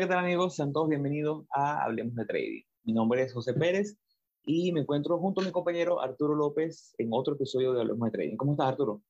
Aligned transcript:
Hola, 0.00 0.08
¿qué 0.08 0.14
tal 0.14 0.24
amigos? 0.24 0.56
Sean 0.56 0.72
todos 0.72 0.88
bienvenidos 0.88 1.44
a 1.50 1.84
Hablemos 1.84 2.14
de 2.14 2.24
Trading. 2.24 2.62
Mi 2.84 2.94
nombre 2.94 3.20
es 3.20 3.34
José 3.34 3.52
Pérez 3.52 3.98
y 4.46 4.72
me 4.72 4.80
encuentro 4.80 5.18
junto 5.18 5.42
a 5.42 5.44
mi 5.44 5.52
compañero 5.52 6.00
Arturo 6.00 6.34
López 6.34 6.94
en 6.96 7.10
otro 7.12 7.34
episodio 7.34 7.74
de 7.74 7.82
Hablemos 7.82 8.06
de 8.06 8.12
Trading. 8.12 8.36
¿Cómo 8.38 8.52
estás, 8.52 8.68
Arturo? 8.68 9.02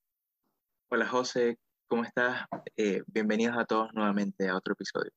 Hola, 0.89 1.07
José. 1.07 1.57
¿Cómo 1.87 2.03
estás? 2.03 2.45
Eh, 2.75 3.03
bienvenidos 3.07 3.55
a 3.57 3.63
todos 3.63 3.93
nuevamente 3.93 4.49
a 4.49 4.57
otro 4.57 4.73
episodio. 4.73 5.11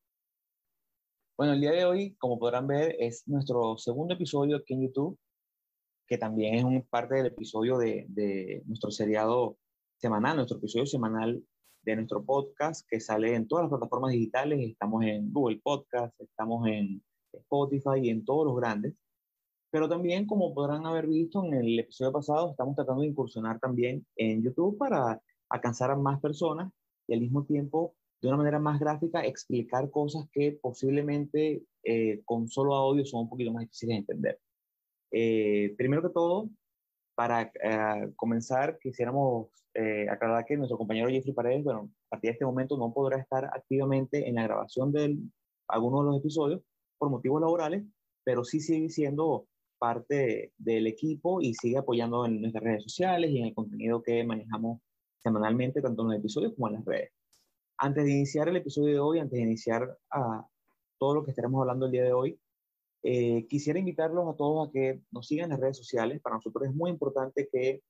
Bueno, 1.36 1.54
el 1.54 1.60
día 1.60 1.72
de 1.72 1.84
hoy, 1.86 2.14
como 2.18 2.38
podrán 2.38 2.68
ver, 2.68 2.94
es 3.00 3.26
nuestro 3.26 3.76
segundo 3.76 4.14
episodio 4.14 4.58
aquí 4.58 4.74
en 4.74 4.82
YouTube, 4.82 5.18
que 6.06 6.18
también 6.18 6.54
es 6.54 6.62
un 6.62 6.86
parte 6.86 7.16
del 7.16 7.26
episodio 7.26 7.78
de, 7.78 8.06
de 8.10 8.62
nuestro 8.66 8.92
seriado 8.92 9.58
semanal, 9.96 10.36
nuestro 10.36 10.58
episodio 10.58 10.86
semanal 10.86 11.44
de 11.84 11.96
nuestro 11.96 12.24
podcast 12.24 12.86
que 12.88 13.00
sale 13.00 13.34
en 13.34 13.46
todas 13.46 13.64
las 13.64 13.70
plataformas 13.70 14.12
digitales. 14.12 14.60
Estamos 14.60 15.04
en 15.04 15.32
Google 15.32 15.60
Podcast, 15.62 16.18
estamos 16.20 16.66
en 16.66 17.02
Spotify 17.32 18.00
y 18.02 18.10
en 18.10 18.24
todos 18.24 18.46
los 18.46 18.56
grandes. 18.56 18.94
Pero 19.70 19.88
también, 19.88 20.26
como 20.26 20.54
podrán 20.54 20.86
haber 20.86 21.06
visto 21.06 21.44
en 21.44 21.54
el 21.54 21.78
episodio 21.78 22.12
pasado, 22.12 22.50
estamos 22.50 22.76
tratando 22.76 23.02
de 23.02 23.08
incursionar 23.08 23.58
también 23.58 24.06
en 24.16 24.42
YouTube 24.42 24.78
para 24.78 25.20
alcanzar 25.48 25.90
a 25.90 25.96
más 25.96 26.20
personas 26.20 26.72
y 27.06 27.14
al 27.14 27.20
mismo 27.20 27.44
tiempo, 27.44 27.94
de 28.22 28.28
una 28.28 28.38
manera 28.38 28.58
más 28.58 28.80
gráfica, 28.80 29.24
explicar 29.24 29.90
cosas 29.90 30.26
que 30.32 30.58
posiblemente 30.62 31.64
eh, 31.82 32.22
con 32.24 32.48
solo 32.48 32.74
audio 32.74 33.04
son 33.04 33.22
un 33.22 33.28
poquito 33.28 33.52
más 33.52 33.62
difíciles 33.62 33.94
de 33.94 33.98
entender. 33.98 34.40
Eh, 35.10 35.74
primero 35.76 36.02
que 36.02 36.08
todo, 36.08 36.48
para 37.14 37.52
eh, 37.62 38.12
comenzar, 38.16 38.78
quisiéramos 38.78 39.48
eh, 39.74 40.08
aclarar 40.08 40.44
que 40.44 40.56
nuestro 40.56 40.78
compañero 40.78 41.08
Jeffrey 41.08 41.34
Paredes, 41.34 41.64
bueno, 41.64 41.90
a 42.06 42.10
partir 42.10 42.28
de 42.28 42.32
este 42.32 42.44
momento 42.44 42.76
no 42.76 42.92
podrá 42.92 43.18
estar 43.18 43.44
activamente 43.46 44.28
en 44.28 44.36
la 44.36 44.44
grabación 44.44 44.92
de 44.92 45.16
algunos 45.68 46.00
de 46.00 46.10
los 46.10 46.20
episodios 46.20 46.62
por 46.98 47.10
motivos 47.10 47.40
laborales, 47.40 47.84
pero 48.24 48.44
sí 48.44 48.60
sigue 48.60 48.88
siendo 48.88 49.46
parte 49.78 50.52
del 50.56 50.86
equipo 50.86 51.40
y 51.40 51.54
sigue 51.54 51.78
apoyando 51.78 52.24
en 52.26 52.40
nuestras 52.40 52.64
redes 52.64 52.82
sociales 52.84 53.30
y 53.30 53.38
en 53.38 53.46
el 53.46 53.54
contenido 53.54 54.02
que 54.02 54.24
manejamos 54.24 54.80
semanalmente, 55.22 55.82
tanto 55.82 56.02
en 56.02 56.08
los 56.08 56.18
episodios 56.18 56.54
como 56.54 56.68
en 56.68 56.74
las 56.74 56.84
redes. 56.84 57.10
Antes 57.78 58.04
de 58.04 58.12
iniciar 58.12 58.48
el 58.48 58.56
episodio 58.56 58.94
de 58.94 59.00
hoy, 59.00 59.18
antes 59.18 59.36
de 59.36 59.42
iniciar 59.42 59.98
a 60.10 60.46
todo 60.98 61.16
lo 61.16 61.24
que 61.24 61.32
estaremos 61.32 61.60
hablando 61.60 61.86
el 61.86 61.92
día 61.92 62.04
de 62.04 62.12
hoy, 62.12 62.38
eh, 63.06 63.46
quisiera 63.48 63.78
invitarlos 63.78 64.26
a 64.26 64.34
todos 64.34 64.66
a 64.66 64.72
que 64.72 65.02
nos 65.12 65.26
sigan 65.26 65.44
en 65.44 65.50
las 65.50 65.60
redes 65.60 65.76
sociales. 65.76 66.22
Para 66.22 66.36
nosotros 66.36 66.66
es 66.66 66.74
muy 66.74 66.90
importante 66.90 67.50
que 67.52 67.82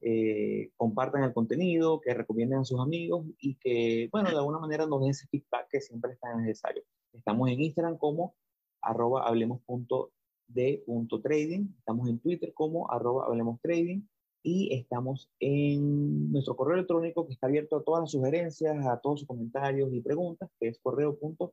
eh, 0.00 0.70
compartan 0.76 1.22
el 1.22 1.32
contenido, 1.32 2.00
que 2.00 2.12
recomienden 2.12 2.58
a 2.58 2.64
sus 2.64 2.80
amigos 2.80 3.26
y 3.38 3.54
que, 3.56 4.08
bueno, 4.10 4.28
de 4.28 4.34
alguna 4.36 4.58
manera 4.58 4.84
nos 4.86 5.00
den 5.00 5.10
ese 5.10 5.28
feedback 5.28 5.68
que 5.70 5.80
siempre 5.80 6.14
está 6.14 6.34
necesario. 6.34 6.82
Estamos 7.12 7.48
en 7.48 7.62
Instagram 7.62 7.96
como 7.96 8.34
arroba 8.82 9.24
hablemos.de.trading, 9.28 11.68
estamos 11.78 12.08
en 12.08 12.18
Twitter 12.18 12.52
como 12.52 12.90
arroba 12.90 13.26
hablemos 13.26 13.60
trading 13.60 14.00
y 14.42 14.74
estamos 14.74 15.30
en 15.38 16.32
nuestro 16.32 16.56
correo 16.56 16.74
electrónico 16.74 17.24
que 17.24 17.34
está 17.34 17.46
abierto 17.46 17.76
a 17.76 17.84
todas 17.84 18.00
las 18.02 18.10
sugerencias, 18.10 18.84
a 18.84 18.98
todos 19.00 19.20
sus 19.20 19.28
comentarios 19.28 19.92
y 19.92 20.00
preguntas, 20.00 20.50
que 20.58 20.66
es 20.68 20.80
correo.ht.com. 20.80 21.50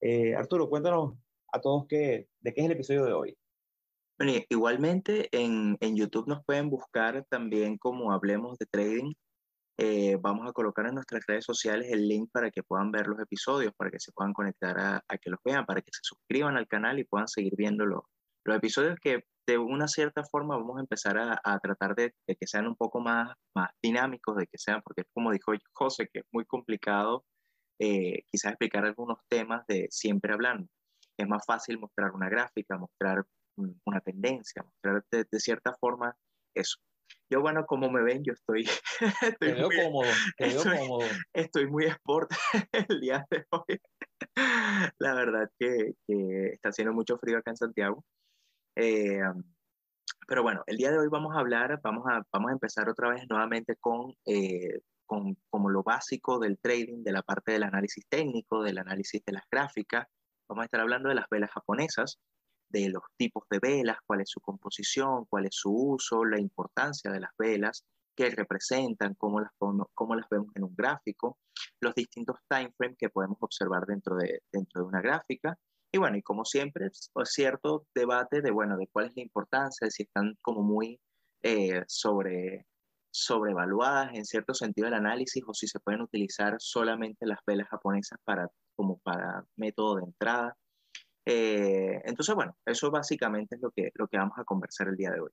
Eh, 0.00 0.34
Arturo, 0.34 0.68
cuéntanos 0.68 1.14
a 1.52 1.60
todos 1.60 1.86
qué, 1.88 2.28
de 2.40 2.54
qué 2.54 2.60
es 2.60 2.66
el 2.66 2.72
episodio 2.72 3.04
de 3.04 3.12
hoy. 3.12 3.36
Igualmente 4.50 5.28
en, 5.32 5.78
en, 5.80 5.96
YouTube 5.96 6.28
nos 6.28 6.44
pueden 6.44 6.68
buscar 6.68 7.24
también 7.30 7.78
como 7.78 8.12
Hablemos 8.12 8.58
de 8.58 8.66
Trading. 8.66 9.14
Eh, 9.78 10.18
vamos 10.20 10.46
a 10.46 10.52
colocar 10.52 10.86
en 10.86 10.94
nuestras 10.94 11.24
redes 11.26 11.44
sociales 11.44 11.88
el 11.90 12.06
link 12.06 12.30
para 12.30 12.50
que 12.50 12.62
puedan 12.62 12.90
ver 12.90 13.06
los 13.06 13.18
episodios, 13.18 13.72
para 13.74 13.90
que 13.90 13.98
se 13.98 14.12
puedan 14.12 14.34
conectar 14.34 14.78
a, 14.78 15.02
a 15.08 15.18
que 15.18 15.30
los 15.30 15.40
vean, 15.42 15.64
para 15.64 15.80
que 15.80 15.90
se 15.90 16.00
suscriban 16.02 16.58
al 16.58 16.68
canal 16.68 16.98
y 16.98 17.04
puedan 17.04 17.28
seguir 17.28 17.54
viendo 17.56 17.86
los, 17.86 18.02
los 18.44 18.56
episodios 18.56 18.98
que 19.00 19.24
de 19.46 19.56
una 19.56 19.88
cierta 19.88 20.22
forma 20.24 20.56
vamos 20.56 20.76
a 20.76 20.80
empezar 20.80 21.16
a, 21.18 21.40
a 21.42 21.58
tratar 21.58 21.94
de, 21.94 22.14
de, 22.26 22.36
que 22.36 22.46
sean 22.46 22.66
un 22.66 22.76
poco 22.76 23.00
más, 23.00 23.34
más 23.54 23.70
dinámicos, 23.82 24.36
de 24.36 24.46
que 24.46 24.58
sean, 24.58 24.82
porque 24.82 25.04
como 25.14 25.32
dijo 25.32 25.52
José, 25.72 26.08
que 26.12 26.20
es 26.20 26.26
muy 26.30 26.44
complicado 26.44 27.24
eh, 27.80 28.24
quizás 28.30 28.52
explicar 28.52 28.84
algunos 28.84 29.18
temas 29.28 29.66
de 29.66 29.88
siempre 29.90 30.34
hablando. 30.34 30.68
Es 31.16 31.26
más 31.26 31.44
fácil 31.46 31.78
mostrar 31.78 32.12
una 32.12 32.28
gráfica, 32.28 32.76
mostrar 32.76 33.24
una 33.56 34.00
tendencia, 34.00 34.62
mostrar 34.62 35.02
de, 35.10 35.40
cierta 35.40 35.74
forma 35.80 36.14
eso. 36.54 36.78
Yo, 37.32 37.40
bueno, 37.40 37.64
como 37.64 37.90
me 37.90 38.02
ven, 38.02 38.22
yo 38.22 38.34
estoy... 38.34 38.64
estoy 39.22 39.54
te 39.54 39.62
muy, 39.62 39.76
cómodo, 39.76 40.10
te 40.36 40.46
estoy, 40.48 40.78
cómodo. 40.78 41.06
Estoy 41.32 41.66
muy 41.68 41.86
sport 41.86 42.30
el 42.88 43.00
día 43.00 43.26
de 43.30 43.46
hoy. 43.50 43.80
La 44.98 45.14
verdad 45.14 45.50
que, 45.58 45.94
que, 46.06 46.46
está 46.52 46.68
haciendo 46.68 46.92
mucho 46.92 47.16
frío 47.18 47.38
acá 47.38 47.50
en 47.50 47.56
Santiago. 47.56 48.04
Eh, 48.76 49.22
pero 50.28 50.42
bueno, 50.42 50.62
el 50.66 50.76
día 50.76 50.90
de 50.90 50.98
hoy 50.98 51.08
vamos 51.08 51.34
a 51.34 51.40
hablar, 51.40 51.80
vamos 51.82 52.06
a, 52.06 52.22
vamos 52.32 52.50
a 52.50 52.52
empezar 52.52 52.88
otra 52.88 53.10
vez 53.10 53.24
nuevamente 53.28 53.74
con 53.76 54.14
eh, 54.26 54.80
con, 55.10 55.36
como 55.50 55.70
lo 55.70 55.82
básico 55.82 56.38
del 56.38 56.56
trading, 56.60 57.02
de 57.02 57.10
la 57.10 57.22
parte 57.22 57.50
del 57.50 57.64
análisis 57.64 58.06
técnico, 58.08 58.62
del 58.62 58.78
análisis 58.78 59.20
de 59.26 59.32
las 59.32 59.42
gráficas. 59.50 60.06
Vamos 60.48 60.62
a 60.62 60.66
estar 60.66 60.80
hablando 60.80 61.08
de 61.08 61.16
las 61.16 61.28
velas 61.28 61.50
japonesas, 61.50 62.20
de 62.68 62.90
los 62.90 63.02
tipos 63.16 63.42
de 63.50 63.58
velas, 63.58 63.96
cuál 64.06 64.20
es 64.20 64.30
su 64.30 64.40
composición, 64.40 65.24
cuál 65.28 65.46
es 65.46 65.56
su 65.56 65.72
uso, 65.72 66.24
la 66.24 66.38
importancia 66.38 67.10
de 67.10 67.18
las 67.18 67.32
velas, 67.36 67.84
qué 68.14 68.30
representan, 68.30 69.16
cómo 69.16 69.40
las, 69.40 69.50
cómo 69.94 70.14
las 70.14 70.28
vemos 70.30 70.54
en 70.54 70.62
un 70.62 70.76
gráfico, 70.76 71.38
los 71.80 71.92
distintos 71.96 72.36
time 72.48 72.72
frames 72.76 72.96
que 72.96 73.08
podemos 73.08 73.38
observar 73.40 73.86
dentro 73.86 74.14
de, 74.14 74.42
dentro 74.52 74.82
de 74.82 74.86
una 74.86 75.00
gráfica. 75.00 75.58
Y 75.90 75.98
bueno, 75.98 76.18
y 76.18 76.22
como 76.22 76.44
siempre, 76.44 76.88
pues, 77.12 77.32
cierto 77.32 77.84
debate 77.92 78.42
de, 78.42 78.52
bueno, 78.52 78.76
de 78.76 78.86
cuál 78.92 79.06
es 79.06 79.16
la 79.16 79.22
importancia, 79.22 79.86
de 79.86 79.90
si 79.90 80.04
están 80.04 80.38
como 80.40 80.62
muy 80.62 81.00
eh, 81.42 81.82
sobre, 81.88 82.68
sobrevaluadas 83.10 84.14
en 84.14 84.24
cierto 84.24 84.54
sentido 84.54 84.88
el 84.88 84.94
análisis 84.94 85.42
o 85.46 85.54
si 85.54 85.66
se 85.66 85.80
pueden 85.80 86.02
utilizar 86.02 86.56
solamente 86.58 87.26
las 87.26 87.38
velas 87.46 87.68
japonesas 87.68 88.18
para, 88.24 88.48
como 88.76 88.98
para 88.98 89.44
método 89.56 89.96
de 89.96 90.04
entrada. 90.04 90.56
Eh, 91.26 92.00
entonces, 92.04 92.34
bueno, 92.34 92.56
eso 92.64 92.90
básicamente 92.90 93.56
es 93.56 93.62
lo 93.62 93.70
que, 93.70 93.90
lo 93.94 94.08
que 94.08 94.18
vamos 94.18 94.38
a 94.38 94.44
conversar 94.44 94.88
el 94.88 94.96
día 94.96 95.10
de 95.10 95.20
hoy. 95.20 95.30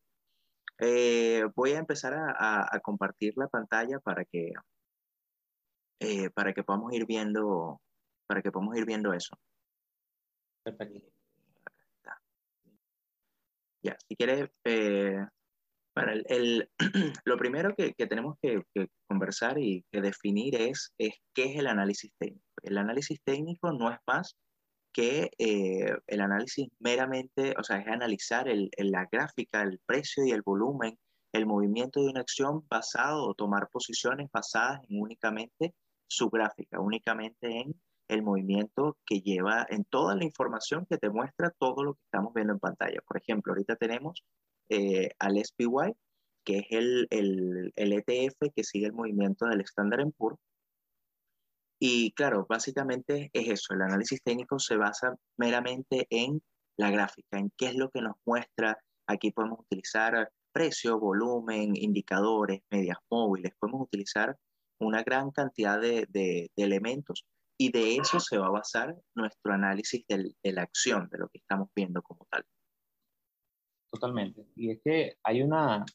Eh, 0.80 1.44
voy 1.56 1.72
a 1.72 1.80
empezar 1.80 2.14
a, 2.14 2.68
a, 2.72 2.80
compartir 2.82 3.34
la 3.36 3.48
pantalla 3.48 4.00
para 4.00 4.26
que, 4.26 4.52
eh, 6.00 6.30
para 6.32 6.54
que 6.54 6.64
podamos 6.64 6.94
ir 6.94 7.06
viendo, 7.08 7.82
para 8.28 8.42
que 8.42 8.52
podamos 8.52 8.78
ir 8.78 8.86
viendo 8.86 9.14
eso. 9.14 9.36
Perfecto. 10.64 11.02
Ya, 13.82 13.96
si 14.08 14.16
quieres, 14.16 14.50
bueno, 15.98 16.12
el, 16.28 16.70
lo 17.26 17.38
primero 17.38 17.74
que, 17.76 17.94
que 17.94 18.06
tenemos 18.06 18.36
que, 18.42 18.64
que, 18.74 18.88
conversar 19.08 19.58
y 19.58 19.84
que 19.92 20.02
definir 20.02 20.56
es, 20.56 20.94
es 21.00 21.16
qué 21.34 21.46
es 21.46 21.58
el 21.58 21.68
análisis 21.68 22.12
técnico. 22.20 22.46
El 22.62 22.78
análisis 22.78 23.20
técnico 23.24 23.72
no 23.72 23.90
es 23.92 23.98
más 24.06 24.38
que 24.94 25.32
eh, 25.40 25.96
el 26.06 26.22
análisis 26.22 26.68
meramente, 26.80 27.56
o 27.58 27.64
sea, 27.64 27.78
es 27.78 27.88
analizar 27.88 28.48
el, 28.48 28.70
el, 28.78 28.92
la 28.92 29.08
gráfica, 29.12 29.64
el 29.64 29.80
precio 29.88 30.24
y 30.24 30.32
el 30.32 30.44
volumen, 30.44 31.00
el 31.34 31.48
movimiento 31.48 32.02
de 32.02 32.12
una 32.12 32.22
acción 32.22 32.64
basado 32.70 33.28
o 33.28 33.34
tomar 33.34 33.70
posiciones 33.70 34.30
basadas 34.32 34.82
en 34.90 35.02
únicamente 35.02 35.74
su 36.08 36.30
gráfica, 36.30 36.80
únicamente 36.80 37.60
en 37.60 37.74
el 38.08 38.22
movimiento 38.22 38.98
que 39.04 39.22
lleva 39.22 39.66
en 39.70 39.84
toda 39.84 40.16
la 40.16 40.26
información 40.26 40.86
que 40.88 40.98
te 40.98 41.10
muestra 41.10 41.50
todo 41.60 41.84
lo 41.84 41.94
que 41.96 42.02
estamos 42.06 42.34
viendo 42.36 42.54
en 42.54 42.60
pantalla. 42.60 43.00
Por 43.08 43.18
ejemplo, 43.18 43.54
ahorita 43.54 43.76
tenemos 43.78 44.24
eh, 44.70 45.12
al 45.20 45.38
SPY, 45.44 45.94
que 46.44 46.60
es 46.60 46.66
el, 46.72 47.08
el, 47.10 47.74
el, 47.76 47.94
ETF 47.94 48.52
que 48.56 48.64
sigue 48.64 48.88
el 48.88 48.94
movimiento 48.94 49.46
del 49.46 49.62
Standard 49.62 50.12
Poor's. 50.18 50.40
Y 51.80 52.12
claro, 52.14 52.46
básicamente 52.50 53.30
es 53.34 53.50
eso, 53.50 53.74
el 53.74 53.82
análisis 53.82 54.22
técnico 54.24 54.58
se 54.58 54.78
basa 54.78 55.16
meramente 55.38 56.08
en 56.10 56.42
la 56.78 56.90
gráfica, 56.90 57.38
en 57.38 57.52
qué 57.56 57.68
es 57.68 57.76
lo 57.76 57.90
que 57.92 58.02
nos 58.02 58.16
muestra. 58.26 58.78
Aquí 59.08 59.32
podemos 59.32 59.60
utilizar 59.60 60.32
precio, 60.52 61.00
volumen, 61.00 61.76
indicadores, 61.76 62.62
medias 62.72 62.98
móviles, 63.12 63.54
podemos 63.60 63.82
utilizar 63.82 64.36
una 64.80 65.04
gran 65.04 65.32
cantidad 65.32 65.80
de, 65.80 66.08
de, 66.10 66.50
de 66.56 66.64
elementos 66.64 67.26
y 67.58 67.72
de 67.72 67.96
eso 67.96 68.20
se 68.20 68.38
va 68.38 68.48
a 68.48 68.52
basar 68.52 68.96
nuestro 69.16 69.54
análisis 69.54 70.06
de 70.08 70.34
la 70.44 70.62
acción, 70.62 71.10
de 71.10 71.18
lo 71.18 71.30
que 71.30 71.40
estamos 71.40 71.70
viendo 71.76 72.02
como 72.02 72.26
tal. 72.30 72.46
Totalmente. 73.92 74.46
Y 74.56 74.72
es 74.72 74.82
que 74.84 75.18
hay 75.24 75.42
una, 75.42 75.86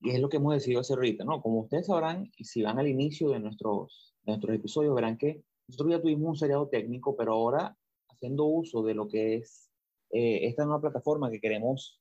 y 0.00 0.10
es 0.10 0.20
lo 0.20 0.28
que 0.28 0.36
hemos 0.36 0.54
decidido 0.54 0.80
hacer 0.80 0.96
ahorita, 0.96 1.24
¿no? 1.24 1.40
Como 1.42 1.60
ustedes 1.60 1.86
sabrán, 1.86 2.30
y 2.36 2.44
si 2.44 2.62
van 2.62 2.78
al 2.78 2.88
inicio 2.88 3.30
de 3.30 3.40
nuestros, 3.40 4.14
de 4.22 4.32
nuestros 4.32 4.56
episodios, 4.56 4.94
verán 4.94 5.18
que 5.18 5.42
nosotros 5.68 5.96
ya 5.96 6.02
tuvimos 6.02 6.28
un 6.28 6.36
seriado 6.36 6.68
técnico, 6.68 7.16
pero 7.16 7.32
ahora 7.32 7.76
haciendo 8.08 8.44
uso 8.44 8.82
de 8.82 8.94
lo 8.94 9.08
que 9.08 9.36
es 9.36 9.70
eh, 10.10 10.46
esta 10.46 10.64
nueva 10.64 10.80
plataforma 10.80 11.30
que 11.30 11.40
queremos, 11.40 12.00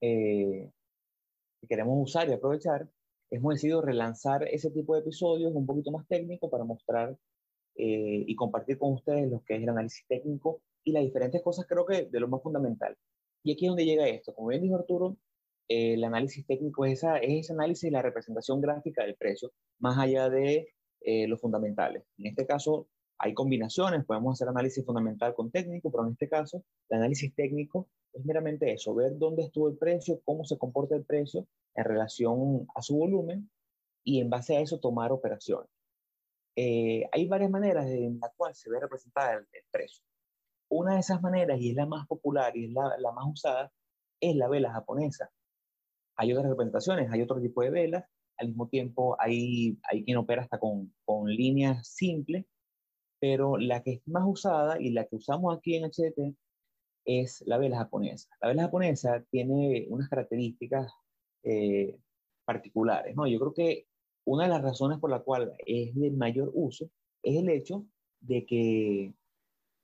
eh, 0.00 0.70
que 1.60 1.66
queremos 1.66 1.96
usar 1.98 2.28
y 2.28 2.32
aprovechar, 2.32 2.88
hemos 3.30 3.54
decidido 3.54 3.82
relanzar 3.82 4.44
ese 4.44 4.70
tipo 4.70 4.94
de 4.94 5.00
episodios 5.00 5.52
un 5.54 5.66
poquito 5.66 5.90
más 5.90 6.06
técnico 6.06 6.50
para 6.50 6.64
mostrar 6.64 7.16
eh, 7.76 8.24
y 8.26 8.34
compartir 8.36 8.78
con 8.78 8.94
ustedes 8.94 9.30
lo 9.30 9.42
que 9.44 9.56
es 9.56 9.62
el 9.62 9.68
análisis 9.68 10.06
técnico 10.06 10.60
y 10.84 10.92
las 10.92 11.02
diferentes 11.02 11.42
cosas, 11.42 11.66
creo 11.66 11.86
que 11.86 12.06
de 12.06 12.20
lo 12.20 12.28
más 12.28 12.42
fundamental. 12.42 12.96
Y 13.46 13.52
aquí 13.52 13.66
es 13.66 13.68
donde 13.68 13.84
llega 13.84 14.08
esto. 14.08 14.34
Como 14.34 14.48
bien 14.48 14.62
dijo 14.62 14.74
Arturo, 14.74 15.16
eh, 15.68 15.94
el 15.94 16.02
análisis 16.02 16.44
técnico 16.44 16.84
es, 16.84 16.94
esa, 16.94 17.18
es 17.18 17.44
ese 17.44 17.52
análisis 17.52 17.84
y 17.84 17.92
la 17.92 18.02
representación 18.02 18.60
gráfica 18.60 19.04
del 19.04 19.14
precio, 19.14 19.52
más 19.78 19.96
allá 19.98 20.28
de 20.28 20.74
eh, 21.00 21.28
los 21.28 21.40
fundamentales. 21.40 22.02
En 22.18 22.26
este 22.26 22.44
caso, 22.44 22.88
hay 23.18 23.34
combinaciones, 23.34 24.04
podemos 24.04 24.32
hacer 24.34 24.48
análisis 24.48 24.84
fundamental 24.84 25.32
con 25.34 25.52
técnico, 25.52 25.92
pero 25.92 26.04
en 26.04 26.14
este 26.14 26.28
caso, 26.28 26.64
el 26.88 26.98
análisis 26.98 27.32
técnico 27.36 27.88
es 28.12 28.24
meramente 28.24 28.72
eso, 28.72 28.96
ver 28.96 29.16
dónde 29.16 29.44
estuvo 29.44 29.68
el 29.68 29.78
precio, 29.78 30.20
cómo 30.24 30.44
se 30.44 30.58
comporta 30.58 30.96
el 30.96 31.04
precio 31.04 31.46
en 31.76 31.84
relación 31.84 32.66
a 32.74 32.82
su 32.82 32.96
volumen 32.96 33.48
y 34.02 34.20
en 34.20 34.28
base 34.28 34.56
a 34.56 34.60
eso 34.60 34.80
tomar 34.80 35.12
operaciones. 35.12 35.70
Eh, 36.56 37.04
hay 37.12 37.28
varias 37.28 37.50
maneras 37.52 37.86
en 37.86 38.18
las 38.18 38.34
cuales 38.34 38.58
se 38.58 38.70
ve 38.70 38.80
representada 38.80 39.34
el, 39.34 39.46
precio. 39.70 40.02
Una 40.68 40.94
de 40.94 41.00
esas 41.00 41.22
maneras, 41.22 41.60
y 41.60 41.70
es 41.70 41.76
la 41.76 41.86
más 41.86 42.06
popular 42.06 42.56
y 42.56 42.66
es 42.66 42.72
la, 42.72 42.96
la 42.98 43.12
más 43.12 43.26
usada, 43.26 43.72
es 44.20 44.36
la 44.36 44.48
vela 44.48 44.72
japonesa. 44.72 45.30
Hay 46.16 46.32
otras 46.32 46.48
representaciones, 46.48 47.10
hay 47.10 47.22
otro 47.22 47.40
tipo 47.40 47.62
de 47.62 47.70
velas, 47.70 48.04
al 48.38 48.48
mismo 48.48 48.68
tiempo 48.68 49.16
hay, 49.18 49.78
hay 49.84 50.04
quien 50.04 50.18
opera 50.18 50.42
hasta 50.42 50.58
con, 50.58 50.92
con 51.04 51.28
líneas 51.28 51.86
simples, 51.88 52.44
pero 53.18 53.56
la 53.56 53.82
que 53.82 53.94
es 53.94 54.08
más 54.08 54.24
usada 54.26 54.80
y 54.80 54.90
la 54.90 55.06
que 55.06 55.16
usamos 55.16 55.56
aquí 55.56 55.76
en 55.76 55.90
HDT 55.90 56.36
es 57.04 57.42
la 57.46 57.58
vela 57.58 57.78
japonesa. 57.78 58.28
La 58.40 58.48
vela 58.48 58.62
japonesa 58.62 59.24
tiene 59.30 59.86
unas 59.88 60.08
características 60.08 60.92
eh, 61.44 61.98
particulares, 62.44 63.14
¿no? 63.16 63.26
Yo 63.26 63.38
creo 63.38 63.54
que 63.54 63.86
una 64.24 64.44
de 64.44 64.50
las 64.50 64.62
razones 64.62 64.98
por 64.98 65.10
la 65.10 65.20
cual 65.20 65.54
es 65.64 65.94
de 65.94 66.10
mayor 66.10 66.50
uso 66.54 66.90
es 67.22 67.36
el 67.36 67.48
hecho 67.48 67.86
de 68.20 68.44
que 68.44 69.14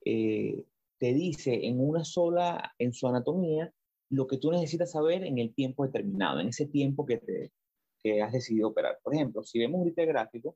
eh, 0.05 0.65
te 1.03 1.13
dice 1.13 1.67
en 1.67 1.81
una 1.81 2.05
sola, 2.05 2.75
en 2.79 2.93
su 2.93 3.09
anatomía, 3.09 3.73
lo 4.09 4.29
que 4.29 4.39
tú 4.39 4.53
necesitas 4.53 4.93
saber 4.93 5.25
en 5.25 5.39
el 5.39 5.53
tiempo 5.53 5.85
determinado, 5.85 6.39
en 6.39 6.47
ese 6.47 6.67
tiempo 6.67 7.05
que, 7.05 7.19
te, 7.19 7.51
que 7.99 8.23
has 8.23 8.31
decidido 8.31 8.69
operar. 8.69 9.01
Por 9.03 9.13
ejemplo, 9.13 9.43
si 9.43 9.59
vemos 9.59 9.81
ahorita 9.81 10.03
el 10.03 10.07
gráfico, 10.07 10.55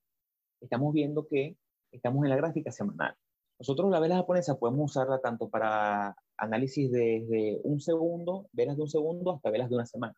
estamos 0.61 0.95
viendo 0.95 1.27
que 1.27 1.57
estamos 1.91 2.23
en 2.23 2.31
la 2.31 2.37
gráfica 2.37 2.71
semanal. 2.71 3.17
Nosotros 3.59 3.91
la 3.91 3.99
vela 3.99 4.19
japonesa 4.19 4.57
podemos 4.57 4.93
usarla 4.93 5.19
tanto 5.21 5.49
para 5.49 6.15
análisis 6.37 6.93
desde 6.93 7.59
un 7.65 7.81
segundo, 7.81 8.47
velas 8.53 8.77
de 8.77 8.83
un 8.85 8.89
segundo, 8.89 9.33
hasta 9.33 9.51
velas 9.51 9.69
de 9.69 9.75
una 9.75 9.87
semana. 9.87 10.15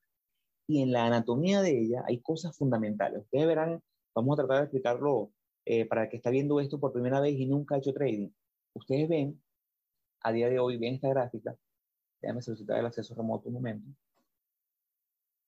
Y 0.67 0.83
en 0.83 0.93
la 0.93 1.07
anatomía 1.07 1.63
de 1.63 1.71
ella 1.71 2.05
hay 2.07 2.21
cosas 2.21 2.55
fundamentales. 2.55 3.23
Ustedes 3.23 3.47
verán, 3.47 3.81
vamos 4.15 4.35
a 4.35 4.43
tratar 4.43 4.59
de 4.59 4.65
explicarlo 4.65 5.31
eh, 5.65 5.87
para 5.87 6.03
el 6.03 6.11
que 6.11 6.19
está 6.19 6.29
viendo 6.29 6.61
esto 6.61 6.79
por 6.79 6.93
primera 6.93 7.19
vez 7.19 7.33
y 7.33 7.47
nunca 7.47 7.77
ha 7.77 7.79
hecho 7.79 7.95
trading. 7.95 8.29
Ustedes 8.75 9.09
ven, 9.09 9.41
a 10.21 10.33
día 10.33 10.49
de 10.49 10.59
hoy, 10.59 10.77
ven 10.77 10.95
esta 10.95 11.09
gráfica. 11.09 11.57
Déjame 12.21 12.43
solicitar 12.43 12.79
el 12.79 12.87
acceso 12.87 13.15
remoto 13.15 13.49
un 13.49 13.55
momento. 13.55 13.89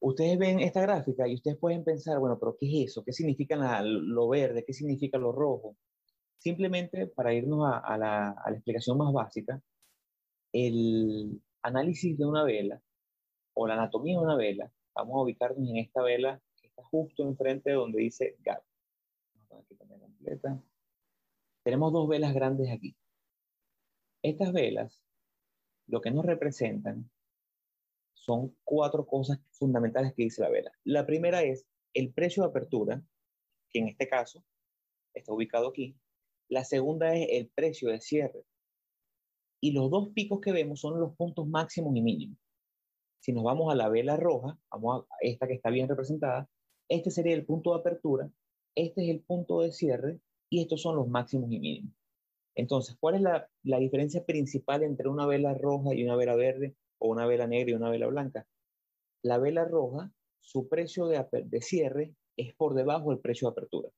Ustedes 0.01 0.39
ven 0.39 0.61
esta 0.61 0.81
gráfica 0.81 1.29
y 1.29 1.35
ustedes 1.35 1.59
pueden 1.59 1.85
pensar, 1.85 2.19
bueno, 2.19 2.39
pero 2.39 2.57
¿qué 2.59 2.67
es 2.67 2.91
eso? 2.91 3.05
¿Qué 3.05 3.13
significa 3.13 3.57
lo 3.83 4.29
verde? 4.29 4.65
¿Qué 4.65 4.73
significa 4.73 5.19
lo 5.19 5.33
rojo? 5.33 5.77
Simplemente 6.39 7.07
para 7.07 7.35
irnos 7.35 7.71
a, 7.71 7.99
la, 7.99 8.31
a 8.31 8.51
la 8.51 8.57
explicación 8.57 8.97
más 8.97 9.13
básica, 9.13 9.63
el 10.53 11.43
análisis 11.63 12.17
de 12.17 12.25
una 12.25 12.45
vela 12.45 12.81
o 13.55 13.67
la 13.67 13.75
anatomía 13.75 14.19
de 14.19 14.25
una 14.25 14.37
vela 14.37 14.73
Vamos 14.95 15.15
a 15.15 15.23
ubicarnos 15.23 15.69
en 15.69 15.77
esta 15.79 16.03
vela 16.03 16.41
que 16.61 16.69
está 16.69 16.83
justo 16.83 17.23
enfrente 17.23 17.71
de 17.71 17.77
donde 17.77 18.03
dice 18.03 18.37
gap. 18.41 18.63
Tenemos 21.63 21.93
dos 21.93 22.09
velas 22.09 22.35
grandes 22.35 22.71
aquí. 22.71 22.97
Estas 24.23 24.53
velas, 24.53 25.03
lo 25.87 26.01
que 26.01 26.11
nos 26.11 26.27
representan 26.27 27.11
son 28.13 28.55
cuatro 28.65 29.07
cosas 29.07 29.41
fundamentales 29.51 30.13
que 30.15 30.25
dice 30.25 30.43
la 30.43 30.51
vela. 30.51 30.73
La 30.85 31.07
primera 31.07 31.43
es 31.43 31.67
el 31.95 32.13
precio 32.13 32.43
de 32.43 32.51
apertura, 32.51 33.03
que 33.71 33.79
en 33.79 33.89
este 33.89 34.09
caso 34.09 34.45
está 35.15 35.33
ubicado 35.33 35.69
aquí. 35.69 35.97
La 36.49 36.65
segunda 36.65 37.15
es 37.15 37.29
el 37.31 37.49
precio 37.49 37.89
de 37.89 38.01
cierre. 38.01 38.45
Y 39.63 39.73
los 39.73 39.91
dos 39.91 40.11
picos 40.11 40.41
que 40.41 40.53
vemos 40.53 40.81
son 40.81 41.01
los 41.01 41.17
puntos 41.17 41.47
máximos 41.47 41.97
y 41.97 42.03
mínimos. 42.03 42.39
Si 43.21 43.33
nos 43.33 43.45
vamos 43.45 43.73
a 43.73 43.75
la 43.75 43.89
vela 43.89 44.17
roja, 44.17 44.59
vamos 44.71 45.05
a 45.09 45.17
esta 45.21 45.47
que 45.47 45.55
está 45.55 45.71
bien 45.71 45.89
representada, 45.89 46.49
este 46.89 47.11
sería 47.11 47.35
el 47.35 47.47
punto 47.47 47.73
de 47.73 47.81
apertura, 47.81 48.31
este 48.75 49.03
es 49.05 49.11
el 49.11 49.21
punto 49.23 49.61
de 49.61 49.73
cierre 49.73 50.21
y 50.51 50.63
estos 50.63 50.83
son 50.83 50.97
los 50.97 51.09
máximos 51.09 51.53
y 51.53 51.59
mínimos. 51.59 52.00
Entonces, 52.55 52.97
¿cuál 52.99 53.17
es 53.17 53.23
la, 53.23 53.79
diferencia 53.79 54.25
principal 54.25 54.83
entre 54.83 55.09
una 55.09 55.27
vela 55.27 55.55
roja 55.55 55.95
y 55.95 56.05
una 56.05 56.17
vela 56.17 56.35
verde 56.35 56.75
o 56.99 57.09
una 57.09 57.27
vela 57.27 57.47
negra 57.47 57.71
y 57.71 57.75
una 57.75 57.91
vela 57.91 58.07
blanca? 58.07 58.47
La 59.23 59.39
vela 59.39 59.65
roja, 59.65 60.13
su 60.41 60.69
precio 60.69 61.07
de, 61.07 61.25
de 61.45 61.63
cierre 61.63 62.15
es 62.37 62.55
por 62.55 62.75
debajo 62.75 63.11
del 63.11 63.21
precio 63.21 63.49
de 63.49 63.53
apertura. 63.53 63.89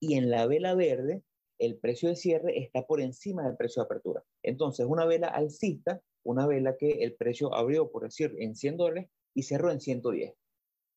Y 0.00 0.14
en 0.14 0.30
la 0.30 0.46
vela 0.46 0.74
verde, 0.74 1.22
el 1.58 1.78
precio 1.78 2.08
de 2.08 2.16
cierre 2.16 2.58
está 2.58 2.86
por 2.86 3.00
encima 3.00 3.44
del 3.44 3.56
precio 3.56 3.82
de 3.82 3.86
apertura. 3.86 4.24
Entonces, 4.42 4.86
una 4.86 5.04
vela 5.04 5.28
alcista 5.28 6.02
una 6.24 6.46
vela 6.46 6.76
que 6.76 6.90
el 7.02 7.14
precio 7.14 7.54
abrió, 7.54 7.90
por 7.90 8.04
decir, 8.04 8.34
en 8.38 8.54
100 8.54 8.76
dólares 8.76 9.10
y 9.34 9.42
cerró 9.42 9.70
en 9.70 9.80
110. 9.80 10.34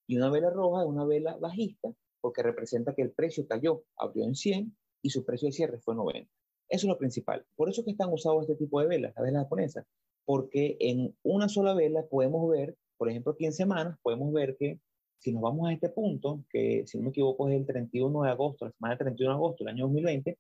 Y 0.08 0.18
una 0.18 0.30
vela 0.30 0.50
roja 0.50 0.84
es 0.84 0.88
una 0.88 1.06
vela 1.06 1.36
bajista 1.38 1.94
porque 2.22 2.44
representa 2.44 2.94
que 2.94 3.02
el 3.02 3.12
precio 3.12 3.48
cayó, 3.48 3.84
abrió 3.98 4.24
en 4.24 4.36
100 4.36 4.76
y 5.02 5.10
su 5.10 5.26
precio 5.26 5.48
de 5.48 5.54
cierre 5.54 5.80
fue 5.80 5.96
90. 5.96 6.32
Eso 6.70 6.88
es 6.88 6.90
lo 6.90 6.98
principal. 6.98 7.46
Por 7.56 7.70
eso 7.70 7.84
que 7.84 7.92
están 7.92 8.12
usados 8.12 8.42
este 8.42 8.56
tipo 8.56 8.80
de 8.82 8.88
velas, 8.88 9.14
las 9.16 9.26
velas 9.26 9.44
japonesas, 9.44 9.86
porque 10.26 10.78
en 10.80 11.16
una 11.24 11.50
sola 11.50 11.74
vela 11.74 12.06
podemos 12.08 12.50
ver, 12.50 12.76
por 12.98 13.10
ejemplo, 13.10 13.34
aquí 13.34 13.46
en 13.46 13.54
semanas, 13.54 13.98
podemos 14.02 14.34
ver 14.34 14.58
que 14.58 14.80
si 15.20 15.32
nos 15.32 15.42
vamos 15.42 15.70
a 15.70 15.74
este 15.74 15.90
punto, 15.90 16.44
que 16.50 16.84
si 16.86 16.98
no 16.98 17.06
me 17.06 17.10
equivoco 17.10 17.48
es 17.50 17.56
el 17.56 17.66
31 17.66 18.24
de 18.24 18.30
agosto, 18.30 18.66
la 18.66 18.72
semana 18.72 18.96
del 18.96 19.06
31 19.06 19.34
de 19.34 19.36
agosto 19.36 19.64
del 19.64 19.74
año 19.74 19.86
2020, 19.86 20.38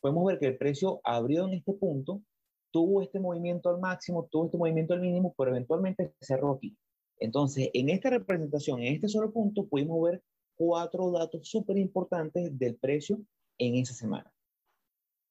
podemos 0.00 0.24
ver 0.26 0.38
que 0.38 0.46
el 0.46 0.56
precio 0.56 1.00
abrió 1.04 1.46
en 1.46 1.54
este 1.54 1.72
punto 1.72 2.22
tuvo 2.70 3.02
este 3.02 3.20
movimiento 3.20 3.68
al 3.68 3.80
máximo, 3.80 4.28
tuvo 4.30 4.46
este 4.46 4.58
movimiento 4.58 4.94
al 4.94 5.00
mínimo, 5.00 5.34
pero 5.36 5.50
eventualmente 5.50 6.14
cerró 6.20 6.52
aquí. 6.52 6.76
Entonces, 7.18 7.70
en 7.74 7.90
esta 7.90 8.10
representación, 8.10 8.80
en 8.80 8.94
este 8.94 9.08
solo 9.08 9.32
punto, 9.32 9.66
pudimos 9.66 10.02
ver 10.02 10.22
cuatro 10.56 11.10
datos 11.10 11.48
súper 11.48 11.78
importantes 11.78 12.58
del 12.58 12.76
precio 12.76 13.20
en 13.58 13.76
esa 13.76 13.94
semana. 13.94 14.32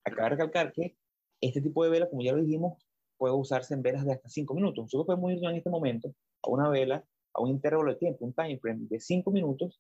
Acaba 0.09 0.29
de 0.29 0.35
recalcar 0.35 0.73
que 0.73 0.95
este 1.41 1.61
tipo 1.61 1.83
de 1.83 1.89
vela, 1.89 2.09
como 2.09 2.21
ya 2.21 2.33
lo 2.33 2.43
dijimos, 2.43 2.77
puede 3.17 3.33
usarse 3.33 3.73
en 3.73 3.81
velas 3.81 4.05
de 4.05 4.13
hasta 4.13 4.29
cinco 4.29 4.53
minutos. 4.53 4.83
Nosotros 4.83 5.05
podemos 5.05 5.31
ir 5.31 5.43
en 5.43 5.55
este 5.55 5.69
momento 5.69 6.13
a 6.43 6.49
una 6.49 6.69
vela, 6.69 7.05
a 7.33 7.41
un 7.41 7.49
intervalo 7.49 7.91
de 7.91 7.97
tiempo, 7.97 8.25
un 8.25 8.33
time 8.33 8.59
frame 8.59 8.87
de 8.89 8.99
cinco 8.99 9.31
minutos, 9.31 9.79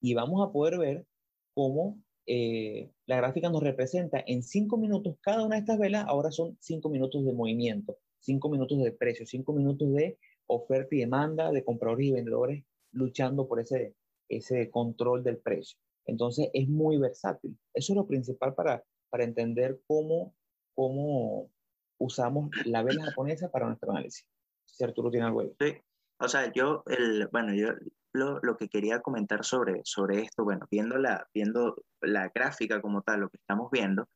y 0.00 0.14
vamos 0.14 0.46
a 0.46 0.52
poder 0.52 0.78
ver 0.78 1.06
cómo 1.54 1.98
eh, 2.26 2.90
la 3.06 3.16
gráfica 3.16 3.48
nos 3.48 3.62
representa 3.62 4.22
en 4.26 4.42
cinco 4.42 4.76
minutos, 4.76 5.16
cada 5.20 5.44
una 5.44 5.56
de 5.56 5.60
estas 5.60 5.78
velas 5.78 6.04
ahora 6.08 6.30
son 6.30 6.56
cinco 6.60 6.88
minutos 6.88 7.24
de 7.24 7.32
movimiento, 7.32 7.98
cinco 8.18 8.48
minutos 8.50 8.82
de 8.82 8.92
precio, 8.92 9.24
cinco 9.26 9.52
minutos 9.52 9.92
de 9.92 10.18
oferta 10.46 10.94
y 10.94 11.00
demanda 11.00 11.50
de 11.52 11.64
compradores 11.64 12.06
y 12.06 12.12
vendedores 12.12 12.64
luchando 12.92 13.46
por 13.46 13.60
ese, 13.60 13.94
ese 14.28 14.70
control 14.70 15.22
del 15.22 15.38
precio. 15.38 15.78
Entonces 16.04 16.50
es 16.52 16.68
muy 16.68 16.98
versátil. 16.98 17.56
Eso 17.74 17.92
es 17.92 17.96
lo 17.96 18.06
principal 18.06 18.54
para, 18.54 18.82
para 19.10 19.24
entender 19.24 19.80
cómo, 19.86 20.34
cómo 20.74 21.50
usamos 21.98 22.50
la 22.64 22.82
vela 22.82 23.04
japonesa 23.04 23.50
para 23.50 23.66
nuestro 23.66 23.90
análisis. 23.90 24.26
Si 24.64 24.84
Arturo 24.84 25.10
tiene 25.10 25.26
algo 25.26 25.40
ahí. 25.40 25.52
Sí, 25.58 25.76
o 26.18 26.28
sea, 26.28 26.52
yo, 26.52 26.82
el, 26.86 27.28
bueno, 27.28 27.54
yo 27.54 27.68
lo, 28.12 28.40
lo, 28.42 28.56
que 28.56 28.68
quería 28.68 29.00
comentar 29.00 29.44
sobre, 29.44 29.82
sobre 29.84 30.20
esto, 30.20 30.44
bueno, 30.44 30.66
viendo 30.70 30.96
la, 30.98 31.28
viendo 31.34 31.82
la 32.00 32.28
gráfica 32.34 32.80
como 32.80 33.02
tal, 33.02 33.20
lo 33.20 33.28
que 33.28 33.36
estamos 33.36 33.70
viendo, 33.70 34.08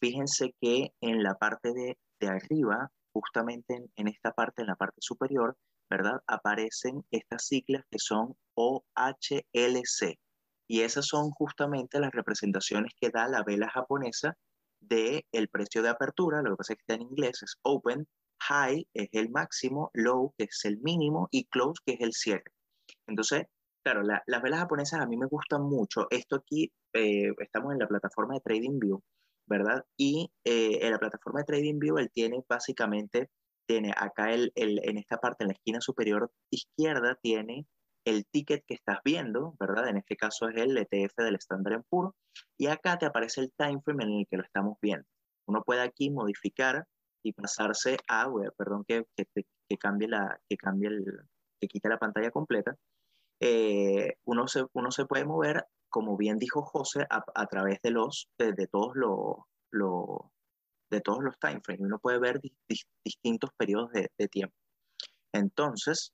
fíjense 0.00 0.54
que 0.60 0.92
en 1.00 1.22
la 1.22 1.34
parte 1.34 1.72
de, 1.72 1.98
de 2.20 2.28
arriba, 2.28 2.90
justamente 3.12 3.74
en, 3.74 3.90
en, 3.96 4.08
esta 4.08 4.32
parte, 4.32 4.62
en 4.62 4.68
la 4.68 4.76
parte 4.76 4.98
superior, 5.00 5.56
¿verdad? 5.90 6.22
Aparecen 6.26 7.04
estas 7.10 7.46
siglas 7.46 7.84
que 7.90 7.98
son 7.98 8.36
OHLC. 8.54 10.18
Y 10.68 10.82
esas 10.82 11.06
son 11.06 11.30
justamente 11.30 11.98
las 11.98 12.12
representaciones 12.12 12.92
que 13.00 13.10
da 13.10 13.26
la 13.26 13.42
vela 13.42 13.68
japonesa 13.70 14.36
del 14.80 15.24
el 15.32 15.48
precio 15.48 15.82
de 15.82 15.88
apertura, 15.88 16.42
lo 16.42 16.50
que 16.50 16.56
pasa 16.56 16.72
es 16.72 16.76
que 16.76 16.82
está 16.82 16.94
en 16.94 17.10
inglés, 17.10 17.42
es 17.42 17.56
open, 17.62 18.06
high 18.40 18.86
es 18.94 19.08
el 19.12 19.30
máximo, 19.30 19.90
low 19.94 20.32
que 20.36 20.44
es 20.44 20.64
el 20.64 20.78
mínimo 20.78 21.28
y 21.30 21.44
close 21.46 21.80
que 21.84 21.94
es 21.94 22.00
el 22.00 22.12
cierre. 22.12 22.52
Entonces, 23.06 23.44
claro, 23.82 24.02
las 24.02 24.42
velas 24.42 24.60
japonesas 24.60 25.00
a 25.00 25.06
mí 25.06 25.16
me 25.16 25.26
gustan 25.26 25.62
mucho. 25.62 26.06
Esto 26.10 26.36
aquí, 26.36 26.70
eh, 26.92 27.32
estamos 27.38 27.72
en 27.72 27.78
la 27.78 27.88
plataforma 27.88 28.34
de 28.34 28.40
TradingView, 28.40 29.00
¿verdad? 29.46 29.84
Y 29.96 30.30
eh, 30.44 30.78
en 30.82 30.92
la 30.92 30.98
plataforma 30.98 31.40
de 31.40 31.46
TradingView 31.46 31.98
él 31.98 32.10
tiene 32.12 32.44
básicamente, 32.48 33.30
tiene 33.66 33.92
acá 33.96 34.32
el, 34.32 34.52
el, 34.54 34.80
en 34.84 34.98
esta 34.98 35.18
parte, 35.18 35.44
en 35.44 35.48
la 35.48 35.54
esquina 35.54 35.80
superior 35.80 36.30
izquierda, 36.50 37.18
tiene 37.22 37.66
el 38.08 38.26
ticket 38.26 38.64
que 38.66 38.74
estás 38.74 38.98
viendo, 39.04 39.54
¿verdad? 39.60 39.88
En 39.88 39.98
este 39.98 40.16
caso 40.16 40.48
es 40.48 40.56
el 40.56 40.76
ETF 40.76 41.16
del 41.18 41.36
Standard 41.36 41.84
Poor's, 41.88 42.14
y 42.56 42.66
acá 42.68 42.98
te 42.98 43.06
aparece 43.06 43.42
el 43.42 43.52
time 43.56 43.80
frame 43.84 44.04
en 44.04 44.10
el 44.20 44.26
que 44.28 44.36
lo 44.38 44.44
estamos 44.44 44.78
viendo. 44.80 45.06
Uno 45.46 45.62
puede 45.62 45.82
aquí 45.82 46.10
modificar 46.10 46.86
y 47.22 47.32
pasarse 47.32 47.98
a, 48.08 48.26
perdón 48.56 48.84
que, 48.86 49.04
que, 49.16 49.78
cambie 49.78 50.08
la, 50.08 50.40
que 50.48 50.56
cambie 50.56 50.88
el, 50.88 51.04
que 51.60 51.68
quite 51.68 51.88
la 51.88 51.98
pantalla 51.98 52.30
completa. 52.30 52.76
Eh, 53.40 54.14
uno, 54.24 54.48
se, 54.48 54.64
uno 54.72 54.90
se 54.90 55.04
puede 55.04 55.24
mover, 55.24 55.66
como 55.90 56.16
bien 56.16 56.38
dijo 56.38 56.62
José, 56.62 57.06
a, 57.10 57.46
través 57.46 57.80
de 57.82 57.90
los, 57.90 58.28
de, 58.38 58.66
todos 58.68 58.92
los, 58.94 60.20
de 60.90 61.00
todos 61.00 61.22
los 61.22 61.38
time 61.38 61.60
frames. 61.62 61.84
Uno 61.84 61.98
puede 61.98 62.18
ver 62.18 62.40
distintos 63.04 63.50
periodos 63.56 63.92
de 63.92 64.28
tiempo. 64.28 64.54
Entonces, 65.32 66.12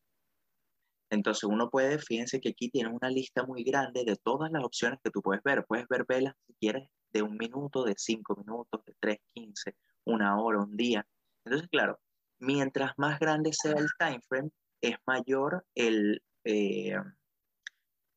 entonces 1.11 1.45
uno 1.45 1.71
puede, 1.71 1.99
fíjense 1.99 2.41
que 2.41 2.51
aquí 2.51 2.71
tiene 2.71 2.91
una 2.91 3.09
lista 3.11 3.45
muy 3.45 3.63
grande 3.63 4.05
de 4.05 4.17
todas 4.17 4.51
las 4.51 4.65
opciones 4.65 4.99
que 5.03 5.11
tú 5.11 5.23
puedes 5.23 5.43
ver. 5.43 5.65
Puedes 5.67 5.87
ver 5.89 6.05
velas 6.09 6.35
si 6.47 6.55
quieres 6.55 6.89
de 7.13 7.23
un 7.23 7.37
minuto, 7.37 7.85
de 7.85 7.95
cinco 7.97 8.37
minutos, 8.37 8.85
de 8.85 8.95
tres, 8.99 9.19
quince, 9.33 9.77
una 10.05 10.41
hora, 10.41 10.61
un 10.61 10.77
día. 10.77 11.07
Entonces, 11.45 11.69
claro, 11.71 12.01
mientras 12.39 12.93
más 12.97 13.19
grande 13.19 13.53
sea 13.53 13.73
el 13.73 13.89
time 13.99 14.21
frame, 14.29 14.51
es 14.81 14.97
mayor 15.07 15.65
el, 15.75 16.23
eh, 16.45 16.97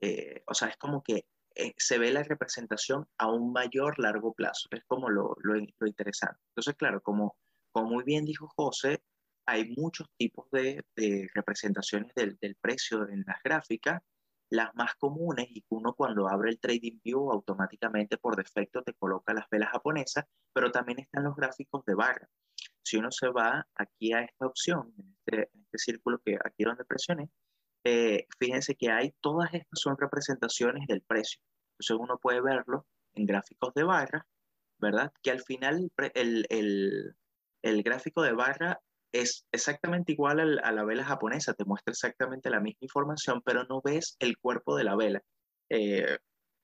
eh, 0.02 0.44
o 0.48 0.54
sea, 0.54 0.70
es 0.70 0.78
como 0.78 1.04
que 1.04 1.26
eh, 1.56 1.74
se 1.78 1.98
ve 1.98 2.12
la 2.12 2.24
representación 2.24 3.08
a 3.18 3.32
un 3.32 3.52
mayor 3.52 4.00
largo 4.00 4.34
plazo. 4.34 4.68
Es 4.72 4.84
como 4.86 5.10
lo, 5.10 5.36
lo, 5.42 5.54
lo 5.56 5.88
interesante. 5.88 6.40
Entonces, 6.50 6.76
claro, 6.76 7.02
como, 7.02 7.38
como 7.72 7.90
muy 7.90 8.04
bien 8.04 8.26
dijo 8.26 8.48
José, 8.56 9.02
hay 9.48 9.74
muchos 9.78 10.08
tipos 10.18 10.46
de, 10.52 10.84
representaciones 11.34 12.14
del, 12.14 12.38
precio 12.62 13.08
en 13.08 13.24
las 13.26 13.42
gráficas. 13.44 14.02
Las 14.50 14.74
más 14.76 14.96
comunes 14.96 15.48
y 15.50 15.64
uno 15.70 15.94
cuando 15.94 16.30
abre 16.30 16.52
el 16.52 16.60
Trading 16.60 17.00
View 17.04 17.32
automáticamente 17.32 18.18
por 18.18 18.36
defecto 18.36 18.82
te 18.82 18.94
coloca 18.94 19.34
las 19.34 19.50
velas 19.50 19.72
japonesas, 19.72 20.26
pero 20.54 20.72
también 20.72 21.00
están 21.00 21.24
los 21.24 21.36
gráficos 21.36 21.84
de 21.86 21.96
barra. 21.96 22.30
Si 22.84 22.98
uno 22.98 23.12
se 23.12 23.28
va 23.30 23.68
aquí 23.76 24.14
a 24.14 24.22
esta 24.22 24.48
opción, 24.48 24.94
en 24.98 25.16
este, 25.18 25.50
este 25.54 25.78
círculo 25.78 26.20
que 26.24 26.38
aquí 26.44 26.64
donde 26.64 26.86
presioné, 26.86 27.30
eh, 27.84 28.26
fíjense 28.40 28.76
que 28.76 28.90
hay 28.90 29.14
todas 29.22 29.54
estas 29.54 29.80
son 29.80 29.98
representaciones 29.98 30.88
del 30.88 31.02
precio. 31.02 31.42
Entonces 31.74 31.98
uno 32.00 32.18
puede 32.18 32.42
verlo 32.42 32.86
en 33.16 33.26
gráficos 33.26 33.74
de 33.74 33.84
barra, 33.84 34.26
¿verdad? 34.78 35.12
Que 35.22 35.32
al 35.32 35.42
final 35.42 35.92
el, 36.14 36.46
el, 36.50 37.16
el 37.64 37.84
gráfico 37.84 38.22
de 38.22 38.34
barra 38.34 38.82
es 39.12 39.46
exactamente 39.52 40.12
igual 40.12 40.60
a 40.64 40.72
la 40.72 40.84
vela 40.84 41.04
japonesa, 41.04 41.54
te 41.54 41.66
muestra 41.66 41.92
exactamente 41.92 42.50
la 42.50 42.60
misma 42.60 42.80
información, 42.82 43.42
pero 43.44 43.64
no 43.66 43.82
ves 43.82 44.16
el 44.20 44.38
cuerpo 44.38 44.76
de 44.76 44.84
la 44.84 44.96
vela. 44.96 45.22
Eh, 45.70 46.18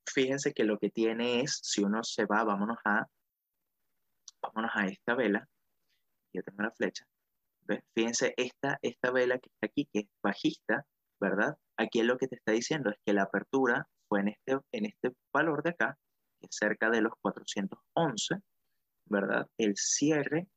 fíjense 0.05 0.53
que 0.53 0.63
lo 0.63 0.77
que 0.77 0.89
tiene 0.89 1.41
es, 1.41 1.59
si 1.63 1.83
uno 1.83 2.03
se 2.03 2.25
va, 2.25 2.43
vámonos 2.43 2.77
a, 2.85 3.07
vámonos 4.41 4.71
a 4.75 4.85
esta 4.87 5.15
vela, 5.15 5.47
ya 6.33 6.41
tengo 6.41 6.63
la 6.63 6.71
flecha, 6.71 7.05
fíjense 7.95 8.33
esta, 8.37 8.77
esta 8.81 9.11
vela 9.11 9.39
que 9.39 9.49
está 9.49 9.67
aquí, 9.67 9.87
que 9.91 9.99
es 9.99 10.07
bajista, 10.21 10.85
¿verdad? 11.19 11.57
Aquí 11.77 11.99
es 12.01 12.05
lo 12.05 12.17
que 12.17 12.27
te 12.27 12.35
está 12.35 12.51
diciendo 12.51 12.89
es 12.89 12.97
que 13.05 13.13
la 13.13 13.23
apertura 13.23 13.87
fue 14.07 14.21
en 14.21 14.29
este, 14.29 14.59
en 14.71 14.85
este 14.85 15.11
valor 15.33 15.63
de 15.63 15.71
acá, 15.71 15.97
que 16.39 16.47
es 16.47 16.55
cerca 16.55 16.89
de 16.89 17.01
los 17.01 17.13
411, 17.21 18.35
¿verdad? 19.05 19.47
El 19.57 19.75
cierre 19.77 20.47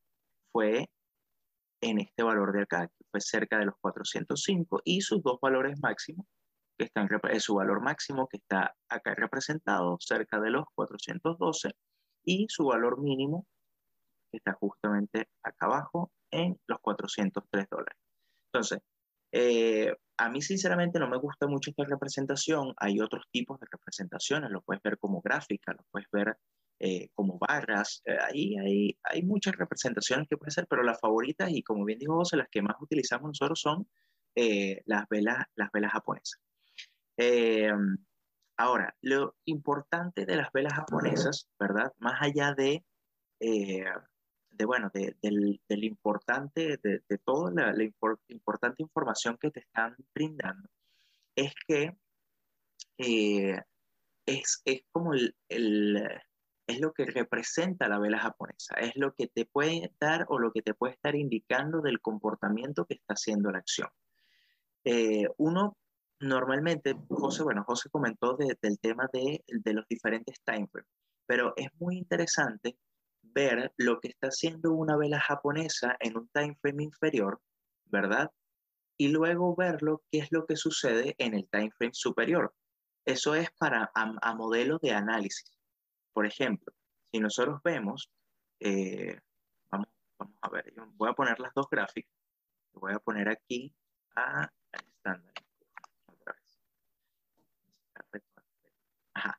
fue 0.52 0.88
en 1.90 2.00
este 2.00 2.22
valor 2.22 2.52
de 2.52 2.62
acá, 2.62 2.88
que 2.88 3.04
fue 3.10 3.20
cerca 3.20 3.58
de 3.58 3.66
los 3.66 3.74
405, 3.80 4.80
y 4.84 5.00
sus 5.00 5.22
dos 5.22 5.38
valores 5.40 5.78
máximos, 5.80 6.26
que 6.78 6.84
están, 6.84 7.08
es 7.30 7.44
su 7.44 7.54
valor 7.54 7.80
máximo 7.80 8.28
que 8.28 8.38
está 8.38 8.74
acá 8.88 9.14
representado 9.14 9.96
cerca 10.00 10.40
de 10.40 10.50
los 10.50 10.64
412, 10.74 11.72
y 12.24 12.46
su 12.48 12.64
valor 12.66 13.00
mínimo, 13.00 13.46
que 14.30 14.38
está 14.38 14.52
justamente 14.54 15.28
acá 15.42 15.66
abajo, 15.66 16.12
en 16.30 16.58
los 16.66 16.80
403 16.80 17.68
dólares. 17.70 17.98
Entonces, 18.52 18.80
eh, 19.32 19.94
a 20.18 20.28
mí 20.28 20.40
sinceramente 20.40 20.98
no 20.98 21.08
me 21.08 21.18
gusta 21.18 21.46
mucho 21.46 21.70
esta 21.70 21.84
representación, 21.84 22.74
hay 22.78 23.00
otros 23.00 23.24
tipos 23.30 23.60
de 23.60 23.66
representaciones, 23.70 24.50
lo 24.50 24.62
puedes 24.62 24.82
ver 24.82 24.98
como 24.98 25.20
gráfica, 25.20 25.72
lo 25.72 25.84
puedes 25.90 26.08
ver 26.10 26.36
eh, 26.78 27.08
como 27.14 27.38
barras. 27.38 28.02
Eh, 28.04 28.18
ahí 28.20 28.56
hay, 28.58 28.98
hay 29.02 29.22
muchas 29.22 29.56
representaciones 29.56 30.28
que 30.28 30.36
pueden 30.36 30.50
ser, 30.50 30.66
pero 30.68 30.82
las 30.82 31.00
favoritas 31.00 31.50
y 31.50 31.62
como 31.62 31.84
bien 31.84 31.98
dijo 31.98 32.16
José, 32.16 32.36
las 32.36 32.48
que 32.50 32.60
más 32.60 32.76
utilizamos 32.80 33.28
nosotros 33.28 33.60
son 33.60 33.88
eh, 34.34 34.82
las, 34.84 35.08
velas, 35.08 35.46
las 35.54 35.70
velas 35.72 35.92
japonesas. 35.92 36.38
ahora, 38.58 38.94
lo 39.00 39.36
importante 39.46 40.26
de 40.26 40.36
las 40.36 40.52
velas 40.52 40.74
japonesas, 40.74 41.48
¿verdad? 41.58 41.92
Más 41.98 42.20
allá 42.20 42.54
de, 42.54 42.84
de 43.40 44.64
bueno, 44.66 44.90
de, 44.92 45.16
del, 45.22 45.60
del, 45.68 45.84
importante, 45.84 46.78
de, 46.82 47.00
de 47.08 47.18
toda 47.24 47.50
la, 47.52 47.72
la 47.72 47.84
importante 48.28 48.82
información 48.82 49.38
que 49.40 49.50
te 49.50 49.60
están 49.60 49.96
brindando, 50.14 50.68
es 51.34 51.54
que 51.66 51.96
es, 54.26 54.62
es, 54.64 54.82
como 54.90 55.14
el, 55.14 55.34
el, 55.48 56.02
es 56.66 56.80
lo 56.80 56.92
que 56.92 57.04
representa 57.04 57.88
la 57.88 57.98
vela 57.98 58.18
japonesa, 58.18 58.74
es 58.76 58.92
lo 58.96 59.14
que 59.14 59.28
te 59.28 59.46
puede 59.46 59.92
dar 60.00 60.26
o 60.28 60.38
lo 60.38 60.52
que 60.52 60.62
te 60.62 60.74
puede 60.74 60.94
estar 60.94 61.14
indicando 61.14 61.80
del 61.80 62.00
comportamiento 62.00 62.86
que 62.86 62.94
está 62.94 63.14
haciendo 63.14 63.50
la 63.50 63.58
acción. 63.58 63.88
Eh, 64.84 65.28
uno 65.36 65.76
normalmente, 66.20 66.96
José, 67.08 67.42
bueno, 67.42 67.64
José 67.64 67.88
comentó 67.90 68.36
del 68.36 68.80
tema 68.80 69.08
de, 69.12 69.44
de 69.46 69.74
los 69.74 69.86
diferentes 69.88 70.40
time 70.42 70.66
frames, 70.68 70.90
pero 71.26 71.52
es 71.56 71.68
muy 71.78 71.98
interesante 71.98 72.78
ver 73.22 73.72
lo 73.76 74.00
que 74.00 74.08
está 74.08 74.28
haciendo 74.28 74.72
una 74.72 74.96
vela 74.96 75.20
japonesa 75.20 75.96
en 76.00 76.16
un 76.16 76.28
time 76.28 76.56
frame 76.60 76.84
inferior, 76.84 77.40
¿verdad? 77.84 78.30
Y 78.96 79.08
luego 79.08 79.54
verlo 79.54 80.02
qué 80.10 80.18
es 80.18 80.32
lo 80.32 80.46
que 80.46 80.56
sucede 80.56 81.14
en 81.18 81.34
el 81.34 81.48
time 81.50 81.70
frame 81.76 81.94
superior. 81.94 82.54
Eso 83.04 83.34
es 83.34 83.50
para 83.58 83.90
a, 83.94 84.14
a 84.22 84.34
modelos 84.34 84.80
de 84.80 84.92
análisis. 84.92 85.55
Por 86.16 86.24
ejemplo, 86.24 86.72
si 87.12 87.20
nosotros 87.20 87.60
vemos, 87.62 88.10
eh, 88.58 89.20
vamos, 89.70 89.88
a 90.40 90.48
ver, 90.48 90.72
voy 90.94 91.10
a 91.10 91.12
poner 91.12 91.38
las 91.40 91.52
dos 91.52 91.66
gráficas. 91.70 92.10
Voy 92.72 92.94
a 92.94 92.98
poner 92.98 93.28
aquí 93.28 93.76
a, 94.14 94.50
estándar. 94.72 95.34
Ajá. 99.12 99.38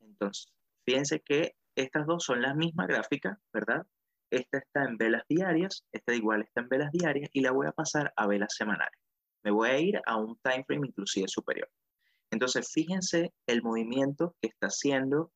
Entonces, 0.00 0.52
fíjense 0.84 1.20
que 1.20 1.54
estas 1.76 2.04
dos 2.06 2.24
son 2.24 2.42
las 2.42 2.56
mismas 2.56 2.88
gráficas, 2.88 3.38
¿verdad? 3.52 3.86
Esta 4.28 4.58
está 4.58 4.82
en 4.82 4.96
velas 4.96 5.22
diarias, 5.28 5.84
esta 5.92 6.12
igual 6.12 6.42
está 6.42 6.62
en 6.62 6.68
velas 6.68 6.90
diarias 6.90 7.30
y 7.32 7.42
la 7.42 7.52
voy 7.52 7.68
a 7.68 7.72
pasar 7.72 8.12
a 8.16 8.26
velas 8.26 8.52
semanales. 8.52 8.98
Me 9.44 9.52
voy 9.52 9.68
a 9.68 9.78
ir 9.78 10.00
a 10.04 10.16
un 10.16 10.36
time 10.40 10.64
frame 10.66 10.88
inclusive 10.88 11.28
superior. 11.28 11.70
Entonces, 12.32 12.68
fíjense 12.72 13.32
el 13.46 13.62
movimiento 13.62 14.34
que 14.42 14.48
está 14.48 14.66
haciendo 14.66 15.30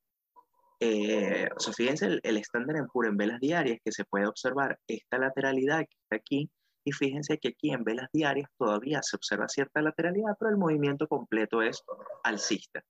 eh, 0.83 1.49
o 1.55 1.61
sea, 1.61 1.75
fíjense 1.75 2.07
el, 2.23 2.37
estándar 2.39 2.77
en 2.77 2.87
puro 2.87 3.09
en 3.09 3.17
velas 3.19 3.39
diarias 3.39 3.79
que 3.85 3.93
se 3.93 4.07
puede 4.07 4.27
observar 4.27 4.79
esta 4.87 5.19
lateralidad 5.19 5.81
que 5.81 5.97
está 6.03 6.17
aquí 6.17 6.51
y 6.85 6.93
fíjense 6.93 7.37
que 7.39 7.49
aquí 7.49 7.71
en 7.71 7.85
velas 7.85 8.09
diarias 8.13 8.49
todavía 8.57 9.03
se 9.03 9.17
observa 9.17 9.47
cierta 9.49 9.83
lateralidad, 9.83 10.37
pero 10.39 10.51
el 10.51 10.57
movimiento 10.57 11.07
completo 11.07 11.61
es 11.61 11.83
alcista. 12.25 12.83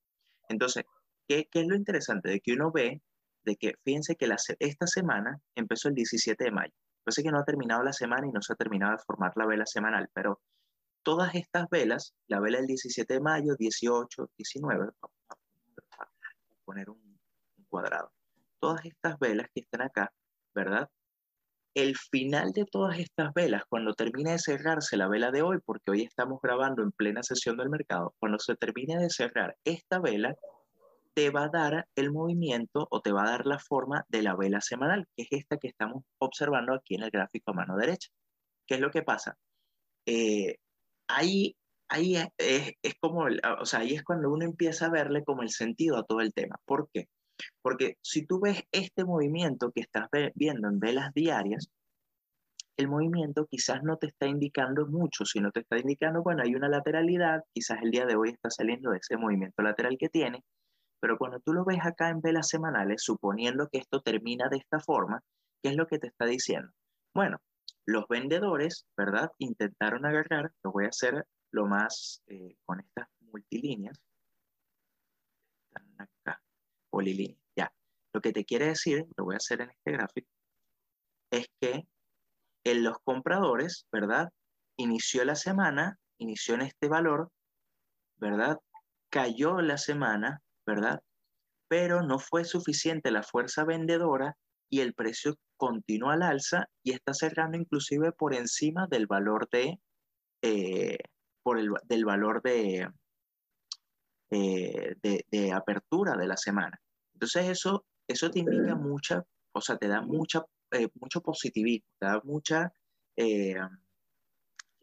Entonces, 0.49 0.85
¿qué, 1.27 1.49
qué 1.51 1.63
es 1.63 1.67
lo 1.67 1.75
interesante? 1.75 2.31
De 2.31 2.41
que 2.41 2.53
uno 2.53 2.71
ve, 2.71 3.03
de 3.45 3.57
que 3.57 3.75
fíjense 3.85 4.15
que 4.15 4.29
la, 4.29 4.37
esta 4.61 4.87
semana 4.87 5.41
empezó 5.57 5.89
el 5.89 5.95
17 5.95 6.45
de 6.45 6.53
mayo. 6.53 6.73
Parece 7.03 7.25
que 7.25 7.33
no 7.33 7.41
ha 7.41 7.45
terminado 7.45 7.83
la 7.83 7.93
semana 7.93 8.29
y 8.29 8.31
no 8.31 8.41
se 8.41 8.53
ha 8.53 8.57
terminado 8.57 8.93
de 8.93 9.03
formar 9.05 9.33
la 9.35 9.47
vela 9.47 9.67
semanal, 9.67 10.09
pero 10.15 10.41
todas 11.03 11.35
estas 11.35 11.69
velas, 11.69 12.15
la 12.29 12.39
vela 12.39 12.59
del 12.59 12.69
17 12.69 13.15
de 13.15 13.21
mayo, 13.21 13.57
18, 13.57 14.31
19, 14.37 14.79
vamos 14.79 15.17
a 15.99 16.07
poner 16.65 16.89
un 16.89 17.10
cuadrado. 17.71 18.13
Todas 18.61 18.85
estas 18.85 19.19
velas 19.19 19.49
que 19.55 19.61
están 19.61 19.83
acá, 19.83 20.13
¿verdad? 20.55 20.91
El 21.75 21.97
final 21.97 22.53
de 22.53 22.65
todas 22.65 22.99
estas 22.99 23.33
velas, 23.33 23.63
cuando 23.69 23.95
termine 23.95 24.33
de 24.33 24.39
cerrarse 24.39 24.97
la 24.97 25.09
vela 25.09 25.31
de 25.31 25.43
hoy, 25.43 25.59
porque 25.65 25.93
hoy 25.93 26.03
estamos 26.03 26.41
grabando 26.43 26.83
en 26.83 26.93
plena 26.93 27.23
sesión 27.23 27.57
del 27.57 27.71
mercado, 27.71 28.15
cuando 28.19 28.39
se 28.39 28.57
termine 28.57 28.99
de 28.99 29.09
cerrar 29.09 29.57
esta 29.65 30.01
vela, 30.01 30.35
te 31.15 31.31
va 31.31 31.45
a 31.45 31.49
dar 31.49 31.87
el 31.97 32.13
movimiento 32.13 32.87
o 32.91 33.01
te 33.01 33.13
va 33.13 33.23
a 33.23 33.31
dar 33.31 33.47
la 33.47 33.59
forma 33.59 34.05
de 34.09 34.23
la 34.23 34.37
vela 34.37 34.61
semanal, 34.61 35.07
que 35.17 35.23
es 35.23 35.29
esta 35.31 35.57
que 35.59 35.69
estamos 35.69 36.05
observando 36.19 36.75
aquí 36.75 36.97
en 36.97 37.05
el 37.05 37.11
gráfico 37.11 37.53
a 37.53 37.55
mano 37.55 37.77
derecha. 37.77 38.11
¿Qué 38.67 38.75
es 38.75 38.81
lo 38.81 38.91
que 38.91 39.03
pasa? 39.03 39.37
Eh, 40.07 40.57
ahí 41.09 41.57
ahí 41.91 42.17
es, 42.17 42.73
es, 42.83 42.95
como, 43.01 43.27
o 43.61 43.67
sea, 43.67 43.81
ahí 43.81 43.95
es 43.95 44.03
cuando 44.03 44.31
uno 44.31 44.45
empieza 44.45 44.87
a 44.87 44.91
verle 44.91 45.25
como 45.25 45.43
el 45.43 45.51
sentido 45.51 45.99
a 45.99 46.05
todo 46.05 46.21
el 46.21 46.33
tema. 46.33 46.57
¿Por 46.65 46.89
qué? 46.93 47.09
Porque 47.63 47.97
si 48.03 48.27
tú 48.27 48.41
ves 48.41 48.63
este 48.73 49.05
movimiento 49.05 49.73
que 49.73 49.81
estás 49.81 50.09
viendo 50.35 50.69
en 50.69 50.79
velas 50.79 51.13
diarias, 51.15 51.71
el 52.77 52.89
movimiento 52.89 53.47
quizás 53.47 53.83
no 53.83 53.97
te 53.99 54.07
está 54.07 54.27
indicando 54.27 54.87
mucho, 54.87 55.25
sino 55.25 55.51
te 55.51 55.61
está 55.61 55.79
indicando, 55.79 56.23
bueno, 56.23 56.43
hay 56.43 56.55
una 56.55 56.69
lateralidad, 56.69 57.43
quizás 57.53 57.79
el 57.83 57.91
día 57.91 58.07
de 58.07 58.17
hoy 58.17 58.31
está 58.31 58.51
saliendo 58.51 58.91
de 58.91 58.99
ese 58.99 59.17
movimiento 59.17 59.63
lateral 59.63 59.97
que 59.99 60.09
tiene, 60.09 60.43
pero 61.01 61.19
cuando 61.19 61.41
tú 61.41 61.53
lo 61.53 61.65
ves 61.65 61.81
acá 61.83 62.09
en 62.09 62.21
velas 62.21 62.49
semanales, 62.49 63.03
suponiendo 63.03 63.69
que 63.69 63.79
esto 63.79 64.01
termina 64.01 64.49
de 64.49 64.59
esta 64.59 64.81
forma, 64.81 65.23
¿qué 65.63 65.71
es 65.71 65.77
lo 65.77 65.87
que 65.87 65.99
te 65.99 66.07
está 66.07 66.27
diciendo? 66.27 66.71
Bueno, 67.15 67.39
los 67.87 68.07
vendedores, 68.09 68.87
¿verdad? 68.97 69.31
Intentaron 69.39 70.07
agarrar, 70.07 70.53
lo 70.63 70.73
voy 70.73 70.85
a 70.85 70.89
hacer 70.89 71.27
lo 71.53 71.67
más 71.67 72.23
eh, 72.27 72.57
con 72.65 72.81
estas 72.81 73.09
multilíneas, 73.21 74.01
están 75.69 75.87
acá, 75.99 76.43
polilíneas, 76.91 77.41
ya. 77.57 77.73
Lo 78.13 78.21
que 78.21 78.33
te 78.33 78.45
quiere 78.45 78.67
decir, 78.67 79.07
lo 79.17 79.25
voy 79.25 79.35
a 79.35 79.39
hacer 79.39 79.63
en 79.63 79.71
este 79.71 79.93
gráfico, 79.93 80.29
es 81.31 81.47
que 81.61 81.87
en 82.65 82.83
los 82.85 82.99
compradores, 83.05 83.87
¿verdad? 83.93 84.31
Inició 84.77 85.25
la 85.25 85.37
semana, 85.37 85.99
inició 86.19 86.55
en 86.55 86.63
este 86.63 86.89
valor, 86.89 87.31
¿verdad? 88.19 88.59
Cayó 89.11 89.61
la 89.61 89.79
semana, 89.79 90.43
¿verdad? 90.67 91.03
Pero 91.69 92.03
no 92.03 92.19
fue 92.19 92.45
suficiente 92.45 93.11
la 93.11 93.23
fuerza 93.23 93.65
vendedora 93.65 94.37
y 94.69 94.81
el 94.81 94.95
precio 94.95 95.37
continuó 95.57 96.11
al 96.11 96.23
alza 96.23 96.69
y 96.83 96.93
está 96.93 97.15
cerrando 97.15 97.57
inclusive 97.59 98.13
por 98.13 98.35
encima 98.35 98.87
del 98.89 99.07
valor 99.07 99.49
de, 99.51 99.81
eh, 100.43 100.99
por 101.43 101.59
el, 101.59 101.71
del 101.85 102.05
valor 102.05 102.43
de, 102.43 102.89
eh, 104.31 104.95
de, 105.03 105.25
de, 105.31 105.53
apertura 105.53 106.17
de 106.17 106.27
la 106.27 106.37
semana. 106.37 106.81
Entonces 107.15 107.49
eso, 107.49 107.85
eso 108.07 108.31
te 108.31 108.41
indica 108.41 108.75
mucha, 108.75 109.25
o 109.53 109.61
sea, 109.61 109.77
te 109.77 109.89
da 109.89 110.03
mucha 110.03 110.45
eh, 110.73 110.89
mucho 111.01 111.21
positivismo, 111.21 111.87
te 111.99 112.07
da 112.07 112.21
mucha, 112.23 112.73
eh, 113.17 113.57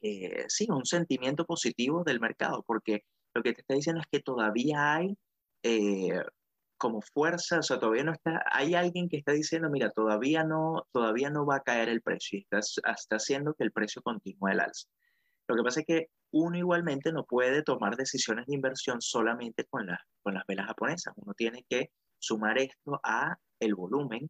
eh, 0.01 0.46
sí, 0.50 0.68
un 0.70 0.86
sentimiento 0.86 1.46
positivo 1.46 2.04
del 2.04 2.20
mercado, 2.20 2.63
porque 2.68 3.04
lo 3.34 3.42
que 3.42 3.54
te 3.54 3.62
está 3.62 3.74
diciendo 3.74 4.01
es 4.01 4.08
que 4.12 4.20
todavía 4.22 4.96
hay 4.96 5.18
como 6.77 7.01
fuerza, 7.01 7.60
o 7.60 7.63
sea, 7.63 7.80
todavía 7.80 8.04
no 8.04 8.13
está, 8.13 8.44
hay 8.51 8.75
alguien 8.75 9.10
que 9.10 9.18
está 9.18 9.32
diciendo, 9.32 9.70
mira, 9.70 9.89
todavía 9.92 10.44
no, 10.44 10.88
todavía 10.92 11.30
no 11.30 11.46
va 11.46 11.58
a 11.58 11.62
caer 11.62 11.89
el 11.89 12.01
precio 12.01 12.38
y 12.39 12.44
está, 12.44 12.60
está 12.60 13.16
haciendo 13.16 13.54
que 13.54 13.63
el 13.63 13.72
precio 13.72 14.01
continúe 14.01 14.50
el 14.50 14.60
alza. 14.60 14.88
Lo 15.48 15.56
que 15.56 15.63
pasa 15.63 15.80
es 15.82 15.86
que 15.86 16.08
uno 16.32 16.58
igualmente 16.58 17.12
no 17.12 17.25
puede 17.25 17.63
tomar 17.63 17.96
decisiones 17.96 18.46
de 18.48 18.56
inversión 18.56 19.01
solamente 19.01 19.66
con, 19.66 19.88
con 20.22 20.34
las 20.34 20.44
velas 20.48 20.68
japonesas. 20.68 21.13
Uno 21.18 21.34
tiene 21.34 21.66
que 21.70 21.92
sumar 22.20 22.58
esto 22.58 23.00
a 23.04 23.38
el 23.60 23.75
volumen 23.75 24.30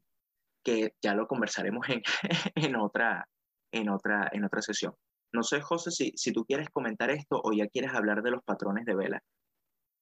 que 0.63 0.93
ya 1.01 1.15
lo 1.15 1.27
conversaremos 1.27 1.87
en, 1.89 2.01
en, 2.55 2.75
otra, 2.75 3.27
en, 3.71 3.89
otra, 3.89 4.29
en 4.31 4.43
otra 4.43 4.61
sesión. 4.61 4.93
No 5.33 5.43
sé, 5.43 5.61
José, 5.61 5.91
si, 5.91 6.11
si 6.15 6.31
tú 6.31 6.45
quieres 6.45 6.69
comentar 6.69 7.09
esto 7.09 7.41
o 7.43 7.51
ya 7.51 7.67
quieres 7.67 7.93
hablar 7.93 8.21
de 8.21 8.31
los 8.31 8.43
patrones 8.43 8.85
de 8.85 8.95
vela. 8.95 9.23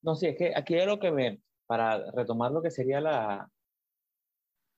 No, 0.01 0.15
sí, 0.15 0.27
es 0.27 0.38
que 0.38 0.53
aquí 0.55 0.75
hay 0.75 0.86
lo 0.86 1.00
que 1.00 1.12
me, 1.12 1.41
para 1.65 2.12
retomar 2.12 2.51
lo 2.51 2.62
que 2.62 2.72
sería 2.72 3.01
la, 3.01 3.50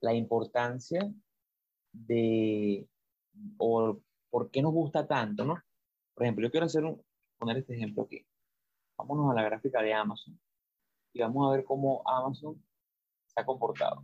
la 0.01 0.13
importancia 0.13 1.01
de, 1.91 2.87
o 3.57 3.99
por 4.29 4.51
qué 4.51 4.61
nos 4.61 4.71
gusta 4.71 5.07
tanto, 5.07 5.45
¿no? 5.45 5.61
Por 6.17 6.25
ejemplo, 6.25 6.47
yo 6.47 6.51
quiero 6.51 6.65
hacer 6.65 6.83
un, 6.83 6.99
poner 7.37 7.57
este 7.57 7.75
ejemplo 7.75 8.01
aquí. 8.01 8.25
Vámonos 8.97 9.29
a 9.29 9.35
la 9.35 9.43
gráfica 9.43 9.83
de 9.83 9.93
Amazon 9.93 10.39
y 11.13 11.21
vamos 11.21 11.47
a 11.47 11.55
ver 11.55 11.63
cómo 11.63 12.01
Amazon 12.07 12.59
se 13.27 13.39
ha 13.39 13.45
comportado. 13.45 14.03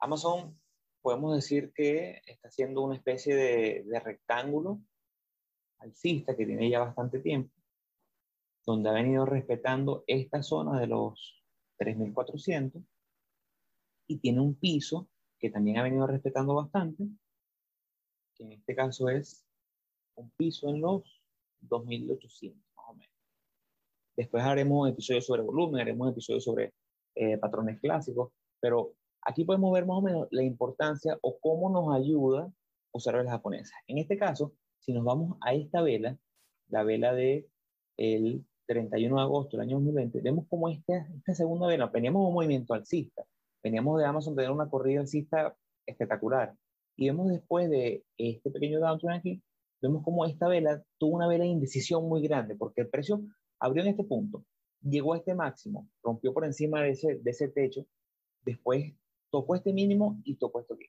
Amazon 0.00 0.58
podemos 1.02 1.34
decir 1.34 1.74
que 1.74 2.22
está 2.24 2.48
haciendo 2.48 2.80
una 2.80 2.96
especie 2.96 3.36
de, 3.36 4.00
rectángulo 4.00 4.80
alcista 5.80 6.34
que 6.34 6.46
tiene 6.46 6.70
ya 6.70 6.80
bastante 6.80 7.18
tiempo, 7.18 7.54
donde 8.64 8.88
ha 8.88 8.94
venido 8.94 9.26
respetando 9.26 10.04
esta 10.06 10.42
zona 10.42 10.80
de 10.80 10.86
los 10.86 11.44
3.400 11.80 12.82
y 14.06 14.20
tiene 14.20 14.40
un 14.40 14.54
piso 14.54 15.10
que 15.38 15.50
también 15.50 15.76
ha 15.76 15.82
venido 15.82 16.06
respetando 16.06 16.54
bastante, 16.54 17.04
que 18.34 18.44
en 18.44 18.52
este 18.52 18.74
caso 18.74 19.10
es 19.10 19.46
un 20.16 20.30
piso 20.36 20.68
en 20.68 20.80
los 20.80 21.02
2.800 21.62 22.54
más 22.76 22.86
o 22.88 22.94
menos. 22.94 23.14
Después 24.16 24.44
haremos 24.44 24.88
episodios 24.88 25.26
sobre 25.26 25.42
volumen, 25.42 25.80
haremos 25.80 26.10
episodios 26.10 26.44
sobre 26.44 26.74
eh, 27.14 27.38
patrones 27.38 27.80
clásicos, 27.80 28.32
pero 28.60 28.94
Aquí 29.24 29.44
podemos 29.44 29.72
ver 29.72 29.86
más 29.86 29.98
o 29.98 30.02
menos 30.02 30.28
la 30.30 30.42
importancia 30.42 31.16
o 31.22 31.38
cómo 31.38 31.70
nos 31.70 31.94
ayuda 31.94 32.52
usar 32.92 33.16
velas 33.16 33.32
japonesas. 33.32 33.78
En 33.86 33.98
este 33.98 34.18
caso, 34.18 34.52
si 34.80 34.92
nos 34.92 35.04
vamos 35.04 35.38
a 35.40 35.54
esta 35.54 35.80
vela, 35.80 36.18
la 36.68 36.82
vela 36.82 37.14
de 37.14 37.46
el 37.96 38.44
31 38.66 39.16
de 39.16 39.22
agosto 39.22 39.56
del 39.56 39.68
año 39.68 39.76
2020, 39.76 40.20
vemos 40.22 40.46
como 40.48 40.68
esta, 40.68 41.06
esta 41.16 41.34
segunda 41.34 41.68
vela, 41.68 41.86
veníamos 41.86 42.22
de 42.22 42.28
un 42.28 42.34
movimiento 42.34 42.74
alcista, 42.74 43.24
veníamos 43.62 43.98
de 43.98 44.06
Amazon 44.06 44.34
tener 44.34 44.50
una 44.50 44.68
corrida 44.68 45.00
alcista 45.00 45.54
espectacular, 45.86 46.54
y 46.96 47.06
vemos 47.06 47.28
después 47.28 47.70
de 47.70 48.04
este 48.16 48.50
pequeño 48.50 48.80
downturn 48.80 49.14
aquí, 49.14 49.40
vemos 49.82 50.04
como 50.04 50.24
esta 50.24 50.48
vela 50.48 50.82
tuvo 50.96 51.16
una 51.16 51.28
vela 51.28 51.44
de 51.44 51.50
indecisión 51.50 52.08
muy 52.08 52.22
grande, 52.22 52.54
porque 52.54 52.82
el 52.82 52.88
precio 52.88 53.20
abrió 53.58 53.82
en 53.82 53.90
este 53.90 54.04
punto, 54.04 54.44
llegó 54.80 55.12
a 55.12 55.18
este 55.18 55.34
máximo, 55.34 55.88
rompió 56.02 56.32
por 56.32 56.44
encima 56.44 56.82
de 56.82 56.90
ese, 56.90 57.16
de 57.16 57.30
ese 57.30 57.48
techo, 57.48 57.84
después 58.44 58.94
tocó 59.30 59.56
este 59.56 59.72
mínimo 59.72 60.20
y 60.24 60.36
tocó 60.36 60.60
esto 60.60 60.74
aquí. 60.74 60.86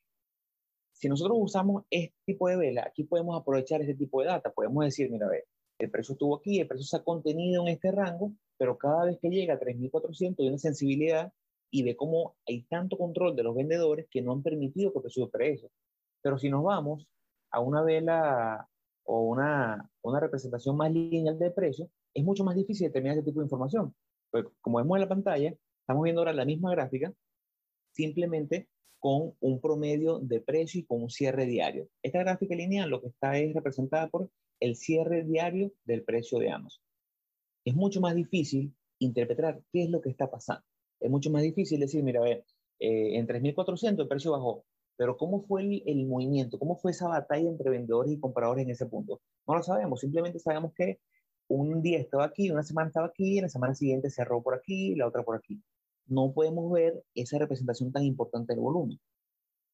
Si 0.92 1.10
nosotros 1.10 1.38
usamos 1.40 1.84
este 1.90 2.16
tipo 2.26 2.48
de 2.48 2.56
vela, 2.56 2.86
aquí 2.88 3.04
podemos 3.04 3.40
aprovechar 3.40 3.82
este 3.82 3.96
tipo 3.96 4.22
de 4.22 4.28
data. 4.28 4.52
Podemos 4.52 4.86
decir, 4.86 5.10
mira, 5.10 5.26
a 5.26 5.30
ver, 5.30 5.46
el 5.80 5.90
precio 5.90 6.14
estuvo 6.14 6.38
aquí, 6.38 6.60
el 6.60 6.68
precio 6.68 6.86
se 6.86 6.98
ha 6.98 7.04
contenido 7.04 7.64
en 7.64 7.74
este 7.74 7.92
rango, 7.92 8.32
pero 8.58 8.78
cada 8.78 9.06
vez 9.06 9.18
que 9.20 9.30
llega 9.30 9.56
a 9.56 9.60
3.400 9.60 10.36
hay 10.40 10.48
una 10.48 10.58
sensibilidad 10.58 11.34
y 11.72 11.84
ve 11.84 11.96
cómo 11.96 12.36
hay 12.48 12.64
tanto 12.64 12.98
control 12.98 13.36
de 13.36 13.44
los 13.44 13.56
vendedores 13.56 14.08
que 14.10 14.22
no 14.22 14.32
han 14.32 14.44
permitido 14.44 14.92
que 14.92 15.00
el 15.00 15.04
precio 15.04 15.26
supere 15.26 15.54
eso. 15.54 15.72
Pero 16.22 16.38
si 16.38 16.50
nos 16.50 16.64
vamos 16.64 17.08
a 17.50 17.60
una 17.60 17.82
vela 17.82 18.70
o 19.04 19.22
una, 19.22 19.90
una 20.02 20.20
representación 20.20 20.78
más 20.78 20.92
lineal 20.92 21.38
del 21.38 21.54
precio, 21.54 21.90
es 22.14 22.24
mucho 22.24 22.44
más 22.44 22.56
difícil 22.56 22.88
determinar 22.88 23.18
ese 23.18 23.26
tipo 23.26 23.40
de 23.40 23.46
información. 23.46 23.94
Pues 24.32 24.46
como 24.62 24.78
vemos 24.78 24.98
en 24.98 25.02
la 25.02 25.10
pantalla, 25.10 25.56
estamos 25.82 26.04
viendo 26.04 26.22
ahora 26.22 26.34
la 26.34 26.46
misma 26.46 26.72
gráfica, 26.72 27.14
simplemente 27.92 28.68
con 29.00 29.34
un 29.42 29.60
promedio 29.60 30.20
de 30.20 30.40
precio 30.40 30.80
y 30.80 30.86
con 30.86 31.04
un 31.04 31.10
cierre 31.10 31.46
diario. 31.46 31.90
Esta 32.02 32.20
gráfica 32.20 32.56
lineal 32.56 32.90
lo 32.90 33.02
que 33.02 33.10
está 33.10 33.38
es 33.38 33.54
representada 33.54 34.08
por 34.10 34.30
el 34.60 34.76
cierre 34.78 35.24
diario 35.24 35.74
del 35.84 36.04
precio 36.04 36.40
de 36.40 36.50
Amazon. 36.52 36.82
Es 37.66 37.76
mucho 37.76 38.00
más 38.00 38.16
difícil 38.16 38.74
interpretar 39.00 39.62
qué 39.72 39.84
es 39.84 39.90
lo 39.90 40.02
que 40.02 40.10
está 40.10 40.32
pasando. 40.32 40.64
Es 41.02 41.12
mucho 41.12 41.30
más 41.32 41.42
difícil 41.44 41.82
decir, 41.82 42.02
mira, 42.02 42.22
a 42.22 42.24
ver, 42.24 42.46
eh, 42.80 43.18
en 43.18 43.28
3.400 43.28 44.00
el 44.00 44.08
precio 44.08 44.32
bajó, 44.32 44.64
pero 44.98 45.18
¿cómo 45.18 45.44
fue 45.44 45.62
el, 45.64 45.84
el, 45.86 46.08
movimiento? 46.08 46.60
¿Cómo 46.60 46.78
fue 46.78 46.92
esa 46.92 47.08
batalla 47.08 47.50
entre 47.50 47.70
vendedores 47.70 48.12
y 48.14 48.20
compradores 48.20 48.66
en 48.66 48.72
ese 48.72 48.86
punto? 48.86 49.22
No 49.48 49.56
lo 49.56 49.64
sabemos, 49.64 50.02
simplemente 50.02 50.40
sabemos 50.40 50.74
que 50.76 51.00
un 51.48 51.82
día 51.82 52.00
estaba 52.00 52.26
aquí, 52.26 52.52
una 52.52 52.64
semana 52.64 52.88
estaba 52.88 53.08
aquí, 53.08 53.42
la 53.42 53.50
semana 53.50 53.76
siguiente 53.76 54.10
cerró 54.10 54.42
por 54.42 54.56
aquí, 54.56 54.96
la 54.96 55.08
otra 55.08 55.24
por 55.24 55.36
aquí 55.38 55.62
no 56.08 56.34
podemos 56.34 56.72
ver 56.72 57.04
esa 57.16 57.38
representación 57.38 57.92
tan 57.92 58.04
importante 58.04 58.54
del 58.54 58.62
volumen. 58.62 59.00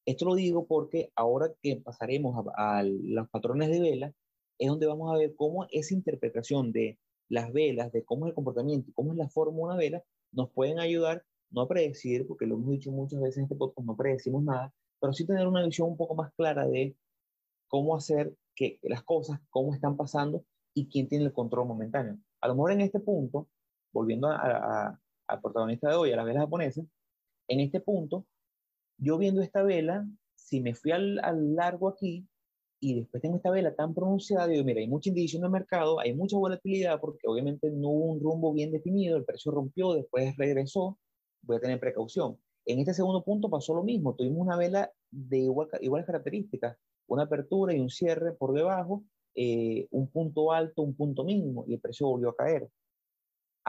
Esto 0.05 0.25
lo 0.25 0.35
digo 0.35 0.65
porque 0.65 1.11
ahora 1.15 1.51
que 1.61 1.77
pasaremos 1.77 2.45
a, 2.55 2.83
los 2.83 3.29
patrones 3.29 3.69
de 3.69 3.79
vela, 3.79 4.13
es 4.57 4.69
donde 4.69 4.87
vamos 4.87 5.13
a 5.13 5.17
ver 5.17 5.35
cómo 5.35 5.67
esa 5.71 5.93
interpretación 5.93 6.71
de 6.71 6.99
las 7.29 7.53
velas, 7.53 7.91
de 7.91 8.03
cómo 8.03 8.25
es 8.25 8.31
el 8.31 8.35
comportamiento 8.35 8.91
cómo 8.95 9.11
es 9.11 9.17
la 9.17 9.29
forma 9.29 9.57
de 9.57 9.63
una 9.63 9.75
vela, 9.75 10.03
nos 10.31 10.51
pueden 10.51 10.79
ayudar 10.79 11.23
no 11.51 11.61
a 11.61 11.67
predecir, 11.67 12.27
porque 12.27 12.45
lo 12.45 12.55
hemos 12.55 12.71
dicho 12.71 12.91
muchas 12.91 13.21
veces 13.21 13.37
en 13.37 13.43
este 13.43 13.55
podcast, 13.55 13.85
no 13.85 13.95
predecimos 13.95 14.43
nada, 14.43 14.73
pero 14.99 15.13
sí 15.13 15.25
tener 15.25 15.47
una 15.47 15.65
visión 15.65 15.89
un 15.89 15.97
poco 15.97 16.15
más 16.15 16.33
clara 16.33 16.67
de 16.67 16.95
cómo 17.67 17.95
hacer 17.95 18.33
que 18.55 18.79
las 18.83 19.03
cosas, 19.03 19.39
cómo 19.49 19.73
están 19.73 19.95
pasando 19.95 20.43
y 20.73 20.87
quién 20.89 21.07
tiene 21.07 21.25
el 21.25 21.33
control 21.33 21.67
momentáneo. 21.67 22.17
A 22.41 22.47
lo 22.47 22.55
mejor 22.55 22.71
en 22.71 22.81
este 22.81 22.99
punto, 22.99 23.47
volviendo 23.93 24.29
al 24.29 25.41
protagonista 25.41 25.89
de 25.89 25.95
hoy, 25.95 26.11
a 26.11 26.15
la 26.15 26.23
vela 26.23 26.41
japonesa, 26.41 26.81
en 27.47 27.59
este 27.59 27.79
punto, 27.79 28.25
yo 28.97 29.17
viendo 29.17 29.41
esta 29.41 29.63
vela, 29.63 30.05
si 30.35 30.61
me 30.61 30.75
fui 30.75 30.91
al, 30.91 31.15
largo 31.55 31.89
aquí 31.89 32.27
y 32.81 32.99
después 32.99 33.21
tengo 33.21 33.37
esta 33.37 33.51
vela 33.51 33.75
tan 33.75 33.93
pronunciada, 33.93 34.47
digo, 34.47 34.63
mira, 34.63 34.79
hay 34.79 34.87
mucha 34.87 35.09
indicación 35.09 35.41
en 35.41 35.45
el 35.45 35.51
mercado, 35.51 35.99
hay 35.99 36.13
mucha 36.13 36.37
volatilidad 36.37 36.99
porque 36.99 37.27
obviamente 37.27 37.69
no 37.71 37.89
hubo 37.89 38.05
un 38.13 38.21
rumbo 38.21 38.53
bien 38.53 38.71
definido, 38.71 39.17
el 39.17 39.25
precio 39.25 39.51
rompió, 39.51 39.93
después 39.93 40.35
regresó, 40.37 40.97
voy 41.41 41.57
a 41.57 41.59
tener 41.59 41.79
precaución. 41.79 42.37
En 42.69 42.79
este 42.79 42.93
segundo 42.93 43.23
punto 43.23 43.49
pasó 43.49 43.73
lo 43.73 43.83
mismo, 43.83 44.15
tuvimos 44.15 44.39
una 44.39 44.57
vela 44.57 44.91
de 45.09 45.39
igual, 45.39 45.69
iguales 45.81 46.05
características, 46.05 46.77
una 47.07 47.23
apertura 47.23 47.73
y 47.73 47.79
un 47.79 47.89
cierre 47.89 48.33
por 48.33 48.53
debajo, 48.53 49.03
eh, 49.35 49.87
un 49.91 50.07
punto 50.09 50.51
alto, 50.51 50.81
un 50.83 50.95
punto 50.95 51.23
mínimo, 51.23 51.65
y 51.67 51.73
el 51.73 51.79
precio 51.79 52.07
volvió 52.07 52.29
a 52.29 52.35
caer 52.35 52.69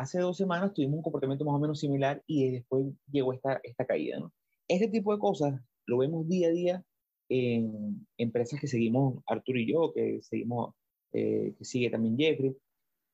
hace 0.00 0.18
dos 0.18 0.36
semanas 0.36 0.72
tuvimos 0.72 0.96
un 0.96 1.02
comportamiento 1.02 1.44
más 1.44 1.54
o 1.54 1.58
menos 1.58 1.78
similar 1.78 2.22
y 2.26 2.50
después 2.50 2.86
llegó 3.10 3.32
esta, 3.32 3.60
esta 3.62 3.84
caída. 3.84 4.18
¿no? 4.18 4.32
Este 4.66 4.88
tipo 4.88 5.12
de 5.12 5.18
cosas 5.18 5.60
lo 5.86 5.98
vemos 5.98 6.26
día 6.26 6.48
a 6.48 6.52
día 6.52 6.84
en 7.28 8.06
empresas 8.16 8.60
que 8.60 8.66
seguimos, 8.66 9.22
Arturo 9.26 9.58
y 9.58 9.70
yo, 9.70 9.92
que 9.92 10.20
seguimos, 10.22 10.74
eh, 11.12 11.54
que 11.56 11.64
sigue 11.64 11.90
también 11.90 12.16
Jeffrey, 12.16 12.56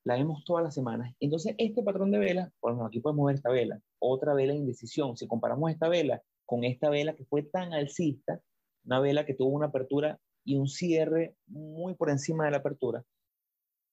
la 0.07 0.14
vemos 0.14 0.45
todas 0.45 0.62
las 0.62 0.73
semanas. 0.73 1.12
Entonces, 1.19 1.57
este 1.59 1.83
patrón 1.83 2.12
de 2.12 2.19
vela, 2.19 2.53
bueno, 2.62 2.87
aquí 2.87 3.01
podemos 3.01 3.27
ver 3.27 3.35
esta 3.35 3.51
vela, 3.51 3.83
otra 3.99 4.35
vela 4.35 4.53
de 4.53 4.61
indecisión. 4.61 5.16
Si 5.16 5.27
comparamos 5.27 5.69
esta 5.69 5.88
vela 5.88 6.23
con 6.45 6.62
esta 6.62 6.88
vela 6.90 7.16
que 7.16 7.25
fue 7.25 7.42
tan 7.42 7.73
alcista, 7.73 8.40
una 8.85 9.01
vela 9.01 9.27
que 9.27 9.35
tuvo 9.35 9.49
una 9.49 9.66
apertura 9.66 10.21
y 10.45 10.55
un 10.55 10.69
cierre 10.69 11.35
muy 11.49 11.95
por 11.95 12.09
encima 12.09 12.45
de 12.45 12.53
la 12.53 12.59
apertura, 12.59 13.05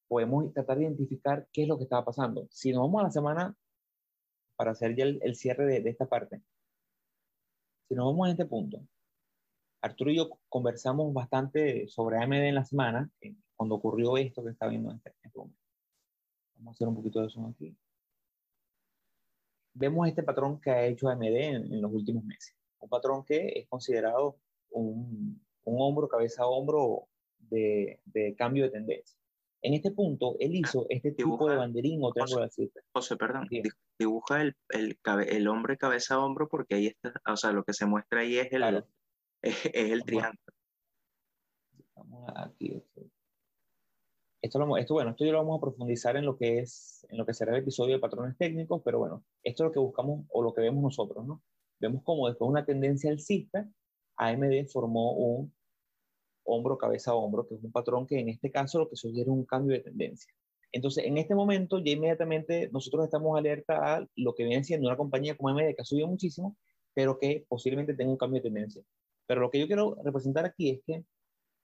podemos 0.08 0.54
tratar 0.54 0.78
de 0.78 0.84
identificar 0.84 1.48
qué 1.52 1.64
es 1.64 1.68
lo 1.68 1.78
que 1.80 1.86
estaba 1.86 2.06
pasando. 2.06 2.48
Si 2.52 2.72
nos 2.72 2.82
vamos 2.82 3.02
a 3.02 3.06
la 3.06 3.12
semana, 3.12 3.56
para 4.56 4.70
hacer 4.70 4.96
ya 4.96 5.06
el, 5.06 5.36
cierre 5.36 5.66
de, 5.66 5.82
de, 5.82 5.90
esta 5.90 6.06
parte, 6.06 6.44
si 7.88 7.96
nos 7.96 8.06
vamos 8.06 8.28
a 8.28 8.32
este 8.32 8.46
punto, 8.46 8.86
Arturo 9.82 10.12
y 10.12 10.18
yo 10.18 10.30
conversamos 10.48 11.12
bastante 11.12 11.88
sobre 11.88 12.18
AMD 12.18 12.34
en 12.34 12.56
la 12.56 12.66
semana, 12.66 13.10
cuando 13.56 13.74
ocurrió 13.74 14.16
esto 14.18 14.44
que 14.44 14.52
está 14.52 14.68
viendo 14.68 14.92
en 14.92 14.98
este, 14.98 15.16
este 15.24 15.40
momento. 15.40 15.63
Vamos 16.56 16.72
a 16.72 16.76
hacer 16.76 16.88
un 16.88 16.96
poquito 16.96 17.22
de 17.22 17.30
zoom 17.30 17.48
aquí. 17.48 17.76
Vemos 19.74 20.08
este 20.08 20.24
patrón 20.24 20.62
que 20.62 20.70
ha 20.70 20.86
hecho 20.86 21.10
AMD 21.10 21.24
en, 21.24 21.74
en 21.74 21.82
los 21.82 21.92
últimos 21.92 22.24
meses. 22.24 22.56
Un 22.80 22.90
patrón 22.90 23.24
que 23.26 23.48
es 23.56 23.68
considerado 23.68 24.38
un, 24.70 25.42
un 25.64 25.82
hombro, 25.82 26.08
cabeza 26.08 26.44
a 26.44 26.48
hombro 26.48 27.08
de, 27.40 28.02
de, 28.06 28.36
cambio 28.36 28.64
de 28.66 28.72
tendencia. 28.72 29.18
En 29.62 29.74
este 29.74 29.92
punto, 29.92 30.36
él 30.40 30.56
hizo 30.56 30.86
este 30.90 31.12
tipo 31.14 31.50
de 31.50 31.56
banderín 31.56 32.04
o 32.04 32.12
triángulo 32.12 32.46
José, 32.46 32.70
José, 32.92 33.16
perdón, 33.16 33.48
dibuja 33.98 34.42
el, 34.42 34.56
el, 34.70 35.00
el, 35.30 35.48
hombre 35.48 35.78
cabeza 35.78 36.16
a 36.16 36.26
hombro 36.26 36.50
porque 36.50 36.76
ahí 36.76 36.88
está, 36.88 37.14
o 37.26 37.38
sea, 37.38 37.54
lo 37.54 37.64
que 37.64 37.72
se 37.72 37.86
muestra 37.86 38.22
ahí 38.22 38.38
es 38.38 38.52
el, 38.52 38.84
es, 39.42 39.66
es, 39.66 39.92
el 39.92 40.04
triángulo. 40.04 40.54
Vamos 41.96 42.30
aquí. 42.36 42.84
Esto, 44.44 44.60
lo, 44.60 44.76
esto, 44.76 44.94
bueno, 44.94 45.12
esto 45.12 45.24
ya 45.24 45.32
lo 45.32 45.38
vamos 45.38 45.58
a 45.58 45.62
profundizar 45.62 46.18
en 46.18 46.26
lo 46.26 46.38
que 46.38 46.60
es, 46.60 47.08
en 47.10 47.18
lo 47.18 47.26
que 47.26 47.34
será 47.34 47.54
el 47.54 47.62
episodio 47.62 47.96
de 47.96 48.02
patrones 48.02 48.38
técnicos, 48.38 48.82
pero 48.84 49.00
bueno, 49.00 49.24
esto 49.42 49.64
es 49.64 49.68
lo 49.68 49.72
que 49.72 49.80
buscamos 49.80 50.26
o 50.30 50.44
lo 50.44 50.54
que 50.54 50.60
vemos 50.60 50.84
nosotros, 50.84 51.26
¿no? 51.26 51.42
Vemos 51.80 52.04
como 52.04 52.28
después 52.28 52.50
de 52.50 52.52
una 52.52 52.66
tendencia 52.66 53.10
alcista, 53.10 53.66
AMD 54.18 54.68
formó 54.68 55.14
un 55.14 55.54
hombro, 56.44 56.78
cabeza 56.78 57.16
hombro, 57.16 57.48
que 57.48 57.56
es 57.56 57.64
un 57.64 57.72
patrón 57.72 58.06
que 58.06 58.20
en 58.20 58.28
este 58.28 58.52
caso 58.52 58.80
lo 58.80 58.90
que 58.90 58.98
sugiere 58.98 59.30
es 59.30 59.34
un 59.34 59.46
cambio 59.46 59.78
de 59.78 59.84
tendencia. 59.84 60.34
Entonces, 60.74 61.06
en 61.06 61.18
este 61.18 61.36
momento, 61.36 61.80
ya 61.80 61.94
inmediatamente 61.94 62.70
nosotros 62.74 63.06
estamos 63.06 63.38
alerta 63.38 63.96
a 63.96 64.08
lo 64.18 64.36
que 64.36 64.44
viene 64.44 64.66
siendo 64.66 64.90
una 64.90 64.98
compañía 64.98 65.38
como 65.38 65.50
AMD 65.50 65.74
que 65.74 65.82
ha 65.82 65.86
subido 65.86 66.08
muchísimo, 66.08 66.58
pero 66.94 67.18
que 67.18 67.46
posiblemente 67.48 67.94
tenga 67.94 68.12
un 68.12 68.18
cambio 68.18 68.42
de 68.42 68.50
tendencia. 68.50 68.84
Pero 69.26 69.40
lo 69.40 69.50
que 69.50 69.60
yo 69.62 69.68
quiero 69.68 69.96
representar 70.04 70.44
aquí 70.44 70.70
es 70.70 70.82
que 70.86 71.06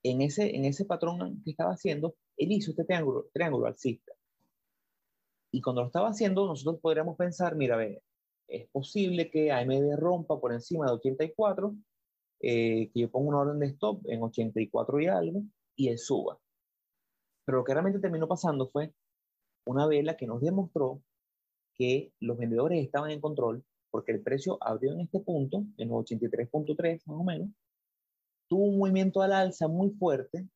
en 0.03 0.21
ese, 0.21 0.85
patrón 0.85 1.41
que 1.43 1.51
estaba 1.51 1.71
haciendo, 1.71 2.15
él 2.37 2.51
hizo 2.51 2.71
este 2.71 2.85
triángulo, 2.85 3.27
triángulo 3.33 3.67
alcista. 3.67 4.13
Y 5.51 5.61
cuando 5.61 5.81
lo 5.81 5.87
estaba 5.87 6.09
haciendo, 6.09 6.45
nosotros 6.45 6.79
podríamos 6.81 7.17
pensar, 7.17 7.55
mira, 7.55 7.75
ve, 7.75 8.01
es 8.47 8.69
posible 8.69 9.29
que 9.29 9.51
AMD 9.51 9.95
rompa 9.97 10.39
por 10.39 10.53
encima 10.53 10.85
de 10.85 10.93
84, 10.93 11.75
eh, 12.41 12.89
que 12.93 12.99
yo 12.99 13.11
ponga 13.11 13.29
una 13.29 13.39
orden 13.39 13.59
de 13.59 13.67
stop 13.67 14.01
en 14.05 14.21
84 14.23 14.99
y 15.01 15.07
algo, 15.07 15.43
y 15.75 15.89
él 15.89 15.97
suba. 15.97 16.39
Pero 17.45 17.59
lo 17.59 17.63
que 17.63 17.73
realmente 17.73 17.99
terminó 17.99 18.27
pasando 18.27 18.69
fue 18.69 18.93
una 19.65 19.87
vela 19.87 20.15
que 20.15 20.27
nos 20.27 20.41
demostró 20.41 21.01
que 21.75 22.13
los 22.19 22.37
vendedores 22.37 22.83
estaban 22.83 23.11
en 23.11 23.21
control 23.21 23.63
porque 23.89 24.11
el 24.11 24.21
precio 24.21 24.57
abrió 24.61 24.93
en 24.93 25.01
este 25.01 25.19
punto, 25.19 25.65
en 25.77 25.89
83.3 25.89 27.01
más 27.07 27.19
o 27.19 27.23
menos, 27.23 27.49
tuvo 28.49 28.65
un 28.65 28.79
movimiento 28.79 29.21
al 29.21 29.31
alza 29.31 29.67
muy 29.67 29.91
fuerte 29.91 30.47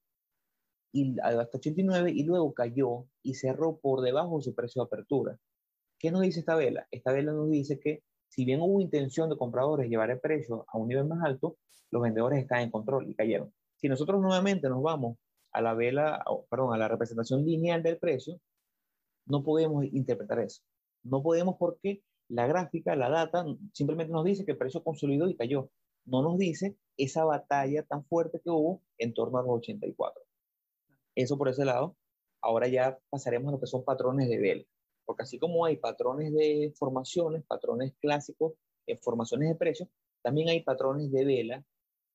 y 0.92 1.18
hasta 1.22 1.58
89 1.58 2.12
y 2.12 2.24
luego 2.24 2.54
cayó 2.54 3.06
y 3.22 3.36
cerró 3.36 3.78
por 3.78 4.02
debajo 4.02 4.38
de 4.38 4.44
su 4.44 4.54
precio 4.54 4.82
de 4.82 4.88
apertura. 4.88 5.40
¿Qué 5.98 6.12
nos 6.12 6.22
dice 6.22 6.42
esta 6.42 6.56
vela? 6.56 6.88
Esta 6.92 7.14
vela 7.14 7.32
nos 7.32 7.50
dice 7.50 7.80
que 7.80 8.04
si 8.28 8.46
bien 8.46 8.62
hubo 8.62 8.82
intención 8.82 9.30
de 9.30 9.38
compradores 9.38 9.90
llevar 9.90 10.12
el 10.12 10.20
precio 10.20 10.66
a 10.68 10.78
un 10.78 10.88
nivel 10.88 11.06
más 11.06 11.24
alto, 11.24 11.58
los 11.92 12.02
vendedores 12.02 12.40
están 12.40 12.62
en 12.62 12.72
control 12.72 13.10
y 13.10 13.16
cayeron. 13.16 13.54
Si 13.76 13.88
nosotros 13.88 14.22
nuevamente 14.22 14.68
nos 14.70 14.82
vamos 14.82 15.18
a 15.52 15.62
la 15.62 15.74
vela, 15.76 16.24
perdón, 16.50 16.74
a 16.74 16.78
la 16.78 16.88
representación 16.88 17.46
lineal 17.46 17.84
del 17.84 18.00
precio, 18.00 18.40
no 19.26 19.44
podemos 19.44 19.86
interpretar 19.86 20.40
eso. 20.40 20.62
No 21.04 21.22
podemos 21.22 21.56
porque 21.58 22.02
la 22.28 22.48
gráfica, 22.48 22.96
la 22.96 23.10
data, 23.10 23.46
simplemente 23.72 24.12
nos 24.12 24.26
dice 24.26 24.46
que 24.46 24.52
el 24.52 24.58
precio 24.58 24.84
consolidó 24.84 25.30
y 25.30 25.36
cayó. 25.36 25.70
No 26.06 26.24
nos 26.24 26.38
dice 26.38 26.76
esa 26.98 27.26
batalla 27.26 27.84
tan 27.84 28.06
fuerte 28.06 28.40
que 28.40 28.50
hubo 28.50 28.82
en 28.98 29.14
torno 29.14 29.38
a 29.38 29.42
los 29.42 29.52
84. 29.52 30.24
Eso 31.16 31.38
por 31.38 31.50
ese 31.50 31.66
lado. 31.66 31.96
Ahora 32.42 32.68
ya 32.68 33.00
pasaremos 33.10 33.50
a 33.50 33.52
lo 33.54 33.60
que 33.60 33.68
son 33.68 33.84
patrones 33.84 34.30
de 34.30 34.38
vela. 34.38 34.64
Porque 35.06 35.24
así 35.24 35.40
como 35.40 35.66
hay 35.66 35.78
patrones 35.78 36.34
de 36.34 36.74
formaciones, 36.78 37.44
patrones 37.46 37.94
clásicos, 38.00 38.54
en 38.88 38.98
formaciones 39.00 39.50
de 39.50 39.56
precios, 39.56 39.90
también 40.22 40.50
hay 40.50 40.62
patrones 40.62 41.12
de 41.12 41.26
vela 41.26 41.64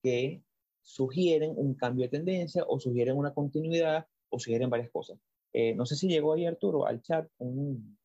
que 0.03 0.43
sugieren 0.83 1.53
un 1.57 1.75
cambio 1.75 2.05
de 2.05 2.11
tendencia 2.11 2.65
o 2.67 2.79
sugieren 2.81 3.17
una 3.17 3.35
continuidad 3.35 4.07
o 4.31 4.39
sugieren 4.39 4.71
varias 4.71 4.91
cosas. 4.91 5.19
Eh, 5.53 5.75
no 5.75 5.87
sé 5.87 5.97
si 5.97 6.09
llegó 6.09 6.33
ahí 6.33 6.47
Arturo 6.47 6.87
al 6.87 7.03
chat 7.03 7.29
un, 7.39 7.99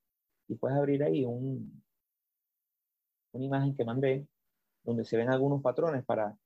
y 0.48 0.56
puedes 0.56 0.78
abrir 0.78 1.04
ahí 1.04 1.26
un, 1.26 1.84
una 3.34 3.46
imagen 3.46 3.76
que 3.76 3.86
mandé 3.86 4.28
donde 4.84 5.06
se 5.06 5.18
ven 5.18 5.30
algunos 5.30 5.62
patrones 5.62 6.04
para, 6.06 6.38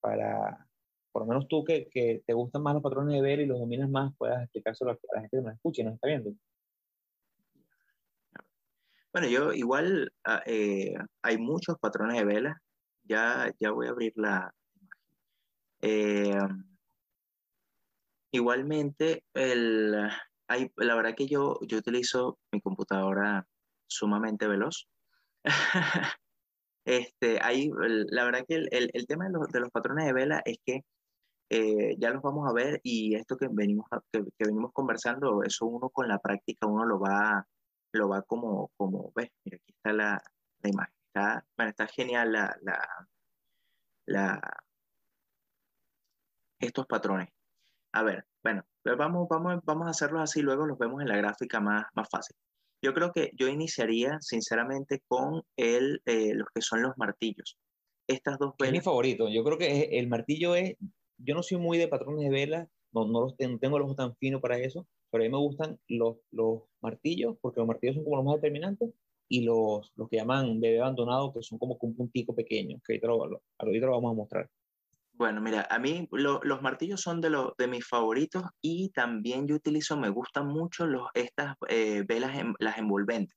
para 0.00 0.66
por 1.12 1.22
lo 1.22 1.28
menos 1.28 1.48
tú 1.48 1.64
que, 1.64 1.88
que 1.90 2.22
te 2.24 2.32
gustan 2.32 2.62
más 2.62 2.74
los 2.74 2.82
patrones 2.82 3.14
de 3.14 3.20
ver 3.20 3.40
y 3.40 3.46
los 3.46 3.58
dominas 3.58 3.90
más, 3.90 4.14
puedas 4.16 4.42
explicárselo 4.42 4.92
a 4.92 4.98
la 5.14 5.20
gente 5.20 5.36
que 5.36 5.42
nos 5.42 5.54
escucha 5.54 5.82
y 5.82 5.84
nos 5.84 5.94
está 5.94 6.06
viendo. 6.06 6.30
Bueno, 9.12 9.26
yo 9.26 9.52
igual 9.52 10.12
ah, 10.24 10.40
eh, 10.46 10.94
hay 11.22 11.38
muchos 11.38 11.78
patrones 11.78 12.16
de 12.16 12.24
vela. 12.24 12.62
Ya, 13.02 13.52
ya 13.58 13.72
voy 13.72 13.88
a 13.88 13.90
abrir 13.90 14.12
la 14.14 14.54
eh, 15.82 16.38
igualmente, 18.32 19.24
el, 19.34 19.96
hay, 20.46 20.70
la 20.76 20.94
verdad 20.94 21.14
que 21.16 21.26
yo, 21.26 21.58
yo 21.62 21.78
utilizo 21.78 22.38
mi 22.52 22.60
computadora 22.60 23.46
sumamente 23.86 24.46
veloz. 24.46 24.88
este, 26.84 27.38
hay, 27.42 27.70
la 28.10 28.24
verdad 28.24 28.44
que 28.46 28.54
el, 28.56 28.90
el, 28.92 29.06
tema 29.06 29.26
de 29.26 29.32
los, 29.32 29.48
de 29.48 29.60
los, 29.60 29.70
patrones 29.70 30.06
de 30.06 30.12
vela 30.12 30.42
es 30.44 30.58
que 30.64 30.84
eh, 31.50 31.96
ya 31.98 32.10
los 32.10 32.22
vamos 32.22 32.48
a 32.48 32.52
ver 32.52 32.80
y 32.82 33.14
esto 33.16 33.36
que 33.36 33.48
venimos, 33.50 33.86
que, 34.12 34.24
que, 34.38 34.46
venimos 34.46 34.72
conversando, 34.72 35.42
eso 35.42 35.66
uno 35.66 35.90
con 35.90 36.08
la 36.08 36.18
práctica, 36.18 36.66
uno 36.66 36.84
lo 36.86 37.00
va, 37.00 37.46
lo 37.92 38.08
va 38.08 38.22
como, 38.22 38.70
como 38.76 39.12
ves, 39.14 39.30
mira, 39.44 39.56
aquí 39.56 39.72
está 39.72 39.92
la, 39.92 40.22
la 40.62 40.70
imagen. 40.70 40.94
Está, 41.08 41.44
bueno, 41.56 41.70
está 41.70 41.86
genial 41.88 42.32
la, 42.32 42.56
la, 42.62 43.08
la, 44.06 44.40
estos 46.60 46.86
patrones. 46.86 47.28
A 47.92 48.02
ver, 48.04 48.26
bueno, 48.42 48.64
vamos, 48.84 49.28
vamos, 49.28 49.60
vamos 49.64 49.86
a 49.86 49.90
hacerlos 49.90 50.22
así, 50.22 50.42
luego 50.42 50.66
los 50.66 50.78
vemos 50.78 51.02
en 51.02 51.08
la 51.08 51.16
gráfica 51.16 51.60
más, 51.60 51.86
más 51.94 52.08
fácil. 52.08 52.36
Yo 52.82 52.94
creo 52.94 53.12
que 53.12 53.30
yo 53.36 53.48
iniciaría, 53.48 54.18
sinceramente, 54.20 55.02
con 55.06 55.42
el, 55.56 56.02
eh, 56.06 56.34
los 56.34 56.48
que 56.54 56.62
son 56.62 56.82
los 56.82 56.96
martillos. 56.96 57.58
Estas 58.06 58.38
dos 58.38 58.54
velas. 58.58 58.74
Es 58.74 58.80
mi 58.80 58.84
favorito. 58.84 59.28
Yo 59.28 59.44
creo 59.44 59.58
que 59.58 59.98
el 59.98 60.08
martillo 60.08 60.54
es. 60.54 60.76
Yo 61.18 61.34
no 61.34 61.42
soy 61.42 61.58
muy 61.58 61.76
de 61.76 61.88
patrones 61.88 62.24
de 62.24 62.30
velas, 62.30 62.68
no, 62.92 63.06
no, 63.06 63.20
los 63.20 63.36
tengo, 63.36 63.58
tengo 63.58 63.78
los 63.78 63.84
ojos 63.84 63.96
tan 63.96 64.16
finos 64.16 64.40
para 64.40 64.58
eso, 64.58 64.86
pero 65.10 65.22
a 65.22 65.26
mí 65.26 65.30
me 65.30 65.38
gustan 65.38 65.78
los, 65.86 66.16
los 66.30 66.62
martillos, 66.80 67.36
porque 67.42 67.60
los 67.60 67.66
martillos 67.66 67.96
son 67.96 68.04
como 68.04 68.16
los 68.16 68.24
más 68.24 68.36
determinantes, 68.36 68.90
y 69.28 69.42
los, 69.42 69.92
los 69.94 70.08
que 70.08 70.16
llaman 70.16 70.60
bebé 70.60 70.80
abandonado, 70.80 71.32
que 71.32 71.42
son 71.42 71.58
como 71.58 71.78
un 71.80 71.94
puntico 71.94 72.34
pequeño, 72.34 72.80
que 72.84 72.94
ahorita 72.94 73.06
lo, 73.06 73.42
ahorita 73.58 73.86
lo 73.86 73.92
vamos 73.92 74.12
a 74.12 74.14
mostrar. 74.14 74.50
Bueno, 75.20 75.42
mira, 75.42 75.66
a 75.68 75.78
mí 75.78 76.08
los 76.12 76.62
martillos 76.62 77.02
son 77.02 77.20
de, 77.20 77.28
lo, 77.28 77.54
de 77.58 77.68
mis 77.68 77.86
favoritos 77.86 78.42
y 78.62 78.88
también 78.88 79.46
yo 79.46 79.54
utilizo, 79.54 79.98
me 79.98 80.08
gustan 80.08 80.46
mucho 80.46 80.86
los, 80.86 81.10
estas 81.12 81.56
eh, 81.68 82.04
velas, 82.08 82.32
las 82.58 82.78
envolventes. 82.78 83.36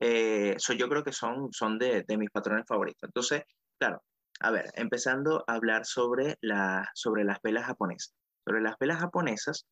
Eh, 0.00 0.56
yo 0.76 0.88
creo 0.88 1.04
que 1.04 1.12
son, 1.12 1.52
son 1.52 1.78
de, 1.78 2.02
de, 2.02 2.16
mis 2.16 2.30
patrones 2.30 2.66
favoritos. 2.66 3.04
Entonces, 3.04 3.44
claro, 3.78 4.02
a 4.40 4.50
ver, 4.50 4.72
empezando 4.74 5.44
a 5.46 5.54
hablar 5.54 5.86
sobre, 5.86 6.36
la, 6.40 6.90
sobre 6.94 7.22
las 7.22 7.40
velas 7.42 7.66
japonesas. 7.66 8.16
Sobre 8.44 8.60
las 8.60 8.76
velas 8.80 8.98
japonesas, 8.98 9.68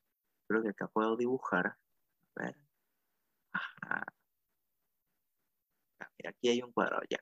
creo 0.47 0.63
que 0.63 0.69
acá 0.69 0.87
puedo 0.87 1.17
dibujar. 1.17 1.67
A 2.37 2.45
ver. 2.45 2.57
Ajá. 3.53 4.05
Ah, 6.01 6.09
mira, 6.19 6.31
aquí 6.31 6.51
hay 6.51 6.63
un 6.63 6.71
cuadrado 6.71 7.03
ya. 7.11 7.19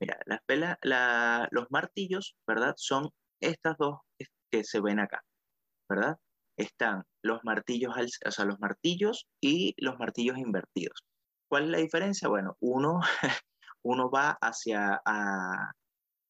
Mira, 0.00 0.16
las 0.26 0.38
velas, 0.46 0.78
la, 0.82 1.48
los 1.50 1.66
martillos, 1.72 2.36
¿verdad? 2.46 2.74
Son 2.76 3.10
estas 3.40 3.76
dos 3.78 4.00
que 4.50 4.64
se 4.64 4.80
ven 4.80 5.00
acá, 5.00 5.22
¿verdad? 5.88 6.18
Están 6.56 7.04
los 7.22 7.44
martillos, 7.44 7.94
o 8.26 8.30
sea, 8.30 8.44
los 8.44 8.58
martillos 8.60 9.26
y 9.40 9.74
los 9.78 9.98
martillos 9.98 10.38
invertidos. 10.38 11.04
¿Cuál 11.48 11.64
es 11.64 11.70
la 11.70 11.78
diferencia? 11.78 12.28
Bueno, 12.28 12.56
uno, 12.60 13.00
uno 13.82 14.10
va 14.10 14.36
hacia, 14.40 15.00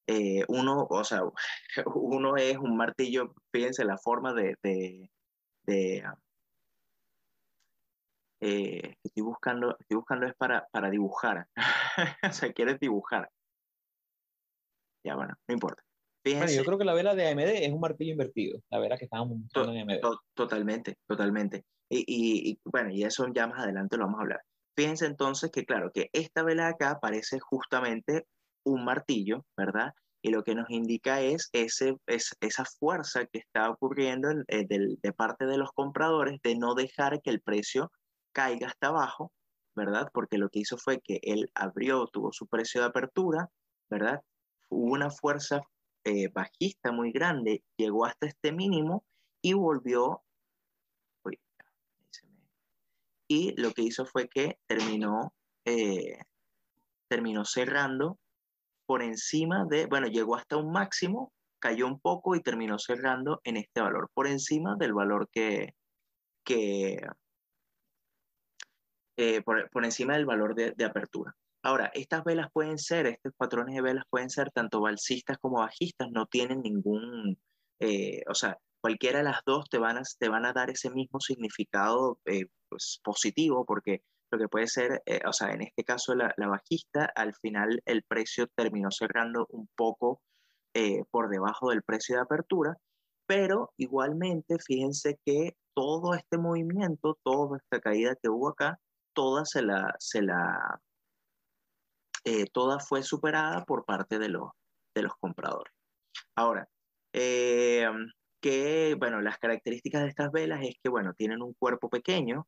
eh, 0.07 0.45
uno, 0.49 0.87
o 0.91 1.05
sea, 1.05 1.23
uno 1.95 2.37
es 2.37 2.57
un 2.59 2.77
martillo, 2.77 3.35
fíjense 3.53 3.85
la 3.85 3.99
forma 3.99 4.33
de, 4.35 4.57
de, 4.63 5.11
de 5.65 6.05
eh, 8.41 8.97
estoy 9.03 9.23
buscando, 9.23 9.77
estoy 9.81 9.97
buscando 9.97 10.27
es 10.27 10.35
para, 10.37 10.67
para 10.71 10.91
dibujar, 10.91 11.49
o 12.23 12.33
sea, 12.33 12.53
quieres 12.53 12.79
dibujar. 12.81 13.31
Ya, 15.05 15.15
bueno, 15.17 15.35
no 15.49 15.55
importa. 15.55 15.88
Fíjense, 16.33 16.57
yo 16.57 16.65
creo 16.65 16.79
que 16.79 16.85
la 16.85 16.95
vela 16.95 17.15
de 17.15 17.29
AMD 17.29 17.41
es 17.41 17.73
un 17.73 17.81
martillo 17.81 18.13
invertido, 18.13 18.61
la 18.71 18.79
vela 18.79 18.97
que 18.97 19.05
estábamos 19.05 19.39
mostrando 19.39 19.73
en 19.73 19.91
AMD. 19.91 20.01
totalmente, 20.35 20.97
totalmente. 21.07 21.65
Y, 21.89 21.99
y, 22.01 22.51
y, 22.51 22.61
bueno, 22.65 22.91
y 22.91 23.05
eso 23.05 23.27
ya 23.35 23.47
más 23.47 23.63
adelante 23.63 23.97
lo 23.97 24.05
vamos 24.05 24.21
a 24.21 24.23
hablar. 24.23 24.41
Fíjense 24.77 25.07
entonces 25.07 25.51
que, 25.51 25.65
claro, 25.65 25.91
que 25.93 26.09
esta 26.13 26.43
vela 26.43 26.69
acá 26.69 26.99
parece 27.01 27.41
justamente 27.41 28.27
un 28.65 28.85
martillo, 28.85 29.45
¿verdad? 29.57 29.93
Y 30.23 30.31
lo 30.31 30.45
que 30.45 30.55
nos 30.55 30.69
indica 30.71 31.21
es, 31.21 31.49
ese, 31.53 31.97
es 32.07 32.37
esa 32.41 32.65
fuerza 32.65 33.27
que 33.27 33.39
está 33.39 33.71
ocurriendo 33.71 34.29
eh, 34.49 34.67
de 34.69 35.13
parte 35.13 35.47
de 35.47 35.59
los 35.59 35.71
compradores 35.73 36.41
de 36.43 36.57
no 36.57 36.75
dejar 36.75 37.21
que 37.23 37.31
el 37.31 37.41
precio 37.41 37.91
caiga 38.33 38.69
hasta 38.69 38.89
abajo, 38.89 39.33
¿verdad? 39.75 40.09
Porque 40.13 40.39
lo 40.39 40.49
que 40.49 40.61
hizo 40.61 40.77
fue 40.77 41.01
que 41.01 41.21
él 41.23 41.51
abrió, 41.55 42.07
tuvo 42.09 42.33
su 42.33 42.47
precio 42.47 42.81
de 42.81 42.89
apertura, 42.89 43.49
¿verdad? 43.91 44.21
Hubo 44.69 44.93
una 44.93 45.11
fuerza 45.11 45.61
eh, 46.09 46.31
bajista 46.33 46.93
muy 46.93 47.13
grande, 47.13 47.63
llegó 47.77 48.07
hasta 48.07 48.27
este 48.27 48.53
mínimo 48.53 49.05
y 49.43 49.53
volvió. 49.55 50.23
y 53.31 53.53
lo 53.61 53.73
que 53.73 53.83
hizo 53.83 54.07
fue 54.07 54.27
que 54.27 54.59
terminó, 54.67 55.35
eh, 55.67 56.19
terminó 57.09 57.45
cerrando 57.45 58.19
por 58.87 59.03
encima 59.03 59.67
de, 59.69 59.85
bueno, 59.85 60.07
llegó 60.07 60.35
hasta 60.35 60.57
un 60.57 60.73
máximo, 60.73 61.31
cayó 61.59 61.87
un 61.87 62.01
poco 62.01 62.35
y 62.35 62.43
terminó 62.43 62.79
cerrando 62.79 63.43
en 63.45 63.59
este 63.59 63.83
valor, 63.83 64.11
por 64.15 64.27
encima 64.27 64.77
del 64.79 64.95
valor 64.95 65.29
que, 65.31 65.75
que 66.43 66.97
eh, 69.19 69.43
por, 69.43 69.85
encima 69.85 70.15
del 70.15 70.25
valor 70.25 70.55
de, 70.55 70.85
apertura. 70.85 71.35
Ahora, 71.69 71.91
estas 71.93 72.25
velas 72.25 72.49
pueden 72.51 72.79
ser, 72.79 73.07
estos 73.07 73.35
patrones 73.37 73.75
de 73.75 73.83
velas 73.83 74.05
pueden 74.09 74.31
ser 74.31 74.51
tanto 74.53 74.81
balsistas 74.81 75.37
como 75.37 75.59
bajistas, 75.59 76.09
no 76.11 76.25
tienen 76.25 76.63
ningún, 76.63 77.39
eh, 77.79 78.23
o 78.27 78.35
sea, 78.35 78.57
cualquiera 78.81 79.19
de 79.19 79.25
las 79.25 79.43
dos 79.45 79.69
te 79.69 79.77
van 79.77 79.99
a, 79.99 80.03
te 80.19 80.31
van 80.31 80.47
a 80.47 80.55
dar 80.55 80.71
ese 80.71 80.89
mismo 80.89 81.21
significado 81.21 82.21
eh, 82.25 82.47
pues, 82.71 83.01
positivo, 83.05 83.67
porque 83.67 84.03
lo 84.31 84.39
que 84.39 84.49
puede 84.49 84.67
ser, 84.67 85.03
eh, 85.05 85.21
o 85.27 85.33
sea, 85.35 85.51
en 85.51 85.61
este 85.61 85.85
caso 85.85 86.15
la, 86.15 86.33
la, 86.39 86.49
bajista, 86.49 87.05
al 87.15 87.35
final 87.35 87.83
el 87.85 88.03
precio 88.03 88.47
terminó 88.55 88.91
cerrando 88.91 89.47
un 89.51 89.69
poco 89.77 90.23
eh, 90.73 91.05
por 91.11 91.29
debajo 91.29 91.69
del 91.69 91.83
precio 91.83 92.17
de 92.17 92.23
apertura, 92.23 92.79
pero 93.27 93.75
igualmente 93.77 94.57
fíjense 94.59 95.19
que 95.23 95.55
todo 95.75 96.15
este 96.15 96.39
movimiento, 96.39 97.19
toda 97.23 97.59
esta 97.59 97.79
caída 97.79 98.17
que 98.23 98.31
hubo 98.31 98.49
acá, 98.49 98.81
toda 99.13 99.45
se 99.45 99.61
la, 99.61 99.95
se 99.99 100.23
la, 100.23 100.81
eh, 102.25 102.47
toda 102.53 102.81
fue 102.81 103.03
superada 103.03 103.65
por 103.65 103.85
parte 103.85 104.19
de 104.19 104.29
los, 104.29 104.51
de 104.95 105.03
los 105.03 105.13
compradores. 105.21 105.73
Ahora, 106.37 106.69
eh, 107.13 107.87
que, 108.41 108.97
bueno, 108.99 109.21
las 109.21 109.39
características 109.39 110.03
de 110.03 110.09
estas 110.09 110.31
velas 110.33 110.61
es 110.63 110.77
que, 110.83 110.89
bueno, 110.89 111.15
tienen 111.15 111.43
un 111.43 111.55
cuerpo 111.55 111.89
pequeño, 111.89 112.47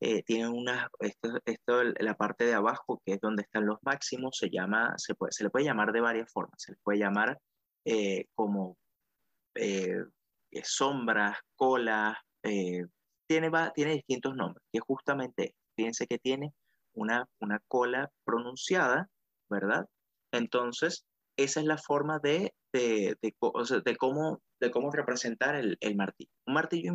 eh, 0.00 0.22
tienen 0.22 0.48
una, 0.48 0.90
esto, 1.00 1.40
esto, 1.44 1.84
la 1.84 2.14
parte 2.14 2.44
de 2.44 2.54
abajo, 2.54 3.00
que 3.04 3.14
es 3.14 3.20
donde 3.20 3.42
están 3.42 3.66
los 3.66 3.78
máximos, 3.82 4.36
se 4.36 4.50
llama, 4.50 4.94
se, 4.96 5.14
puede, 5.14 5.32
se 5.32 5.44
le 5.44 5.50
puede 5.50 5.64
llamar 5.64 5.92
de 5.92 6.00
varias 6.00 6.30
formas. 6.32 6.56
Se 6.58 6.72
le 6.72 6.78
puede 6.82 6.98
llamar 6.98 7.38
eh, 7.84 8.26
como 8.34 8.76
sombras, 10.62 11.38
colas, 11.56 12.16
tiene, 13.26 13.48
va, 13.48 13.72
tiene 13.72 13.94
distintos 13.94 14.34
nombres, 14.36 14.62
que 14.72 14.80
justamente, 14.80 15.54
fíjense 15.76 16.06
que 16.06 16.18
tiene 16.18 16.52
una, 16.94 17.28
una 17.40 17.60
cola 17.68 18.10
pronunciada, 18.24 19.08
¿verdad? 19.50 19.86
Entonces, 20.32 21.04
esa 21.36 21.60
es 21.60 21.66
la 21.66 21.78
forma 21.78 22.18
de, 22.18 22.54
de, 22.72 23.16
de, 23.20 23.34
de 23.84 23.96
cómo, 23.96 24.40
de 24.60 24.70
cómo 24.70 24.90
representar 24.90 25.54
el, 25.56 25.76
el 25.80 25.96
martillo. 25.96 26.30
Un 26.46 26.54
martillo 26.54 26.92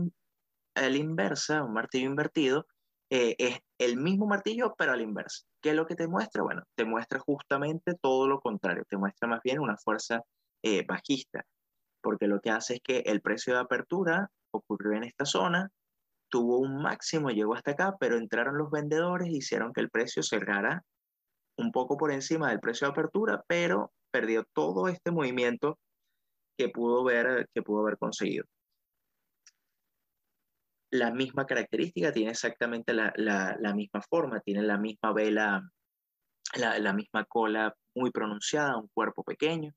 a 0.75 0.81
la 0.89 0.97
inversa, 0.97 1.63
un 1.63 1.73
martillo 1.73 2.07
invertido, 2.07 2.65
eh, 3.11 3.35
es 3.37 3.59
el 3.79 3.97
mismo 3.97 4.27
martillo, 4.27 4.75
pero 4.77 4.91
a 4.91 4.95
la 4.95 5.03
inversa. 5.03 5.43
¿Qué 5.61 5.71
es 5.71 5.75
lo 5.75 5.85
que 5.85 5.95
te 5.95 6.07
muestra? 6.07 6.43
Bueno, 6.43 6.63
te 6.75 6.85
muestra 6.85 7.19
justamente 7.19 7.95
todo 8.01 8.27
lo 8.27 8.39
contrario, 8.39 8.83
te 8.87 8.97
muestra 8.97 9.27
más 9.27 9.41
bien 9.43 9.59
una 9.59 9.77
fuerza 9.77 10.21
eh, 10.63 10.85
bajista, 10.85 11.43
porque 12.01 12.27
lo 12.27 12.39
que 12.39 12.51
hace 12.51 12.75
es 12.75 12.81
que 12.81 12.99
el 12.99 13.21
precio 13.21 13.53
de 13.53 13.59
apertura 13.61 14.29
ocurrió 14.51 14.93
en 14.93 15.03
esta 15.03 15.25
zona, 15.25 15.69
tuvo 16.29 16.59
un 16.59 16.81
máximo, 16.81 17.29
llegó 17.29 17.55
hasta 17.55 17.71
acá, 17.71 17.95
pero 17.99 18.17
entraron 18.17 18.57
los 18.57 18.71
vendedores 18.71 19.29
hicieron 19.29 19.73
que 19.73 19.81
el 19.81 19.89
precio 19.89 20.23
cerrara 20.23 20.83
un 21.57 21.71
poco 21.71 21.97
por 21.97 22.11
encima 22.11 22.49
del 22.49 22.59
precio 22.59 22.87
de 22.87 22.91
apertura, 22.91 23.43
pero 23.47 23.91
perdió 24.11 24.45
todo 24.53 24.87
este 24.87 25.11
movimiento 25.11 25.77
que 26.57 26.69
pudo 26.69 27.03
ver, 27.03 27.49
que 27.53 27.61
pudo 27.61 27.81
haber 27.81 27.97
conseguido 27.97 28.45
la 30.91 31.11
misma 31.11 31.45
característica, 31.45 32.11
tiene 32.11 32.31
exactamente 32.31 32.93
la, 32.93 33.13
la, 33.15 33.55
la 33.59 33.73
misma 33.73 34.01
forma, 34.01 34.39
tiene 34.39 34.63
la 34.63 34.77
misma 34.77 35.13
vela, 35.13 35.69
la, 36.55 36.79
la, 36.79 36.93
misma 36.93 37.25
cola 37.25 37.75
muy 37.95 38.11
pronunciada, 38.11 38.77
un 38.77 38.89
cuerpo 38.93 39.23
pequeño. 39.23 39.73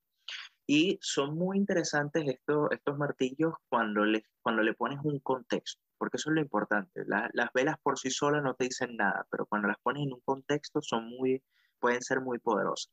Y 0.66 0.98
son 1.02 1.36
muy 1.36 1.58
interesantes 1.58 2.24
estos, 2.26 2.68
estos 2.70 2.96
martillos 2.96 3.54
cuando 3.68 4.04
le, 4.04 4.24
cuando 4.40 4.62
le 4.62 4.74
pones 4.74 5.00
un 5.02 5.18
contexto, 5.20 5.82
porque 6.02 6.16
eso 6.16 6.30
es 6.30 6.34
lo 6.34 6.40
importante. 6.40 7.04
las 7.06 7.52
velas 7.54 7.76
por 7.80 7.96
sí 7.96 8.10
solas 8.10 8.42
no 8.42 8.54
te 8.54 8.64
dicen 8.64 8.96
nada, 8.96 9.24
pero 9.30 9.46
cuando 9.46 9.68
las 9.68 9.78
pones 9.84 10.02
en 10.02 10.12
un 10.12 10.20
contexto 10.24 10.82
son 10.82 11.06
muy, 11.08 11.40
pueden 11.78 12.02
ser 12.02 12.20
muy 12.20 12.40
poderosas. 12.40 12.90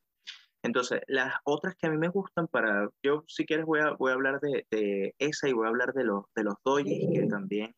Entonces, 0.61 1.01
las 1.07 1.33
otras 1.43 1.73
que 1.75 1.87
a 1.87 1.89
mí 1.89 1.97
me 1.97 2.09
gustan 2.09 2.47
para, 2.47 2.87
yo 3.01 3.23
si 3.27 3.47
quieres 3.47 3.65
voy 3.65 3.79
a, 3.79 3.93
voy 3.93 4.11
a 4.11 4.13
hablar 4.13 4.39
de, 4.41 4.67
de 4.69 5.15
esa 5.17 5.49
y 5.49 5.53
voy 5.53 5.65
a 5.65 5.69
hablar 5.69 5.93
de 5.93 6.03
los, 6.03 6.25
de 6.35 6.43
los 6.43 6.53
dojis, 6.63 7.09
que 7.11 7.25
también 7.25 7.73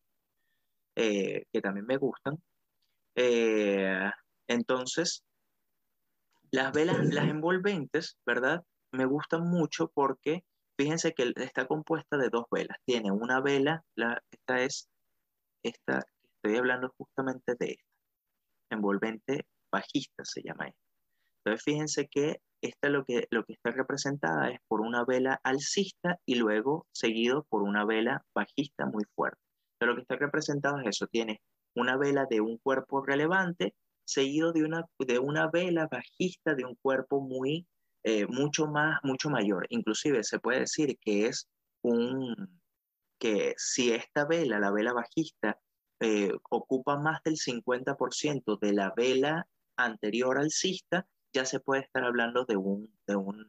eh, 0.96 1.46
que 1.50 1.62
también 1.62 1.86
me 1.86 1.96
gustan. 1.96 2.36
Eh, 3.14 4.10
entonces, 4.48 5.24
las 6.50 6.72
velas, 6.72 6.98
las 7.06 7.26
envolventes, 7.26 8.18
¿verdad? 8.26 8.62
Me 8.92 9.06
gustan 9.06 9.48
mucho 9.48 9.90
porque 9.94 10.44
fíjense 10.76 11.14
que 11.14 11.32
está 11.36 11.66
compuesta 11.66 12.18
de 12.18 12.28
dos 12.28 12.44
velas. 12.50 12.76
Tiene 12.84 13.10
una 13.10 13.40
vela, 13.40 13.82
la, 13.94 14.22
esta 14.30 14.60
es, 14.62 14.90
esta, 15.62 16.04
estoy 16.22 16.58
hablando 16.58 16.92
justamente 16.96 17.54
de 17.58 17.72
esta, 17.72 17.84
envolvente 18.70 19.46
bajista 19.70 20.24
se 20.24 20.42
llama 20.42 20.68
esta. 20.68 20.80
Entonces, 21.44 21.64
fíjense 21.64 22.08
que 22.08 22.40
esta 22.62 22.88
lo 22.88 23.04
que, 23.04 23.26
lo 23.30 23.44
que 23.44 23.54
está 23.54 23.70
representada 23.72 24.48
es 24.50 24.60
por 24.68 24.80
una 24.80 25.04
vela 25.04 25.40
alcista 25.42 26.18
y 26.24 26.36
luego 26.36 26.86
seguido 26.92 27.44
por 27.50 27.62
una 27.62 27.84
vela 27.84 28.24
bajista 28.34 28.86
muy 28.86 29.04
fuerte 29.14 29.42
lo 29.86 29.94
que 29.94 30.02
está 30.02 30.16
representado 30.16 30.78
es 30.80 30.88
eso, 30.88 31.06
tiene 31.06 31.40
una 31.74 31.96
vela 31.96 32.26
de 32.28 32.40
un 32.40 32.58
cuerpo 32.58 33.04
relevante 33.04 33.74
seguido 34.04 34.52
de 34.52 34.64
una, 34.64 34.84
de 34.98 35.18
una 35.18 35.48
vela 35.50 35.88
bajista 35.90 36.54
de 36.54 36.64
un 36.64 36.76
cuerpo 36.76 37.20
muy, 37.20 37.66
eh, 38.04 38.26
mucho 38.26 38.66
más, 38.66 38.98
mucho 39.02 39.30
mayor. 39.30 39.66
Inclusive 39.70 40.22
se 40.24 40.38
puede 40.38 40.60
decir 40.60 40.98
que 41.00 41.26
es 41.26 41.48
un, 41.82 42.60
que 43.22 43.54
si 43.56 43.92
esta 43.92 44.24
vela, 44.24 44.58
la 44.58 44.72
vela 44.72 44.92
bajista, 44.92 45.56
eh, 46.00 46.32
ocupa 46.50 46.98
más 46.98 47.22
del 47.22 47.36
50% 47.36 48.58
de 48.58 48.72
la 48.72 48.92
vela 48.96 49.46
anterior 49.76 50.38
alcista, 50.38 51.06
ya 51.32 51.44
se 51.44 51.60
puede 51.60 51.82
estar 51.82 52.02
hablando 52.02 52.44
de 52.44 52.56
un, 52.56 52.92
de 53.06 53.14
un 53.14 53.46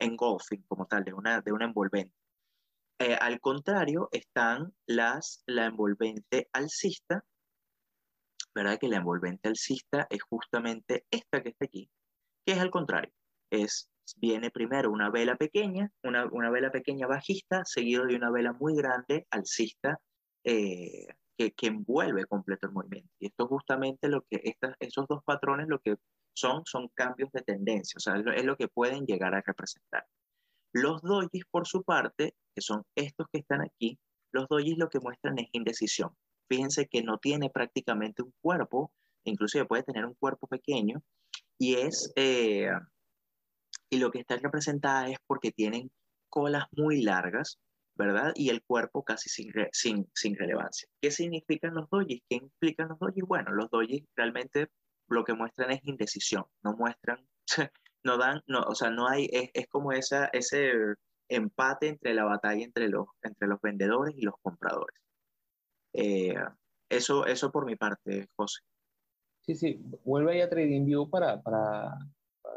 engulfing 0.00 0.62
como 0.62 0.86
tal, 0.86 1.04
de 1.04 1.14
una, 1.14 1.40
de 1.40 1.52
un 1.52 1.62
envolvente. 1.62 2.12
Eh, 2.98 3.14
al 3.14 3.40
contrario, 3.40 4.08
están 4.10 4.74
las, 4.86 5.44
la 5.46 5.66
envolvente 5.66 6.48
alcista, 6.52 7.24
¿verdad? 8.56 8.76
Que 8.80 8.88
la 8.88 8.96
envolvente 8.96 9.48
alcista 9.48 10.08
es 10.10 10.20
justamente 10.24 11.06
esta 11.12 11.44
que 11.44 11.50
está 11.50 11.66
aquí, 11.66 11.88
que 12.44 12.54
es 12.54 12.58
al 12.58 12.72
contrario. 12.72 13.12
Es, 13.52 13.88
viene 14.16 14.50
primero 14.50 14.90
una 14.90 15.10
vela 15.10 15.36
pequeña, 15.36 15.90
una, 16.02 16.26
una 16.26 16.50
vela 16.50 16.70
pequeña 16.70 17.06
bajista, 17.06 17.64
seguido 17.64 18.06
de 18.06 18.16
una 18.16 18.30
vela 18.30 18.52
muy 18.52 18.74
grande 18.76 19.26
alcista, 19.30 20.00
eh, 20.44 21.06
que, 21.36 21.52
que, 21.52 21.66
envuelve 21.66 22.24
completo 22.24 22.66
el 22.66 22.72
movimiento. 22.72 23.10
Y 23.18 23.26
esto 23.26 23.46
justamente 23.48 24.08
lo 24.08 24.22
que, 24.22 24.40
estas, 24.44 24.74
esos 24.80 25.06
dos 25.08 25.22
patrones 25.24 25.68
lo 25.68 25.80
que 25.80 25.96
son, 26.34 26.62
son 26.66 26.88
cambios 26.94 27.30
de 27.32 27.42
tendencia, 27.42 27.96
o 27.96 28.00
sea, 28.00 28.14
es 28.34 28.44
lo 28.44 28.56
que 28.56 28.68
pueden 28.68 29.06
llegar 29.06 29.34
a 29.34 29.42
representar. 29.44 30.06
Los 30.72 31.00
dojis, 31.02 31.44
por 31.50 31.66
su 31.66 31.82
parte, 31.82 32.34
que 32.54 32.60
son 32.60 32.84
estos 32.94 33.26
que 33.32 33.38
están 33.38 33.62
aquí, 33.62 33.98
los 34.32 34.46
dojis 34.48 34.76
lo 34.76 34.88
que 34.88 35.00
muestran 35.00 35.38
es 35.38 35.48
indecisión. 35.52 36.10
Fíjense 36.48 36.86
que 36.86 37.02
no 37.02 37.18
tiene 37.18 37.50
prácticamente 37.50 38.22
un 38.22 38.32
cuerpo, 38.40 38.92
inclusive 39.24 39.64
puede 39.64 39.82
tener 39.82 40.04
un 40.04 40.14
cuerpo 40.14 40.46
pequeño, 40.46 41.02
y 41.58 41.76
es, 41.76 42.12
eh, 42.16 42.70
y 43.90 43.98
lo 43.98 44.10
que 44.10 44.20
está 44.20 44.36
representada 44.36 45.08
es 45.08 45.18
porque 45.26 45.52
tienen 45.52 45.90
colas 46.28 46.64
muy 46.72 47.02
largas, 47.02 47.58
¿verdad? 47.94 48.32
Y 48.34 48.50
el 48.50 48.62
cuerpo 48.62 49.04
casi 49.04 49.28
sin, 49.28 49.52
sin, 49.72 50.08
sin 50.14 50.36
relevancia. 50.36 50.88
¿Qué 51.00 51.10
significan 51.10 51.74
los 51.74 51.88
dojis? 51.90 52.22
¿Qué 52.28 52.36
implican 52.36 52.88
los 52.88 52.98
dojis? 52.98 53.24
Bueno, 53.24 53.52
los 53.52 53.70
dojis 53.70 54.04
realmente 54.16 54.68
lo 55.08 55.24
que 55.24 55.34
muestran 55.34 55.70
es 55.70 55.80
indecisión, 55.84 56.44
no 56.62 56.74
muestran, 56.74 57.26
no 58.04 58.18
dan, 58.18 58.42
no, 58.46 58.60
o 58.62 58.74
sea, 58.74 58.90
no 58.90 59.08
hay, 59.08 59.28
es, 59.32 59.50
es 59.54 59.66
como 59.68 59.92
esa, 59.92 60.26
ese 60.26 60.72
empate 61.28 61.88
entre 61.88 62.14
la 62.14 62.24
batalla 62.24 62.64
entre 62.64 62.88
los, 62.88 63.06
entre 63.22 63.48
los 63.48 63.60
vendedores 63.60 64.14
y 64.16 64.22
los 64.22 64.34
compradores. 64.42 65.00
Eh, 65.92 66.34
eso, 66.88 67.26
eso 67.26 67.50
por 67.50 67.66
mi 67.66 67.76
parte, 67.76 68.28
José. 68.36 68.60
Sí, 69.42 69.54
sí, 69.54 69.80
vuelve 70.04 70.32
ahí 70.32 70.40
a 70.40 70.50
TradingView 70.50 71.08
para, 71.08 71.40
para 71.40 71.96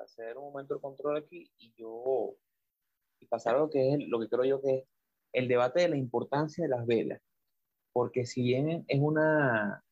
hacer 0.10 0.38
un 0.38 0.46
momento 0.46 0.76
de 0.76 0.82
control 0.82 1.18
aquí 1.18 1.52
y 1.58 1.74
yo 1.78 2.36
y 3.20 3.26
pasar 3.28 3.56
a 3.56 3.60
lo 3.60 3.70
que 3.70 3.94
es 3.94 4.08
lo 4.08 4.20
que 4.20 4.30
creo 4.30 4.46
yo 4.46 4.62
que 4.62 4.76
es 4.76 4.84
el 5.34 5.48
debate 5.48 5.82
de 5.82 5.90
la 5.90 5.98
importancia 5.98 6.64
de 6.64 6.70
las 6.70 6.86
velas, 6.86 7.22
porque 7.94 8.26
si 8.26 8.42
bien 8.42 8.86
es 8.88 9.00
una, 9.00 9.84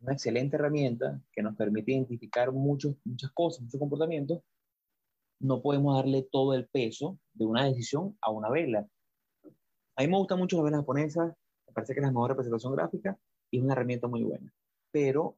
una 0.00 0.12
excelente 0.12 0.56
herramienta 0.56 1.20
que 1.32 1.42
nos 1.42 1.56
permite 1.56 1.92
identificar 1.92 2.52
muchos, 2.52 2.94
muchas 3.04 3.32
cosas, 3.32 3.62
muchos 3.62 3.80
comportamientos, 3.80 4.42
no 5.40 5.60
podemos 5.60 5.96
darle 5.96 6.28
todo 6.30 6.54
el 6.54 6.68
peso 6.68 7.18
de 7.32 7.46
una 7.46 7.64
decisión 7.64 8.16
a 8.20 8.30
una 8.30 8.48
vela. 8.48 8.88
A 9.96 10.02
mí 10.02 10.08
me 10.08 10.18
gustan 10.18 10.38
mucho 10.38 10.56
las 10.56 10.64
velas 10.64 10.80
japonesas, 10.80 11.34
me 11.66 11.72
parece 11.72 11.94
que 11.94 12.00
es 12.00 12.06
la 12.06 12.12
mejor 12.12 12.30
representación 12.30 12.76
gráfica 12.76 13.18
y 13.50 13.58
es 13.58 13.64
una 13.64 13.72
herramienta 13.72 14.06
muy 14.06 14.22
buena. 14.22 14.52
Pero, 14.92 15.36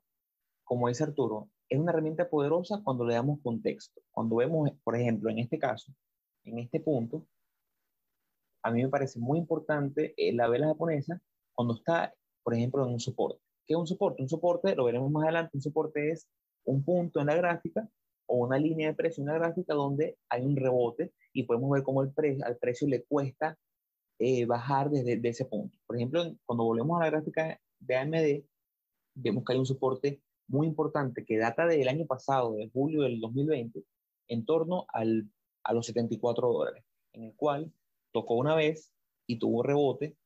como 0.65 0.89
dice 0.89 1.05
Arturo, 1.05 1.49
es 1.69 1.79
una 1.79 1.93
herramienta 1.93 2.29
poderosa 2.29 2.81
cuando 2.83 3.05
le 3.05 3.15
damos 3.15 3.41
contexto. 3.43 4.01
Cuando 4.11 4.37
vemos, 4.37 4.71
por 4.83 4.97
ejemplo, 4.97 5.31
en 5.31 5.39
este 5.39 5.59
caso, 5.59 5.93
en 6.45 6.59
este 6.59 6.81
punto, 6.81 7.27
a 8.63 8.71
mí 8.71 8.83
me 8.83 8.89
parece 8.89 9.19
muy 9.19 9.39
importante 9.39 10.15
eh, 10.17 10.33
la 10.33 10.49
vela 10.49 10.69
japonesa 10.69 11.21
cuando 11.55 11.75
está, 11.75 12.15
por 12.43 12.55
ejemplo, 12.55 12.87
en 12.87 12.93
un 12.93 13.01
soporte. 13.01 13.41
¿Qué 13.67 13.75
es 13.75 13.79
un 13.79 13.87
soporte? 13.87 14.23
Un 14.23 14.29
soporte, 14.29 14.75
lo 14.75 14.85
veremos 14.85 15.11
más 15.11 15.25
adelante, 15.25 15.57
un 15.57 15.63
soporte 15.63 16.11
es 16.11 16.29
un 16.65 16.83
punto 16.83 17.21
en 17.21 17.27
la 17.27 17.37
gráfica 17.37 17.89
o 18.27 18.39
una 18.39 18.59
línea 18.59 18.89
de 18.89 18.95
precio 18.95 19.23
en 19.23 19.29
la 19.29 19.35
gráfica 19.35 19.75
donde 19.75 20.19
hay 20.29 20.45
un 20.45 20.57
rebote 20.57 21.13
y 21.33 21.43
podemos 21.45 21.71
ver 21.71 21.83
cómo 21.83 22.03
el 22.03 22.13
al 22.43 22.57
precio 22.57 22.89
le 22.89 23.05
cuesta 23.05 23.59
eh, 24.19 24.47
bajar 24.47 24.91
desde 24.91 25.29
ese 25.29 25.45
punto. 25.45 25.77
Por 25.87 25.97
ejemplo, 25.97 26.25
cuando 26.47 26.65
volvemos 26.65 27.01
a 27.01 27.05
la 27.05 27.11
gráfica 27.11 27.61
de 27.81 27.97
AMD, 27.97 28.45
vemos 29.15 29.45
que 29.45 29.53
hay 29.53 29.59
un 29.59 29.67
soporte 29.67 30.23
muy 30.49 30.67
importante 30.67 31.25
que 31.25 31.39
data 31.39 31.67
del 31.67 31.89
año 31.89 32.07
pasado, 32.07 32.55
de 32.55 32.71
julio 32.73 33.03
del 33.03 33.21
2020, 33.21 33.85
en 34.29 34.45
torno 34.45 34.87
al, 34.89 35.29
a 35.63 35.73
los 35.73 35.87
74 35.87 36.53
dólares, 36.53 36.85
en 37.13 37.25
el 37.25 37.35
cual 37.35 37.73
tocó 38.13 38.35
una 38.35 38.55
vez 38.55 38.93
y 39.27 39.39
tuvo 39.39 39.63
rebote, 39.63 40.17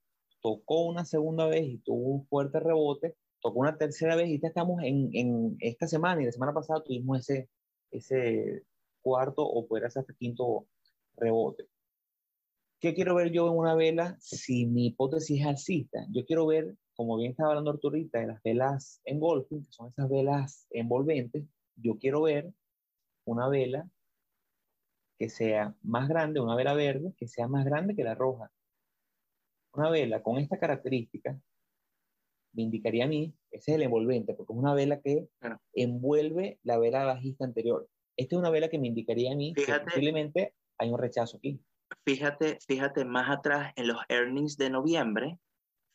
tocó 0.41 0.87
una 0.87 1.05
segunda 1.05 1.47
vez 1.47 1.67
y 1.67 1.79
tuvo 1.79 2.09
un 2.11 2.27
fuerte 2.27 2.61
rebote, 2.61 3.17
tocó 3.41 3.61
una 3.61 3.77
tercera 3.77 4.17
vez 4.17 4.29
y 4.29 4.41
ya 4.41 4.49
estamos 4.49 4.83
en, 4.83 5.11
en 5.13 5.57
esta 5.61 5.87
semana 5.87 6.23
y 6.23 6.27
la 6.27 6.33
semana 6.33 6.53
pasada 6.53 6.83
tuvimos 6.83 7.21
ese, 7.21 7.49
ese 7.91 8.65
cuarto 9.01 9.43
o 9.43 9.67
puede 9.67 9.91
ser 9.91 10.01
hasta 10.01 10.15
quinto 10.15 10.67
rebote. 11.17 11.69
¿Qué 12.81 12.95
quiero 12.95 13.17
ver 13.17 13.33
yo 13.33 13.49
en 13.49 13.59
una 13.59 13.75
vela 13.75 14.17
si 14.21 14.67
mi 14.67 14.87
hipótesis 14.87 15.41
es 15.41 15.47
alcista? 15.47 16.07
Yo 16.11 16.25
quiero 16.25 16.47
ver, 16.47 16.77
como 16.99 17.17
bien 17.17 17.31
estaba 17.31 17.51
hablando 17.51 17.71
Arturita, 17.71 18.19
de 18.19 18.27
las 18.27 18.43
velas 18.43 19.01
engolfing, 19.05 19.63
que 19.63 19.71
son 19.71 19.87
esas 19.87 20.11
velas 20.11 20.67
envolventes, 20.71 21.45
yo 21.77 21.97
quiero 21.97 22.23
ver 22.23 22.53
una 23.25 23.49
vela 23.49 23.89
que 25.17 25.29
sea 25.29 25.77
más 25.83 26.09
grande, 26.09 26.41
una 26.41 26.57
vela 26.57 26.75
verde, 26.75 27.15
que 27.17 27.29
sea 27.29 27.47
más 27.47 27.65
grande 27.65 27.95
que 27.95 28.03
la 28.03 28.17
roja. 28.17 28.51
Una 29.75 29.91
vela 29.91 30.25
con 30.25 30.39
esta 30.39 30.59
característica 30.59 31.41
me 32.53 32.63
indicaría 32.65 33.05
a 33.05 33.09
mí, 33.09 33.33
ese 33.53 33.71
es 33.71 33.77
el 33.77 33.83
envolvente, 33.85 34.35
porque 34.35 34.53
es 34.53 34.59
una 34.59 34.75
vela 34.75 35.01
que 35.01 35.29
envuelve 35.75 36.59
la 36.65 36.79
vela 36.79 37.05
bajista 37.05 37.45
anterior. 37.45 37.89
Esta 38.17 38.35
es 38.35 38.41
una 38.41 38.51
vela 38.51 38.69
que 38.69 38.81
me 38.81 38.89
indicaría 38.89 39.31
a 39.31 39.37
mí 39.37 39.55
que 39.55 39.73
posiblemente 39.85 40.57
hay 40.77 40.91
un 40.91 40.99
rechazo 40.99 41.37
aquí. 41.37 41.61
Fíjate, 42.05 42.59
fíjate 42.67 43.05
más 43.05 43.31
atrás 43.31 43.73
en 43.77 43.87
los 43.87 43.99
earnings 44.09 44.57
de 44.57 44.71
noviembre, 44.71 45.39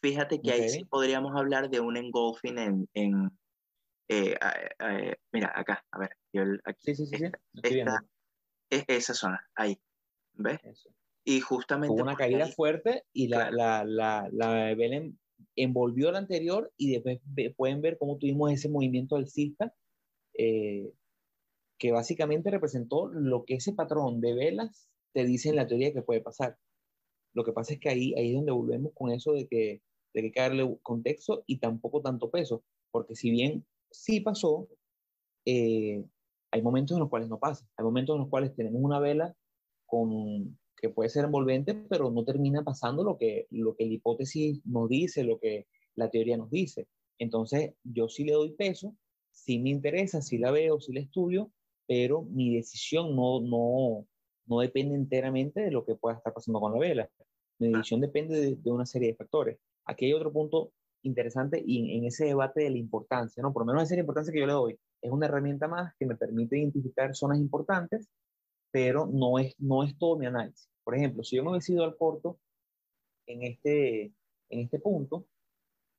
fíjate 0.04 0.42
que 0.42 0.52
ahí 0.52 0.70
sí 0.70 0.84
podríamos 0.84 1.34
hablar 1.34 1.70
de 1.70 1.80
un 1.80 1.96
engulfing 1.96 2.58
en, 2.58 2.90
en 2.94 3.32
eh, 4.10 4.36
mira, 5.32 5.52
acá, 5.56 5.84
a 5.92 6.00
ver, 6.00 6.18
yo 6.34 6.44
aquí, 6.66 6.94
sí, 6.94 7.06
sí, 7.06 7.18
sí, 7.18 7.26
es 8.70 8.84
esa 8.88 9.14
zona, 9.14 9.50
ahí, 9.56 9.80
¿ves? 10.34 10.60
Y 11.24 11.40
justamente... 11.40 11.94
Hubo 11.94 12.04
una 12.04 12.18
caída 12.18 12.48
fuerte 12.48 13.06
y 13.14 13.30
la, 13.30 13.50
la, 13.50 13.86
la, 13.86 14.28
la 14.34 14.76
vela 14.76 15.10
envolvió 15.56 16.12
la 16.12 16.18
anterior 16.18 16.74
y 16.76 16.92
después 16.92 17.22
pueden 17.56 17.82
ver 17.82 17.98
cómo 17.98 18.18
tuvimos 18.18 18.52
ese 18.52 18.68
movimiento 18.68 19.16
alcista 19.16 19.74
eh, 20.38 20.92
que 21.78 21.92
básicamente 21.94 22.52
representó 22.52 23.08
lo 23.08 23.46
que 23.46 23.56
ese 23.56 23.72
patrón 23.72 24.20
de 24.20 24.34
velas 24.34 24.90
te 25.14 25.24
dice 25.24 25.50
en 25.50 25.56
la 25.56 25.68
teoría 25.68 25.94
que 25.94 26.02
puede 26.02 26.20
pasar. 26.20 26.58
Lo 27.34 27.46
que 27.46 27.54
pasa 27.54 27.74
es 27.74 27.80
que 27.80 27.90
ahí, 27.90 28.14
ahí 28.16 28.30
es 28.30 28.36
donde 28.36 28.52
volvemos 28.52 28.92
con 28.94 29.12
eso 29.12 29.32
de 29.32 29.48
que, 29.48 29.82
de 30.14 30.32
que 30.32 30.40
darle 30.40 30.78
contexto 30.82 31.44
y 31.48 31.58
tampoco 31.58 32.02
tanto 32.02 32.30
peso, 32.30 32.64
porque 32.92 33.16
si 33.16 33.32
bien 33.32 33.66
sí 33.92 34.20
pasó, 34.20 34.68
eh, 35.46 36.04
hay 36.52 36.62
momentos 36.62 36.96
en 36.96 37.02
los 37.02 37.10
cuales 37.10 37.30
no 37.30 37.40
pasa, 37.40 37.68
hay 37.78 37.84
momentos 37.84 38.16
en 38.16 38.22
los 38.22 38.30
cuales 38.30 38.56
tenemos 38.56 38.82
una 38.82 39.00
vela 39.00 39.36
con, 39.86 40.58
que 40.78 40.90
puede 40.90 41.10
ser 41.10 41.26
envolvente, 41.26 41.74
pero 41.74 42.12
no 42.12 42.24
termina 42.24 42.64
pasando 42.64 43.04
lo 43.04 43.18
que, 43.18 43.48
lo 43.50 43.76
que 43.76 43.86
la 43.86 43.94
hipótesis 43.94 44.62
nos 44.66 44.90
dice, 44.90 45.24
lo 45.24 45.40
que 45.40 45.68
la 45.96 46.10
teoría 46.10 46.38
nos 46.38 46.50
dice. 46.50 46.88
Entonces, 47.18 47.74
yo 47.84 48.10
sí 48.10 48.24
le 48.24 48.34
doy 48.34 48.52
peso, 48.52 48.96
sí 49.32 49.60
me 49.60 49.70
interesa, 49.70 50.22
sí 50.22 50.38
la 50.38 50.52
veo, 50.52 50.80
sí 50.80 50.94
la 50.94 51.00
estudio, 51.00 51.52
pero 51.88 52.24
mi 52.24 52.56
decisión 52.56 53.16
no, 53.16 53.42
no, 53.42 54.08
no 54.46 54.60
depende 54.60 54.96
enteramente 54.96 55.62
de 55.62 55.72
lo 55.72 55.86
que 55.86 55.96
pueda 55.96 56.18
estar 56.18 56.34
pasando 56.34 56.60
con 56.60 56.74
la 56.74 56.80
vela. 56.80 57.10
Mi 57.60 57.70
decisión 57.70 58.02
depende 58.02 58.56
de, 58.56 58.72
una 58.72 58.86
serie 58.86 59.10
de 59.10 59.16
factores. 59.16 59.58
Aquí 59.86 60.06
hay 60.06 60.14
otro 60.14 60.32
punto 60.32 60.72
interesante 61.04 61.62
y 61.66 61.98
en, 61.98 62.06
ese 62.06 62.26
debate 62.26 62.64
de 62.64 62.70
la 62.72 62.78
importancia, 62.78 63.44
¿no? 63.44 63.52
Por 63.54 63.64
lo 63.64 63.68
menos 63.68 63.84
esa 63.84 63.94
es 63.94 63.98
la 63.98 64.02
importancia 64.02 64.34
que 64.34 64.40
yo 64.40 64.48
le 64.48 64.54
doy. 64.54 64.80
Es 65.02 65.12
una 65.12 65.26
herramienta 65.26 65.68
más 65.68 65.94
que 66.00 66.06
me 66.06 66.16
permite 66.16 66.58
identificar 66.58 67.16
zonas 67.16 67.40
importantes, 67.40 68.08
pero 68.72 69.06
no 69.06 69.38
es, 69.40 69.54
no 69.60 69.84
es 69.84 69.98
todo 69.98 70.18
mi 70.18 70.26
análisis. 70.26 70.70
Por 70.84 70.96
ejemplo, 70.96 71.24
si 71.24 71.36
yo 71.36 71.44
me 71.44 71.52
hubiese 71.52 71.74
ido 71.74 71.84
al 71.84 71.98
corto 71.98 72.40
en 73.28 73.44
este, 73.44 74.14
en 74.50 74.60
este 74.62 74.80
punto, 74.80 75.28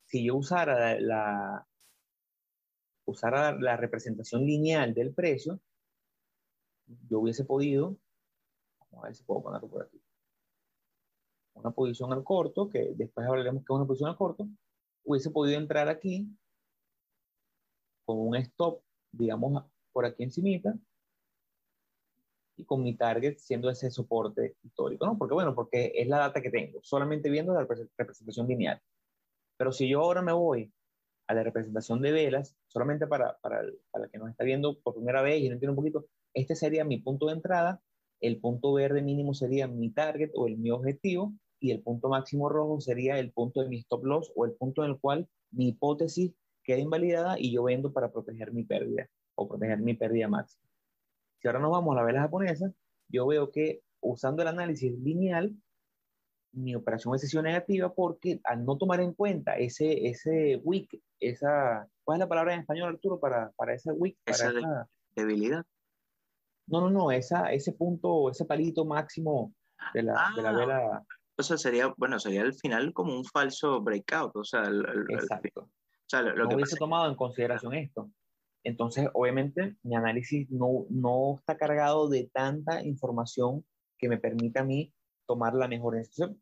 si 0.07 0.25
yo 0.25 0.37
usara 0.37 0.99
la, 1.01 1.67
usara 3.07 3.59
la 3.59 3.77
representación 3.77 4.45
lineal 4.45 4.95
del 4.95 5.15
precio, 5.15 5.61
yo 7.09 7.21
hubiese 7.21 7.45
podido, 7.45 7.97
vamos 8.79 9.05
a 9.05 9.07
ver 9.09 9.17
si 9.17 9.25
puedo 9.25 9.43
ponerlo 9.43 9.69
por 9.69 9.83
aquí, 9.85 10.04
una 11.55 11.71
posición 11.71 12.13
al 12.13 12.25
corto, 12.25 12.69
que 12.69 12.95
después 12.95 13.27
hablaremos 13.27 13.63
que 13.63 13.73
es 13.73 13.77
una 13.77 13.87
posición 13.87 14.11
al 14.11 14.17
corto, 14.17 14.49
hubiese 15.05 15.31
podido 15.31 15.59
entrar 15.59 15.89
aquí 15.89 16.29
con 18.05 18.19
un 18.19 18.37
stop, 18.37 18.83
digamos, 19.13 19.65
por 19.93 20.05
aquí 20.05 20.25
encimita, 20.25 20.75
y 22.57 22.65
con 22.65 22.83
mi 22.83 22.97
target 22.97 23.39
siendo 23.39 23.69
ese 23.71 23.91
soporte 23.91 24.57
histórico, 24.63 25.07
¿no? 25.07 25.19
Porque 25.19 25.35
bueno, 25.35 25.55
porque 25.55 25.93
es 25.95 26.07
la 26.09 26.19
data 26.19 26.41
que 26.41 26.51
tengo, 26.51 26.81
solamente 26.83 27.31
viendo 27.31 27.53
la 27.53 27.67
representación 27.97 28.47
lineal. 28.47 28.81
Pero 29.57 29.73
si 29.73 29.89
yo 29.89 30.01
ahora 30.01 30.23
me 30.23 30.33
voy 30.33 30.73
a 31.27 31.35
la 31.35 31.43
representación 31.43 32.03
de 32.03 32.13
velas, 32.13 32.57
solamente 32.69 33.07
para, 33.07 33.39
para, 33.39 33.63
para 33.91 34.05
el 34.05 34.11
que 34.11 34.19
nos 34.19 34.31
está 34.31 34.45
viendo 34.45 34.79
por 34.81 34.95
primera 34.95 35.23
vez 35.23 35.41
y 35.41 35.49
no 35.49 35.55
entiende 35.55 35.71
un 35.71 35.77
poquito, 35.77 36.07
este 36.35 36.55
sería 36.55 36.85
mi 36.85 36.99
punto 36.99 37.27
de 37.27 37.35
entrada, 37.35 37.81
el 38.21 38.41
punto 38.41 38.73
verde 38.73 39.03
mínimo 39.03 39.35
sería 39.35 39.67
mi 39.67 39.91
target 39.91 40.31
o 40.35 40.47
el 40.47 40.59
mi 40.59 40.71
objetivo, 40.71 41.35
y 41.61 41.71
el 41.71 41.83
punto 41.83 42.09
máximo 42.09 42.49
rojo 42.49 42.81
sería 42.81 43.19
el 43.19 43.33
punto 43.33 43.63
de 43.63 43.69
mi 43.69 43.79
stop 43.79 44.05
loss 44.05 44.33
o 44.37 44.45
el 44.45 44.53
punto 44.53 44.85
en 44.85 44.91
el 44.91 44.99
cual 44.99 45.29
mi 45.51 45.69
hipótesis 45.69 46.33
queda 46.63 46.79
invalidada 46.79 47.37
y 47.39 47.53
yo 47.53 47.65
vendo 47.65 47.93
para 47.93 48.11
proteger 48.11 48.53
mi 48.53 48.65
pérdida 48.65 49.09
o 49.35 49.49
proteger 49.49 49.79
mi 49.79 49.95
pérdida 49.95 50.29
máxima. 50.29 50.65
Si 51.41 51.49
ahora 51.49 51.61
nos 51.61 51.73
vamos 51.73 51.95
a 51.95 52.01
la 52.01 52.07
vela 52.07 52.23
japonesa, 52.23 52.73
yo 53.09 53.27
veo 53.27 53.51
que 53.51 53.83
usando 54.01 54.43
el 54.43 54.49
análisis 54.49 54.93
lineal, 54.99 55.55
mi 56.53 56.75
operación 56.75 57.15
es 57.15 57.21
sesión 57.21 57.45
negativa 57.45 57.93
porque 57.93 58.41
al 58.45 58.65
no 58.65 58.79
tomar 58.79 59.01
en 59.01 59.13
cuenta 59.13 59.57
ese, 59.57 60.07
ese 60.07 60.61
wick, 60.63 61.01
esa, 61.21 61.89
¿cuál 62.05 62.17
es 62.17 62.21
la 62.21 62.29
palabra 62.29 62.55
en 62.55 62.61
español, 62.61 62.91
Arturo, 62.91 63.19
para, 63.19 63.51
para 63.53 63.75
wick? 63.95 64.17
Para 64.25 64.37
esa, 64.37 64.89
debilidad. 65.17 65.65
No, 66.67 66.81
no, 66.81 66.91
no, 66.91 67.11
esa, 67.11 67.53
ese 67.53 67.73
punto, 67.73 68.31
ese 68.31 68.45
palito 68.45 68.85
máximo 68.85 69.53
de 69.93 70.03
la, 70.03 70.33
de 70.35 70.43
la 70.43 70.49
ah, 70.49 70.53
vela. 70.53 71.07
O 71.37 71.43
sea, 71.43 71.57
sería, 71.59 71.93
bueno, 71.97 72.19
sería 72.19 72.43
al 72.43 72.55
final 72.55 72.93
como 72.93 73.17
un 73.17 73.25
falso 73.25 73.81
breakout, 73.83 74.37
o 74.37 74.45
sea, 74.45 74.71
Exacto. 75.09 75.63
o 75.63 75.71
sea, 76.07 76.23
lo, 76.23 76.35
no 76.35 76.49
que 76.49 76.55
hubiese 76.55 76.77
tomado 76.77 77.09
en 77.09 77.17
consideración 77.17 77.75
esto. 77.75 78.11
Entonces, 78.63 79.09
obviamente, 79.13 79.77
mi 79.83 79.95
análisis 79.95 80.51
no, 80.51 80.87
no 80.89 81.37
está 81.39 81.57
cargado 81.57 82.09
de 82.09 82.31
tanta 82.33 82.83
información 82.83 83.65
que 83.99 84.09
me 84.09 84.19
permita 84.19 84.61
a 84.61 84.65
mí 84.65 84.93
tomar 85.27 85.55
la 85.55 85.69
mejor 85.69 85.97
decisión. 85.97 86.41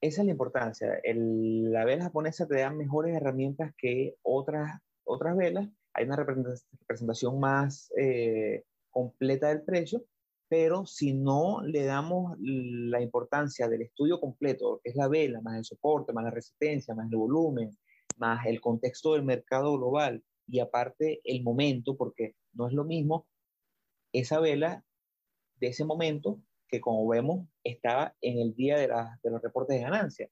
Esa 0.00 0.22
es 0.22 0.26
la 0.26 0.32
importancia. 0.32 1.00
El, 1.04 1.70
la 1.70 1.84
vela 1.84 2.04
japonesa 2.04 2.46
te 2.46 2.56
da 2.56 2.70
mejores 2.70 3.14
herramientas 3.14 3.72
que 3.76 4.16
otras, 4.22 4.80
otras 5.04 5.36
velas. 5.36 5.68
Hay 5.92 6.06
una 6.06 6.16
representación 6.16 7.38
más 7.38 7.92
eh, 7.96 8.64
completa 8.90 9.48
del 9.48 9.62
precio, 9.62 10.04
pero 10.50 10.84
si 10.84 11.12
no 11.12 11.62
le 11.62 11.84
damos 11.84 12.36
la 12.40 13.00
importancia 13.00 13.68
del 13.68 13.82
estudio 13.82 14.18
completo, 14.18 14.80
que 14.82 14.90
es 14.90 14.96
la 14.96 15.06
vela, 15.06 15.40
más 15.42 15.56
el 15.56 15.64
soporte, 15.64 16.12
más 16.12 16.24
la 16.24 16.32
resistencia, 16.32 16.92
más 16.92 17.08
el 17.08 17.16
volumen, 17.16 17.78
más 18.16 18.44
el 18.46 18.60
contexto 18.60 19.12
del 19.12 19.22
mercado 19.22 19.78
global 19.78 20.24
y 20.48 20.58
aparte 20.58 21.20
el 21.22 21.44
momento, 21.44 21.96
porque 21.96 22.34
no 22.52 22.66
es 22.66 22.72
lo 22.72 22.82
mismo 22.82 23.28
esa 24.12 24.40
vela 24.40 24.84
de 25.60 25.68
ese 25.68 25.84
momento 25.84 26.40
que 26.66 26.80
como 26.80 27.06
vemos 27.06 27.46
estaba 27.62 28.16
en 28.20 28.40
el 28.40 28.52
día 28.56 28.76
de, 28.76 28.88
de 29.22 29.30
los 29.30 29.40
reportes 29.40 29.76
de 29.76 29.84
ganancia. 29.84 30.28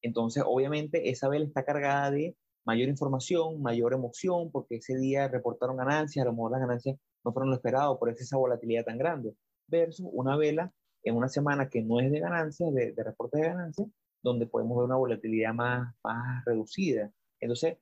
Entonces, 0.00 0.42
obviamente, 0.46 1.10
esa 1.10 1.28
vela 1.28 1.44
está 1.44 1.66
cargada 1.66 2.10
de 2.10 2.34
mayor 2.64 2.88
información, 2.88 3.60
mayor 3.60 3.92
emoción, 3.92 4.50
porque 4.50 4.76
ese 4.76 4.96
día 4.96 5.28
reportaron 5.28 5.76
ganancias, 5.76 6.22
a 6.22 6.30
lo 6.30 6.32
mejor 6.32 6.52
las 6.52 6.60
ganancias 6.62 6.96
no 7.22 7.34
fueron 7.34 7.50
lo 7.50 7.56
esperado, 7.56 7.98
por 7.98 8.08
eso 8.08 8.22
esa 8.22 8.38
volatilidad 8.38 8.86
tan 8.86 8.96
grande 8.96 9.34
versus 9.70 10.06
una 10.12 10.36
vela 10.36 10.72
en 11.02 11.16
una 11.16 11.28
semana 11.28 11.68
que 11.68 11.82
no 11.82 12.00
es 12.00 12.10
de 12.10 12.20
ganancias, 12.20 12.72
de, 12.74 12.92
de 12.92 13.04
reportes 13.04 13.40
de 13.40 13.48
ganancias, 13.48 13.88
donde 14.22 14.46
podemos 14.46 14.76
ver 14.76 14.86
una 14.86 14.96
volatilidad 14.96 15.54
más, 15.54 15.94
más 16.04 16.44
reducida. 16.44 17.10
Entonces, 17.40 17.78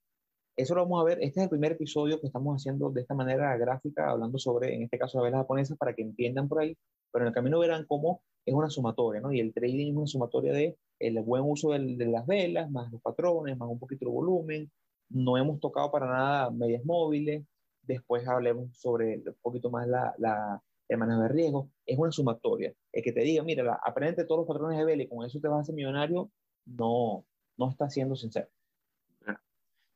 eso 0.57 0.75
lo 0.75 0.83
vamos 0.83 1.01
a 1.01 1.05
ver. 1.05 1.19
Este 1.23 1.41
es 1.41 1.45
el 1.45 1.51
primer 1.51 1.73
episodio 1.73 2.21
que 2.21 2.27
estamos 2.27 2.57
haciendo 2.57 2.91
de 2.91 3.03
esta 3.03 3.15
manera 3.15 3.57
gráfica, 3.57 4.11
hablando 4.11 4.39
sobre, 4.39 4.75
en 4.75 4.83
este 4.83 4.99
caso, 4.99 5.19
las 5.19 5.27
velas 5.27 5.41
japonesas, 5.43 5.79
para 5.79 5.95
que 5.95 6.03
entiendan 6.03 6.49
por 6.49 6.61
ahí. 6.61 6.77
Pero 7.13 7.25
en 7.25 7.29
el 7.29 7.35
camino 7.35 7.61
verán 7.61 7.87
cómo 7.87 8.23
es 8.45 8.55
una 8.55 8.69
sumatoria, 8.69 9.21
¿no? 9.21 9.33
Y 9.33 9.41
el 9.41 9.55
trading 9.55 9.91
es 9.93 9.97
una 9.97 10.07
sumatoria 10.07 10.53
de 10.53 10.77
el 10.99 11.21
buen 11.23 11.45
uso 11.45 11.71
de, 11.71 11.97
de 11.97 12.07
las 12.07 12.27
velas, 12.27 12.71
más 12.71 12.91
los 12.91 13.01
patrones, 13.01 13.57
más 13.57 13.69
un 13.69 13.79
poquito 13.79 14.07
de 14.07 14.11
volumen. 14.11 14.71
No 15.11 15.39
hemos 15.39 15.61
tocado 15.61 15.91
para 15.93 16.07
nada 16.07 16.51
medias 16.51 16.85
móviles. 16.85 17.45
Después 17.83 18.27
hablemos 18.27 18.77
sobre 18.77 19.19
un 19.19 19.37
poquito 19.41 19.71
más 19.71 19.87
la, 19.87 20.13
la, 20.19 20.61
el 20.89 20.99
manejo 20.99 21.23
de 21.23 21.29
riesgo, 21.29 21.71
es 21.87 21.99
una 21.99 22.11
sumatoria. 22.11 22.73
El 22.93 23.03
que 23.03 23.13
te 23.13 23.21
diga, 23.21 23.43
mira, 23.43 23.79
aprende 23.85 24.25
todos 24.25 24.41
los 24.41 24.49
patrones 24.49 24.79
de 24.79 24.85
vela 24.85 25.03
y 25.03 25.09
con 25.09 25.25
eso 25.25 25.41
te 25.41 25.49
vas 25.49 25.59
a 25.59 25.61
hacer 25.63 25.75
millonario, 25.75 26.31
no, 26.65 27.25
no 27.57 27.71
está 27.71 27.89
siendo 27.91 28.17
sincero. 28.17 28.49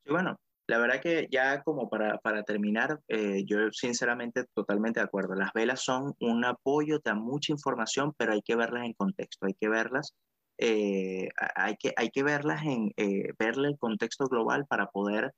Y 0.04 0.10
bueno, 0.10 0.36
la 0.66 0.78
verdad 0.78 1.00
que 1.00 1.28
ya 1.30 1.62
como 1.62 1.88
para, 1.88 2.18
para 2.18 2.42
terminar, 2.44 3.00
eh, 3.08 3.44
yo 3.46 3.70
sinceramente 3.72 4.44
totalmente 4.54 5.00
de 5.00 5.04
acuerdo. 5.04 5.34
Las 5.34 5.52
velas 5.52 5.82
son 5.82 6.14
un 6.20 6.44
apoyo, 6.44 7.00
te 7.00 7.10
dan 7.10 7.20
mucha 7.20 7.52
información, 7.52 8.12
pero 8.16 8.32
hay 8.32 8.42
que 8.42 8.56
verlas 8.56 8.84
en 8.84 8.92
contexto, 8.94 9.46
hay 9.46 9.54
que 9.54 9.68
verlas, 9.68 10.14
eh, 10.58 11.28
hay, 11.56 11.76
que, 11.76 11.92
hay 11.96 12.10
que 12.10 12.22
verlas 12.22 12.62
en, 12.64 12.92
eh, 12.96 13.32
verle 13.38 13.68
el 13.68 13.78
contexto 13.78 14.26
global 14.26 14.66
para 14.66 14.86
poder 14.88 15.32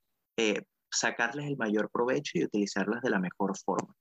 sacarles 0.91 1.47
el 1.47 1.57
mayor 1.57 1.91
provecho 1.91 2.39
y 2.39 2.45
utilizarlas 2.45 3.03
de 3.03 3.11
la 3.11 3.21
mejor 3.21 3.57
forma. 3.59 3.95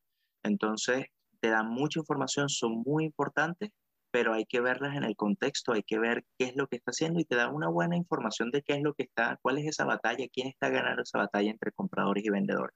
Entonces, 0.43 1.05
te 1.43 1.49
dan 1.49 1.67
mucha 1.67 1.99
información, 1.99 2.47
son 2.47 2.83
muy 2.85 3.03
importantes, 3.03 3.71
pero 4.11 4.33
hay 4.33 4.45
que 4.45 4.61
verlas 4.61 4.95
en 4.95 5.03
el 5.03 5.17
contexto, 5.17 5.73
hay 5.73 5.83
que 5.83 5.99
ver 5.99 6.23
qué 6.37 6.45
es 6.45 6.55
lo 6.55 6.67
que 6.67 6.77
está 6.77 6.91
haciendo 6.91 7.19
y 7.19 7.25
te 7.25 7.35
dan 7.35 7.53
una 7.53 7.67
buena 7.67 7.97
información 7.97 8.49
de 8.49 8.61
qué 8.61 8.75
es 8.75 8.81
lo 8.81 8.93
que 8.93 9.03
está, 9.03 9.37
cuál 9.41 9.57
es 9.57 9.65
esa 9.65 9.83
batalla, 9.83 10.25
quién 10.31 10.47
está 10.47 10.69
ganando 10.69 11.01
esa 11.01 11.17
batalla 11.17 11.51
entre 11.51 11.73
compradores 11.73 12.23
y 12.23 12.29
vendedores. 12.29 12.73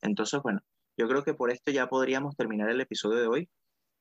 Entonces, 0.00 0.40
bueno, 0.42 0.60
yo 0.96 1.06
creo 1.06 1.22
que 1.22 1.34
por 1.34 1.50
esto 1.50 1.70
ya 1.70 1.86
podríamos 1.86 2.34
terminar 2.34 2.70
el 2.70 2.80
episodio 2.80 3.18
de 3.18 3.26
hoy. 3.26 3.50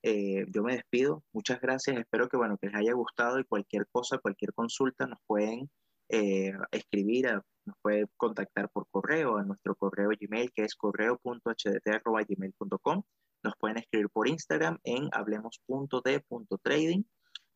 Eh, 0.04 0.46
yo 0.54 0.64
me 0.64 0.76
despido, 0.76 1.26
muchas 1.34 1.60
gracias, 1.60 1.98
espero 1.98 2.30
que, 2.30 2.38
bueno, 2.38 2.58
que 2.58 2.68
les 2.68 2.78
haya 2.78 2.94
gustado 2.94 3.42
y 3.42 3.44
cualquier 3.44 3.88
cosa, 3.92 4.20
cualquier 4.20 4.54
consulta 4.54 5.06
nos 5.06 5.20
pueden 5.28 5.70
eh, 6.10 6.54
escribir, 6.72 7.42
nos 7.66 7.76
pueden 7.82 8.08
contactar 8.18 8.70
por 8.70 8.88
correo 8.90 9.38
a 9.38 9.44
nuestro 9.44 9.76
correo 9.76 10.10
Gmail 10.20 10.52
que 10.54 10.64
es 10.64 10.76
correo.hdt.gmail.com 10.76 13.04
nos 13.44 13.54
pueden 13.60 13.78
escribir 13.78 14.10
por 14.10 14.28
Instagram 14.28 14.80
en 14.84 15.10
hablemos.d.trading 15.12 17.04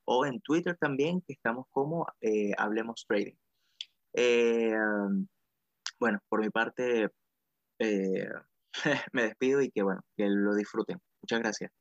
o 0.05 0.25
en 0.25 0.39
Twitter 0.41 0.77
también, 0.79 1.21
que 1.21 1.33
estamos 1.33 1.65
como 1.69 2.07
eh, 2.21 2.51
Hablemos 2.57 3.05
Trading. 3.07 3.35
Eh, 4.13 4.73
bueno, 5.99 6.19
por 6.29 6.41
mi 6.41 6.49
parte, 6.49 7.09
me 9.13 9.23
despido 9.23 9.61
y 9.61 9.71
que 9.71 9.83
bueno, 9.83 10.01
que 10.15 10.27
lo 10.27 10.55
disfruten. 10.55 10.99
Muchas 11.21 11.39
gracias. 11.39 11.71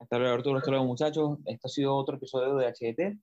Hasta 0.00 0.18
luego, 0.18 0.34
Arturo. 0.34 0.58
Hasta 0.58 0.70
luego, 0.70 0.86
muchachos. 0.86 1.38
Este 1.44 1.66
ha 1.66 1.68
sido 1.68 1.96
otro 1.96 2.16
episodio 2.16 2.56
de 2.56 2.66
HDT. 2.66 3.18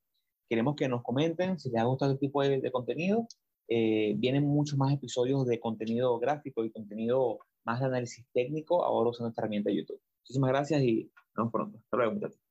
Queremos 0.49 0.75
que 0.75 0.87
nos 0.87 1.03
comenten 1.03 1.59
si 1.59 1.69
les 1.69 1.81
ha 1.81 1.85
gustado 1.85 2.13
este 2.13 2.27
tipo 2.27 2.43
de, 2.43 2.71
contenido. 2.71 3.27
vienen 3.67 4.45
muchos 4.45 4.77
más 4.77 4.93
episodios 4.93 5.45
de 5.47 5.59
contenido 5.59 6.19
gráfico 6.19 6.63
y 6.63 6.71
contenido 6.71 7.39
más 7.65 7.79
de 7.79 7.87
análisis 7.87 8.25
técnico 8.33 8.83
ahora 8.83 9.09
usando 9.09 9.29
esta 9.29 9.41
herramienta 9.41 9.69
de 9.69 9.77
YouTube. 9.77 10.01
Muchísimas 10.21 10.49
gracias 10.49 10.81
y 10.83 11.11
nos 11.35 11.35
vemos 11.35 11.51
pronto. 11.51 11.77
Hasta 11.79 11.97
luego, 11.97 12.13
muchachos. 12.13 12.44